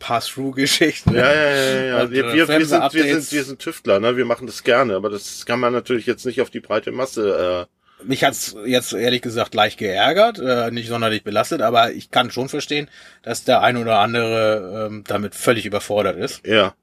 Pass-Through-Geschichten. 0.00 1.14
ja, 1.14 1.32
ja, 1.32 1.50
ja, 1.50 1.84
ja. 1.84 2.02
Und, 2.02 2.10
Wir, 2.10 2.24
äh, 2.24 2.34
wir, 2.34 2.48
wir, 2.48 2.66
sind, 2.66 2.92
wir, 2.92 3.04
sind, 3.20 3.32
wir 3.32 3.44
sind 3.44 3.58
Tüftler, 3.58 4.00
ne? 4.00 4.16
Wir 4.16 4.26
machen 4.26 4.46
das 4.46 4.62
gerne, 4.64 4.94
aber 4.94 5.08
das 5.08 5.46
kann 5.46 5.58
man 5.58 5.72
natürlich 5.72 6.06
jetzt 6.06 6.26
nicht 6.26 6.40
auf 6.42 6.50
die 6.50 6.60
breite 6.60 6.92
Masse. 6.92 7.66
Äh, 8.00 8.04
Mich 8.06 8.22
hat's 8.22 8.54
jetzt 8.66 8.92
ehrlich 8.92 9.22
gesagt 9.22 9.54
leicht 9.54 9.78
geärgert, 9.78 10.38
äh, 10.38 10.70
nicht 10.70 10.88
sonderlich 10.88 11.24
belastet, 11.24 11.62
aber 11.62 11.92
ich 11.92 12.10
kann 12.10 12.30
schon 12.30 12.48
verstehen, 12.50 12.88
dass 13.22 13.44
der 13.44 13.62
ein 13.62 13.76
oder 13.78 13.98
andere 13.98 14.88
ähm, 14.88 15.04
damit 15.06 15.34
völlig 15.34 15.64
überfordert 15.66 16.16
ist. 16.16 16.46
Ja, 16.46 16.74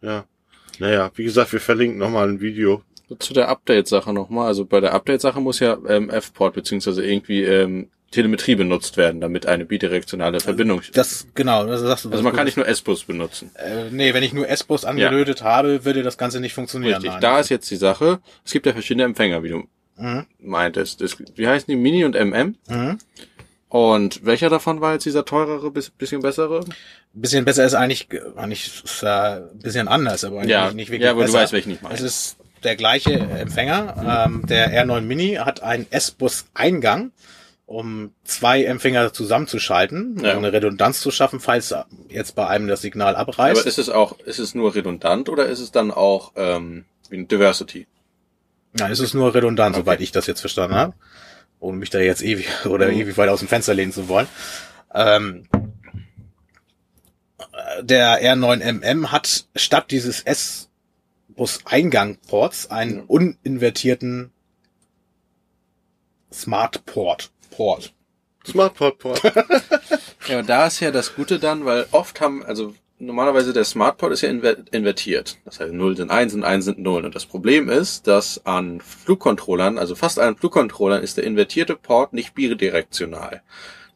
ja. 0.00 0.24
Naja, 0.78 1.10
wie 1.14 1.24
gesagt, 1.24 1.52
wir 1.52 1.60
verlinken 1.60 1.98
nochmal 1.98 2.28
ein 2.28 2.40
Video. 2.40 2.82
Zu 3.18 3.34
der 3.34 3.48
Update-Sache 3.48 4.12
nochmal. 4.12 4.46
Also 4.46 4.64
bei 4.64 4.80
der 4.80 4.94
Update-Sache 4.94 5.40
muss 5.40 5.60
ja 5.60 5.76
ähm, 5.88 6.08
F-Port 6.10 6.54
beziehungsweise 6.54 7.04
irgendwie 7.04 7.42
ähm, 7.42 7.88
Telemetrie 8.10 8.54
benutzt 8.54 8.96
werden, 8.96 9.20
damit 9.20 9.46
eine 9.46 9.64
bidirektionale 9.66 10.40
Verbindung. 10.40 10.80
Das 10.94 11.26
genau, 11.34 11.66
das 11.66 11.80
sagst 11.82 12.04
du. 12.06 12.10
Also 12.10 12.22
man 12.22 12.32
kann 12.34 12.46
nicht 12.46 12.56
nur 12.56 12.66
S-Bus 12.66 13.04
benutzen. 13.04 13.50
Äh, 13.56 13.90
nee, 13.90 14.14
wenn 14.14 14.22
ich 14.22 14.32
nur 14.32 14.48
S-Bus 14.48 14.84
angelötet 14.84 15.42
habe, 15.42 15.84
würde 15.84 16.02
das 16.02 16.16
Ganze 16.16 16.40
nicht 16.40 16.54
funktionieren. 16.54 16.94
Richtig. 16.94 17.10
nein. 17.12 17.20
Da 17.20 17.40
ist 17.40 17.50
jetzt 17.50 17.70
die 17.70 17.76
Sache. 17.76 18.20
Es 18.44 18.52
gibt 18.52 18.66
ja 18.66 18.72
verschiedene 18.72 19.04
Empfänger, 19.04 19.42
wie 19.42 19.48
du 19.50 19.64
Mhm. 19.96 20.26
meintest. 20.40 21.00
Das, 21.02 21.16
wie 21.36 21.46
heißen 21.46 21.66
die? 21.68 21.76
Mini 21.76 22.04
und 22.04 22.16
MM. 22.16 22.56
Mhm. 22.68 22.98
Und 23.74 24.24
welcher 24.24 24.50
davon 24.50 24.80
war 24.80 24.92
jetzt 24.92 25.04
dieser 25.04 25.24
teurere, 25.24 25.68
bis- 25.72 25.90
bisschen 25.90 26.22
bessere? 26.22 26.60
Bisschen 27.12 27.44
besser 27.44 27.64
ist 27.64 27.74
eigentlich, 27.74 28.06
eigentlich 28.36 28.84
ist 28.84 29.02
ja 29.02 29.38
ein 29.38 29.58
bisschen 29.58 29.88
anders, 29.88 30.22
aber 30.22 30.36
eigentlich 30.36 30.50
Ja, 30.52 30.66
nicht, 30.66 30.74
nicht 30.76 30.90
wirklich 30.90 31.06
ja, 31.06 31.10
aber 31.10 31.24
du 31.26 31.32
weißt, 31.32 31.52
welchen 31.52 31.72
ich 31.72 31.82
meine. 31.82 31.92
Es 31.96 32.00
ist 32.00 32.36
der 32.62 32.76
gleiche 32.76 33.14
Empfänger. 33.14 34.26
Ähm, 34.28 34.46
der 34.46 34.70
R9 34.86 35.00
Mini 35.00 35.34
hat 35.40 35.64
einen 35.64 35.88
S-Bus-Eingang, 35.90 37.10
um 37.66 38.12
zwei 38.22 38.62
Empfänger 38.62 39.12
zusammenzuschalten, 39.12 40.20
Ja. 40.22 40.32
um 40.36 40.44
eine 40.44 40.52
Redundanz 40.52 41.00
zu 41.00 41.10
schaffen, 41.10 41.40
falls 41.40 41.74
jetzt 42.08 42.36
bei 42.36 42.46
einem 42.46 42.68
das 42.68 42.80
Signal 42.80 43.16
abreißt. 43.16 43.58
Aber 43.60 43.66
ist 43.68 43.78
es 43.80 43.88
auch, 43.90 44.20
ist 44.20 44.38
es 44.38 44.54
nur 44.54 44.76
redundant 44.76 45.28
oder 45.28 45.46
ist 45.46 45.58
es 45.58 45.72
dann 45.72 45.90
auch 45.90 46.30
ähm, 46.36 46.84
ein 47.10 47.26
Diversity? 47.26 47.88
Nein, 48.78 48.92
es 48.92 49.00
ist 49.00 49.14
nur 49.14 49.34
redundant, 49.34 49.74
Okay. 49.74 49.82
soweit 49.84 50.00
ich 50.00 50.12
das 50.12 50.28
jetzt 50.28 50.38
verstanden 50.40 50.76
habe. 50.76 50.94
Ohne 51.64 51.78
mich 51.78 51.90
da 51.90 51.98
jetzt 51.98 52.22
ewig 52.22 52.46
oder 52.66 52.86
Mhm. 52.88 53.00
ewig 53.00 53.16
weit 53.16 53.30
aus 53.30 53.40
dem 53.40 53.48
Fenster 53.48 53.74
lehnen 53.74 53.90
zu 53.92 54.06
wollen. 54.08 54.28
Ähm, 54.94 55.48
der 57.80 58.22
R9MM 58.22 59.08
hat 59.08 59.46
statt 59.56 59.90
dieses 59.90 60.20
S-Bus-Eingang-Ports 60.20 62.70
einen 62.70 63.00
uninvertierten 63.00 64.30
Smart-Port. 66.32 67.32
Port. 67.50 67.92
Smartport 68.46 68.98
Port. 68.98 69.22
Ja, 70.28 70.38
und 70.40 70.48
da 70.48 70.66
ist 70.66 70.80
ja 70.80 70.90
das 70.90 71.14
Gute 71.14 71.38
dann, 71.38 71.64
weil 71.66 71.86
oft 71.90 72.20
haben, 72.22 72.42
also 72.44 72.74
normalerweise 72.98 73.52
der 73.52 73.64
Smartport 73.64 74.12
ist 74.12 74.22
ja 74.22 74.28
inver 74.28 74.56
invertiert. 74.72 75.38
Das 75.44 75.60
heißt, 75.60 75.72
0 75.72 75.96
sind 75.96 76.10
1 76.10 76.34
und 76.34 76.44
1 76.44 76.64
sind 76.64 76.78
0. 76.78 77.04
Und 77.04 77.14
das 77.14 77.26
Problem 77.26 77.68
ist, 77.68 78.06
dass 78.06 78.44
an 78.46 78.80
Flugcontrollern, 78.80 79.78
also 79.78 79.94
fast 79.94 80.18
allen 80.18 80.36
Flugcontrollern, 80.36 81.02
ist 81.02 81.16
der 81.16 81.24
invertierte 81.24 81.76
Port 81.76 82.12
nicht 82.12 82.34
bidirektional. 82.34 83.42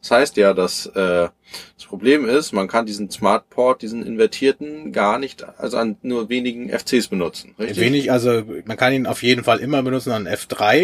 Das 0.01 0.11
heißt 0.11 0.37
ja, 0.37 0.53
dass 0.53 0.85
äh, 0.85 1.27
das 1.75 1.85
Problem 1.85 2.25
ist, 2.25 2.53
man 2.53 2.67
kann 2.67 2.85
diesen 2.85 3.09
Smartport, 3.09 3.81
diesen 3.81 4.05
invertierten, 4.05 4.93
gar 4.93 5.19
nicht, 5.19 5.45
also 5.59 5.77
an 5.77 5.97
nur 6.03 6.29
wenigen 6.29 6.69
FCs 6.69 7.09
benutzen. 7.09 7.53
Richtig? 7.59 7.79
Wenig, 7.79 8.11
also 8.11 8.43
man 8.65 8.77
kann 8.77 8.93
ihn 8.93 9.07
auf 9.07 9.23
jeden 9.23 9.43
Fall 9.43 9.59
immer 9.59 9.83
benutzen 9.83 10.11
an 10.11 10.27
F3 10.27 10.75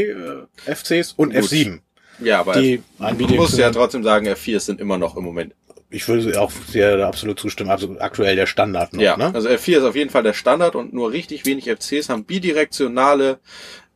äh, 0.65 0.75
FCs 0.75 1.13
und 1.13 1.33
Gut. 1.33 1.43
F7. 1.43 1.79
Ja, 2.19 2.39
aber 2.39 2.53
Die 2.53 2.81
man 2.97 3.17
muss 3.17 3.57
ja 3.57 3.71
trotzdem 3.71 4.03
sagen, 4.03 4.27
F4 4.27 4.59
sind 4.59 4.81
immer 4.81 4.97
noch 4.97 5.15
im 5.17 5.23
Moment 5.23 5.53
Ich 5.95 6.09
würde 6.09 6.41
auch 6.41 6.51
sehr 6.51 7.07
absolut 7.07 7.39
zustimmen, 7.39 7.69
also 7.69 7.95
aktuell 7.99 8.35
der 8.35 8.47
Standard 8.47 8.91
noch. 8.91 9.01
ja, 9.01 9.15
ne? 9.15 9.33
also 9.33 9.47
F4 9.47 9.77
ist 9.77 9.83
auf 9.83 9.95
jeden 9.95 10.09
Fall 10.09 10.23
der 10.23 10.33
Standard 10.33 10.75
und 10.75 10.93
nur 10.93 11.13
richtig 11.13 11.45
wenig 11.45 11.69
FCs 11.69 12.09
haben 12.09 12.25
bidirektionale 12.25 13.39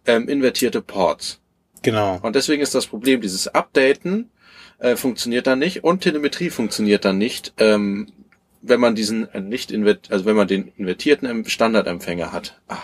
ähm, 0.06 0.30
invertierte 0.30 0.82
Ports. 0.82 1.42
Genau. 1.82 2.18
Und 2.22 2.38
deswegen 2.38 2.62
ist 2.62 2.74
das 2.74 2.88
Problem, 2.88 3.20
dieses 3.20 3.50
Updaten 3.50 4.32
äh, 4.80 4.96
funktioniert 4.96 5.46
dann 5.46 5.60
nicht 5.60 5.84
und 5.84 6.00
Telemetrie 6.00 6.50
funktioniert 6.50 7.04
dann 7.04 7.18
nicht, 7.18 7.54
ähm, 7.58 8.08
wenn 8.62 8.80
man 8.80 8.96
diesen 8.96 9.28
äh, 9.34 9.40
nicht 9.40 9.72
invert 9.72 10.12
also 10.12 10.26
wenn 10.26 10.36
man 10.36 10.48
den 10.48 10.72
invertierten 10.78 11.28
Em- 11.30 11.46
Standardempfänger 11.46 12.32
hat. 12.32 12.60
Ach, 12.68 12.84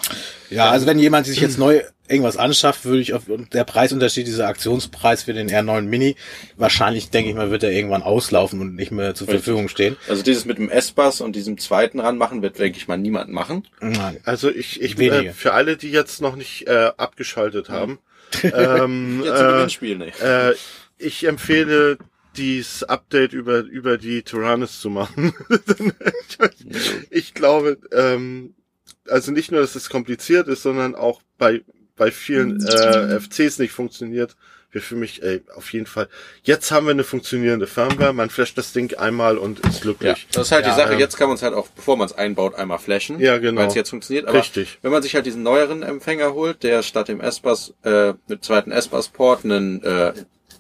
Ja, 0.50 0.70
also 0.72 0.86
wenn 0.88 1.00
jemand 1.00 1.26
sich 1.28 1.40
jetzt 1.42 1.58
neu 1.58 1.82
irgendwas 2.08 2.38
anschafft, 2.38 2.86
würde 2.86 3.02
ich 3.02 3.14
auf 3.14 3.28
und 3.28 3.54
der 3.54 3.64
Preisunterschied, 3.64 4.28
dieser 4.28 4.48
Aktionspreis 4.48 5.24
für 5.24 5.34
den 5.34 5.50
R9 5.50 5.82
Mini, 5.82 6.16
wahrscheinlich 6.56 7.10
denke 7.10 7.30
ich 7.32 7.36
mal, 7.36 7.50
wird 7.52 7.64
er 7.64 7.72
irgendwann 7.72 8.04
auslaufen 8.04 8.62
und 8.62 8.76
nicht 8.76 8.92
mehr 8.92 9.16
zur 9.16 9.28
Richtig. 9.28 9.44
Verfügung 9.44 9.68
stehen. 9.70 9.98
also 10.08 10.22
dieses 10.24 10.46
mit 10.46 10.58
dem 10.60 10.70
S-Bass 10.70 11.20
und 11.22 11.36
diesem 11.36 11.58
zweiten 11.58 12.00
ranmachen 12.00 12.42
wird, 12.42 12.60
denke 12.60 12.78
ich 12.78 12.88
mal, 12.88 12.98
niemand 12.98 13.32
machen. 13.32 13.68
Nein. 13.82 14.18
Also 14.24 14.50
ich, 14.52 14.82
ich 14.82 15.00
äh, 15.00 15.32
für 15.34 15.54
alle, 15.54 15.78
die 15.78 15.90
jetzt 15.92 16.22
noch 16.22 16.36
nicht 16.36 16.68
äh, 16.68 16.92
abgeschaltet 16.96 17.70
haben, 17.70 18.00
ähm, 18.44 19.22
Jetzt 19.24 19.40
im 19.40 19.46
äh, 19.48 19.52
Gewinnspiel 19.52 19.98
nicht. 19.98 20.22
äh, 20.22 20.54
ich 20.98 21.26
empfehle 21.26 21.98
dies 22.38 22.84
Update 22.84 23.34
über 23.34 23.60
über 23.60 23.98
die 23.98 24.24
Tyrannis 24.24 24.80
zu 24.80 24.90
machen. 24.90 25.34
ich 27.10 27.34
glaube, 27.34 27.78
ähm, 27.92 28.56
also 29.08 29.32
nicht 29.32 29.52
nur, 29.52 29.62
dass 29.62 29.76
es 29.76 29.90
kompliziert 29.90 30.48
ist, 30.48 30.64
sondern 30.64 30.96
auch 30.96 31.22
bei 31.38 31.62
bei 31.96 32.12
vielen 32.12 32.62
äh, 32.66 33.20
FCs 33.20 33.60
nicht 33.60 33.72
funktioniert. 33.72 34.36
Wir 34.72 34.82
für 34.82 34.98
mich 34.98 35.24
ey, 35.24 35.42
auf 35.56 35.72
jeden 35.72 35.86
Fall. 35.86 36.10
Jetzt 36.44 36.70
haben 36.70 36.86
wir 36.86 36.92
eine 36.92 37.06
funktionierende 37.06 37.66
Firmware. 37.66 38.12
Man 38.12 38.30
flasht 38.30 38.58
das 38.58 38.74
Ding 38.74 38.94
einmal 38.98 39.38
und 39.38 39.60
ist 39.62 39.76
Ja, 39.76 39.82
glücklich. 39.82 40.28
das 40.34 40.48
ist 40.48 40.52
halt 40.52 40.66
Ja, 40.66 40.74
die 40.76 40.82
Sache. 40.82 40.94
ähm, 40.96 41.00
Jetzt 41.00 41.16
kann 41.16 41.30
man 41.30 41.36
es 41.38 41.44
halt 41.44 41.54
auch, 41.54 41.70
bevor 41.70 41.96
man 41.96 42.08
es 42.08 42.12
einbaut, 42.12 42.56
einmal 42.56 42.80
flashen. 42.80 43.18
Ja, 43.22 43.38
genau. 43.38 43.62
Weil 43.62 43.70
es 43.70 43.76
jetzt 43.76 43.92
funktioniert. 43.92 44.28
Aber 44.28 44.38
Richtig. 44.40 44.80
wenn 44.82 44.92
man 44.92 45.02
sich 45.02 45.16
halt 45.16 45.26
diesen 45.26 45.44
neueren 45.44 45.82
Empfänger 45.82 46.34
holt, 46.34 46.62
der 46.64 46.84
statt 46.84 47.08
dem 47.08 47.22
S-Bass, 47.22 47.74
äh, 47.84 48.16
mit 48.28 48.44
zweiten 48.44 48.74
S-Bass-Port 48.74 49.46
einen 49.46 49.82
äh, 49.82 50.12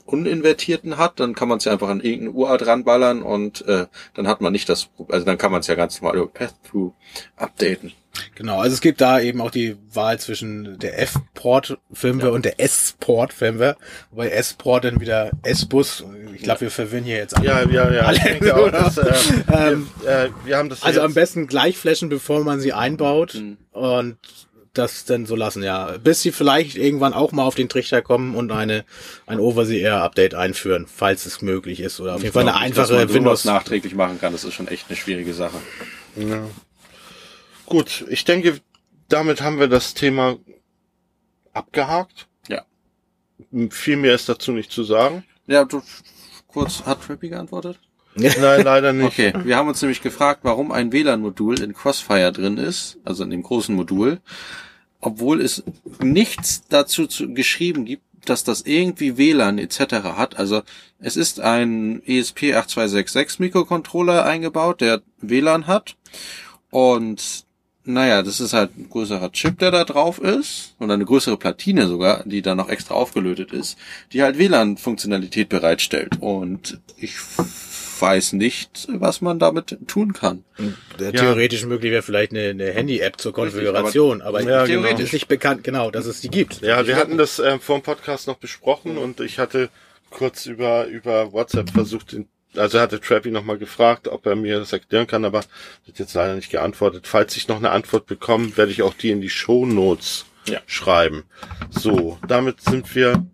uninvertierten 0.05 0.97
hat, 0.97 1.19
dann 1.19 1.33
kann 1.35 1.47
man 1.47 1.57
es 1.57 1.65
ja 1.65 1.71
einfach 1.71 1.89
an 1.89 1.99
irgendeine 2.01 2.31
Urart 2.31 2.65
ranballern 2.65 3.21
und 3.23 3.65
äh, 3.67 3.87
dann 4.13 4.27
hat 4.27 4.39
man 4.41 4.51
nicht 4.53 4.69
das, 4.69 4.89
also 5.09 5.25
dann 5.25 5.37
kann 5.37 5.51
man 5.51 5.61
es 5.61 5.67
ja 5.67 5.75
ganz 5.75 5.99
normal 6.01 6.17
über 6.17 6.27
Path-Through 6.27 6.93
updaten. 7.35 7.91
Genau, 8.35 8.59
also 8.59 8.73
es 8.73 8.79
gibt 8.79 9.01
da 9.01 9.19
eben 9.19 9.41
auch 9.41 9.51
die 9.51 9.75
Wahl 9.93 10.17
zwischen 10.19 10.79
der 10.79 11.01
F-Port-Firmware 11.01 12.31
und 12.31 12.45
der 12.45 12.61
S-Port-Firmware, 12.61 13.75
wobei 14.11 14.29
S-Port 14.29 14.85
dann 14.85 15.01
wieder 15.01 15.31
S-Bus, 15.43 16.03
ich 16.33 16.43
glaube, 16.43 16.61
wir 16.61 16.71
verwirren 16.71 17.03
hier 17.03 17.17
jetzt 17.17 17.35
alle. 17.35 17.45
Ja, 17.45 17.63
ja, 17.69 17.91
ja. 17.91 18.11
Ich 18.11 18.21
Alle, 18.21 18.31
denke 18.39 18.55
auch, 18.55 18.71
dass, 18.71 18.97
äh, 18.97 19.13
Ähm, 19.53 19.89
wir, 20.01 20.09
äh, 20.09 20.29
wir 20.45 20.57
haben 20.57 20.69
das 20.69 20.83
Also 20.83 20.99
jetzt, 20.99 21.05
am 21.05 21.13
besten 21.13 21.47
gleich 21.47 21.77
flashen, 21.77 22.07
bevor 22.07 22.43
man 22.45 22.59
sie 22.61 22.71
einbaut 22.73 23.33
Mhm. 23.35 23.57
und 23.71 24.17
das 24.77 25.05
dann 25.05 25.25
so 25.25 25.35
lassen, 25.35 25.63
ja. 25.63 25.97
Bis 25.97 26.21
sie 26.21 26.31
vielleicht 26.31 26.77
irgendwann 26.77 27.13
auch 27.13 27.31
mal 27.31 27.43
auf 27.43 27.55
den 27.55 27.69
Trichter 27.69 28.01
kommen 28.01 28.35
und 28.35 28.51
eine 28.51 28.85
ein 29.25 29.39
Over-the-Air-Update 29.39 30.35
einführen, 30.35 30.85
falls 30.87 31.25
es 31.25 31.41
möglich 31.41 31.79
ist. 31.79 31.99
Oder 31.99 32.15
auf 32.15 32.21
jeden 32.21 32.33
Fall 32.33 32.43
eine 32.43 32.51
nicht, 32.51 32.61
einfache 32.61 32.93
man 32.93 33.13
Windows. 33.13 33.45
nachträglich 33.45 33.95
machen 33.95 34.19
kann. 34.19 34.33
Das 34.33 34.43
ist 34.43 34.53
schon 34.53 34.67
echt 34.67 34.85
eine 34.89 34.97
schwierige 34.97 35.33
Sache. 35.33 35.57
Ja. 36.15 36.47
Gut, 37.65 38.05
ich 38.09 38.25
denke, 38.25 38.59
damit 39.07 39.41
haben 39.41 39.59
wir 39.59 39.67
das 39.67 39.93
Thema 39.93 40.37
abgehakt. 41.53 42.27
Ja. 42.47 42.63
Viel 43.69 43.97
mehr 43.97 44.15
ist 44.15 44.29
dazu 44.29 44.51
nicht 44.51 44.71
zu 44.71 44.83
sagen. 44.83 45.23
Ja, 45.47 45.65
du, 45.65 45.81
kurz, 46.47 46.83
hat 46.85 47.03
Trappy 47.03 47.29
geantwortet? 47.29 47.79
Nein, 48.39 48.63
leider 48.63 48.93
nicht. 48.93 49.07
Okay, 49.07 49.33
wir 49.43 49.57
haben 49.57 49.67
uns 49.67 49.81
nämlich 49.81 50.01
gefragt, 50.01 50.41
warum 50.43 50.71
ein 50.71 50.93
WLAN-Modul 50.93 51.59
in 51.61 51.73
Crossfire 51.73 52.31
drin 52.31 52.57
ist, 52.57 52.97
also 53.03 53.23
in 53.23 53.29
dem 53.29 53.43
großen 53.43 53.75
Modul, 53.75 54.19
obwohl 55.01 55.41
es 55.41 55.63
nichts 55.99 56.63
dazu 56.69 57.07
zu, 57.07 57.33
geschrieben 57.33 57.83
gibt, 57.83 58.03
dass 58.23 58.45
das 58.45 58.61
irgendwie 58.61 59.17
WLAN 59.17 59.59
etc. 59.59 59.79
hat. 60.15 60.37
Also 60.37 60.63
es 60.99 61.17
ist 61.17 61.41
ein 61.41 62.01
E 62.05 62.21
ESP8266 62.21 63.35
Mikrocontroller 63.39 64.25
eingebaut, 64.25 64.79
der 64.79 65.01
WLAN 65.19 65.67
hat 65.67 65.97
und 66.69 67.45
naja, 67.87 68.23
das 68.23 68.39
ist 68.39 68.53
halt 68.53 68.75
ein 68.77 68.89
größerer 68.89 69.31
Chip, 69.31 69.59
der 69.59 69.69
da 69.69 69.83
drauf 69.83 70.19
ist 70.19 70.73
oder 70.79 70.95
eine 70.95 71.05
größere 71.05 71.37
Platine 71.37 71.87
sogar, 71.87 72.23
die 72.25 72.41
da 72.41 72.55
noch 72.55 72.69
extra 72.69 72.95
aufgelötet 72.95 73.51
ist, 73.51 73.77
die 74.11 74.23
halt 74.23 74.39
WLAN-Funktionalität 74.39 75.49
bereitstellt 75.49 76.17
und 76.21 76.79
ich 76.97 77.13
weiß 78.01 78.33
nicht, 78.33 78.87
was 78.89 79.21
man 79.21 79.39
damit 79.39 79.77
tun 79.87 80.13
kann. 80.13 80.43
Der 80.99 81.11
Ja. 81.13 81.21
Theoretisch 81.21 81.65
möglich 81.65 81.91
wäre 81.91 82.01
vielleicht 82.01 82.31
eine, 82.31 82.49
eine 82.49 82.71
Handy-App 82.71 83.19
zur 83.19 83.33
Konfiguration, 83.33 84.21
aber, 84.21 84.41
Ja, 84.41 84.65
theoretisch 84.65 84.97
genau. 85.11 85.13
nicht 85.15 85.27
bekannt, 85.27 85.63
genau, 85.63 85.91
dass 85.91 86.05
es 86.05 86.21
die 86.21 86.29
gibt. 86.29 86.61
Ja, 86.61 86.85
wir 86.87 86.95
hatten 86.95 87.17
das 87.17 87.39
ähm, 87.39 87.59
vor 87.59 87.79
dem 87.79 87.83
Podcast 87.83 88.27
noch 88.27 88.37
besprochen 88.37 88.97
und 88.97 89.19
ich 89.19 89.39
hatte 89.39 89.69
kurz 90.09 90.45
über, 90.45 90.85
über 90.87 91.31
WhatsApp 91.33 91.69
versucht, 91.71 92.13
den, 92.13 92.27
also 92.55 92.79
hatte 92.79 93.01
Trappy 93.01 93.31
nochmal 93.31 93.57
gefragt, 93.57 94.07
ob 94.07 94.25
er 94.25 94.35
mir 94.35 94.59
das 94.59 94.71
erklären 94.71 95.07
kann, 95.07 95.25
aber 95.25 95.39
hat 95.39 95.97
jetzt 95.99 96.13
leider 96.13 96.35
nicht 96.35 96.49
geantwortet. 96.51 97.05
Falls 97.07 97.35
ich 97.35 97.47
noch 97.47 97.57
eine 97.57 97.71
Antwort 97.71 98.05
bekomme, 98.05 98.55
werde 98.55 98.71
ich 98.71 98.81
auch 98.81 98.93
die 98.93 99.09
in 99.11 99.19
die 99.21 99.29
Show 99.29 99.65
Notes 99.65 100.25
Ja. 100.47 100.61
schreiben. 100.65 101.23
So, 101.69 102.17
damit 102.27 102.61
sind 102.61 102.93
wir 102.95 103.25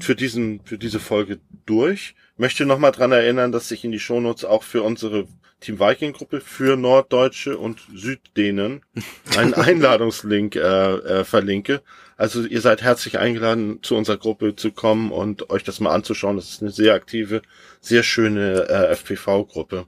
für 0.00 0.14
diesen, 0.14 0.60
für 0.64 0.76
diese 0.76 0.98
Folge 1.00 1.38
durch. 1.66 2.14
Möchte 2.36 2.66
nochmal 2.66 2.92
dran 2.92 3.12
erinnern, 3.12 3.52
dass 3.52 3.70
ich 3.70 3.84
in 3.84 3.92
die 3.92 4.00
Shownotes 4.00 4.44
auch 4.44 4.64
für 4.64 4.82
unsere 4.82 5.26
Team 5.60 5.78
Viking 5.78 6.12
Gruppe 6.12 6.40
für 6.40 6.76
Norddeutsche 6.76 7.56
und 7.56 7.80
Süddänen 7.94 8.82
einen 9.36 9.54
Einladungslink 9.54 10.56
äh, 10.56 10.60
äh, 10.60 11.24
verlinke. 11.24 11.80
Also 12.16 12.44
ihr 12.44 12.60
seid 12.60 12.82
herzlich 12.82 13.18
eingeladen, 13.18 13.80
zu 13.82 13.96
unserer 13.96 14.18
Gruppe 14.18 14.56
zu 14.56 14.72
kommen 14.72 15.10
und 15.10 15.50
euch 15.50 15.64
das 15.64 15.80
mal 15.80 15.94
anzuschauen. 15.94 16.36
Das 16.36 16.50
ist 16.50 16.62
eine 16.62 16.70
sehr 16.70 16.94
aktive, 16.94 17.42
sehr 17.80 18.02
schöne 18.02 18.68
äh, 18.68 18.94
FPV-Gruppe. 18.94 19.86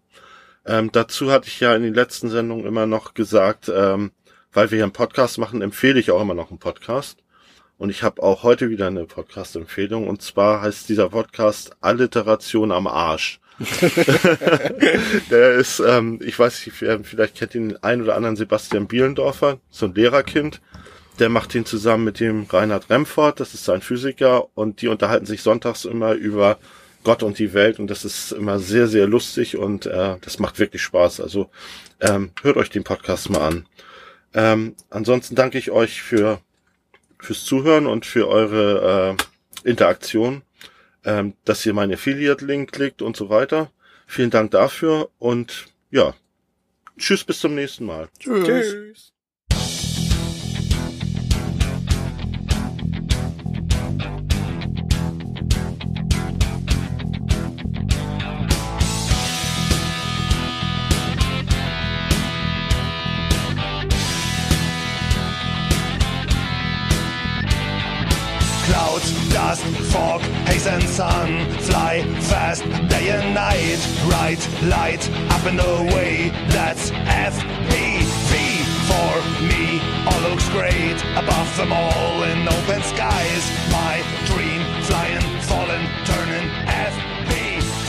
Ähm, 0.65 0.91
dazu 0.93 1.31
hatte 1.31 1.49
ich 1.49 1.61
ja 1.61 1.77
in 1.77 1.83
den 1.83 1.95
letzten 1.95 2.29
Sendungen 2.29 2.67
immer 2.67 2.87
noch 2.87 3.15
gesagt, 3.15 3.71
ähm, 3.73 4.13
weil 4.53 4.71
wir 4.71 4.77
hier 4.77 4.85
einen 4.85 4.93
Podcast 4.93 5.39
machen, 5.39 5.63
empfehle 5.63 6.01
ich 6.01 6.11
auch 6.11 6.21
immer 6.21 6.35
noch 6.35 6.51
einen 6.51 6.59
Podcast. 6.59 7.23
Und 7.79 7.91
ich 7.91 8.03
habe 8.03 8.23
auch 8.23 8.43
heute 8.43 8.71
wieder 8.71 8.87
eine 8.87 9.05
Podcast-Empfehlung. 9.05 10.09
Und 10.09 10.23
zwar 10.23 10.63
heißt 10.63 10.89
dieser 10.89 11.11
Podcast 11.11 11.77
Alliteration 11.81 12.73
am 12.73 12.87
Arsch. 12.87 13.41
Der 15.31 15.53
ist, 15.53 15.81
ähm, 15.81 16.21
ich 16.23 16.39
weiß 16.39 16.67
nicht, 16.67 16.77
vielleicht 16.77 17.37
kennt 17.37 17.55
ihn 17.55 17.77
ein 17.81 18.03
oder 18.03 18.15
anderen 18.15 18.37
Sebastian 18.37 18.87
Bielendorfer, 18.87 19.59
so 19.71 19.87
ein 19.87 19.95
Lehrerkind. 19.95 20.61
Der 21.19 21.31
macht 21.31 21.55
ihn 21.55 21.65
zusammen 21.65 22.05
mit 22.05 22.21
dem 22.21 22.45
Reinhard 22.45 22.91
Remford, 22.91 23.41
das 23.41 23.55
ist 23.55 23.65
sein 23.65 23.81
Physiker, 23.81 24.49
und 24.55 24.83
die 24.83 24.89
unterhalten 24.89 25.25
sich 25.25 25.43
sonntags 25.43 25.87
immer 25.87 26.13
über 26.13 26.59
Gott 27.05 27.23
und 27.23 27.39
die 27.39 27.55
Welt 27.55 27.79
und 27.79 27.87
das 27.87 28.05
ist 28.05 28.33
immer 28.33 28.59
sehr, 28.59 28.89
sehr 28.89 29.07
lustig 29.07 29.57
und 29.57 29.87
äh, 29.87 30.17
das 30.21 30.39
macht 30.39 30.59
wirklich 30.59 30.83
Spaß. 30.83 31.21
Also 31.21 31.49
ähm, 32.01 32.33
hört 32.43 32.57
euch 32.57 32.69
den 32.69 32.85
Podcast 32.85 33.31
mal 33.31 33.41
an. 33.41 33.67
Ähm, 34.35 34.75
ansonsten 34.91 35.35
danke 35.35 35.57
ich 35.57 35.71
euch 35.71 36.03
für 36.03 36.41
fürs 37.19 37.45
Zuhören 37.45 37.87
und 37.87 38.07
für 38.07 38.29
eure 38.29 39.17
äh, 39.65 39.69
Interaktion, 39.69 40.43
ähm, 41.05 41.35
dass 41.45 41.65
ihr 41.67 41.75
meinen 41.75 41.95
Affiliate-Link 41.95 42.73
klickt 42.73 43.03
und 43.03 43.17
so 43.17 43.29
weiter. 43.29 43.71
Vielen 44.07 44.31
Dank 44.31 44.53
dafür 44.53 45.11
und 45.19 45.67
ja, 45.91 46.15
tschüss 46.99 47.25
bis 47.25 47.41
zum 47.41 47.55
nächsten 47.55 47.87
Mal. 47.87 48.09
Tschüss. 48.19 48.45
Cloud, 48.45 49.16
dust, 69.47 69.65
fog, 69.93 70.21
haze 70.49 70.67
and 70.67 70.83
sun 70.83 71.29
Fly 71.69 72.03
fast 72.31 72.63
day 72.89 73.11
and 73.11 73.35
night 73.35 73.81
Right 74.15 74.43
light 74.75 75.03
up 75.35 75.45
and 75.51 75.61
away. 75.61 76.31
That's 76.57 76.91
FPV 77.31 78.33
for 78.89 79.13
me. 79.51 79.65
All 80.09 80.21
looks 80.29 80.49
great 80.57 80.99
above 81.23 81.51
them 81.57 81.73
all 81.73 82.23
in 82.31 82.39
open 82.57 82.83
skies. 82.93 83.45
My 83.71 83.95
dream 84.31 84.61
flying, 84.89 85.27
falling, 85.51 85.85
turning 86.11 86.47
FP 86.91 87.33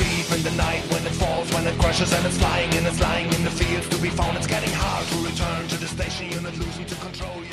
Deep 0.02 0.28
in 0.38 0.42
the 0.44 0.56
night 0.58 0.84
when 0.92 1.04
it 1.06 1.16
falls 1.22 1.52
When 1.54 1.66
it 1.66 1.78
crashes 1.80 2.12
and 2.14 2.26
it's 2.26 2.38
flying 2.38 2.72
and 2.78 2.86
it's 2.86 3.02
lying 3.02 3.34
in 3.34 3.44
the 3.44 3.56
fields 3.62 3.88
to 3.90 3.98
be 3.98 4.10
found. 4.10 4.38
It's 4.38 4.48
getting 4.48 4.74
hard 4.74 5.06
to 5.12 5.18
return 5.30 5.68
to 5.70 5.78
the 5.78 5.88
station 5.88 6.32
unit 6.32 6.56
Losing 6.60 6.86
to 6.86 6.96
control 6.96 7.47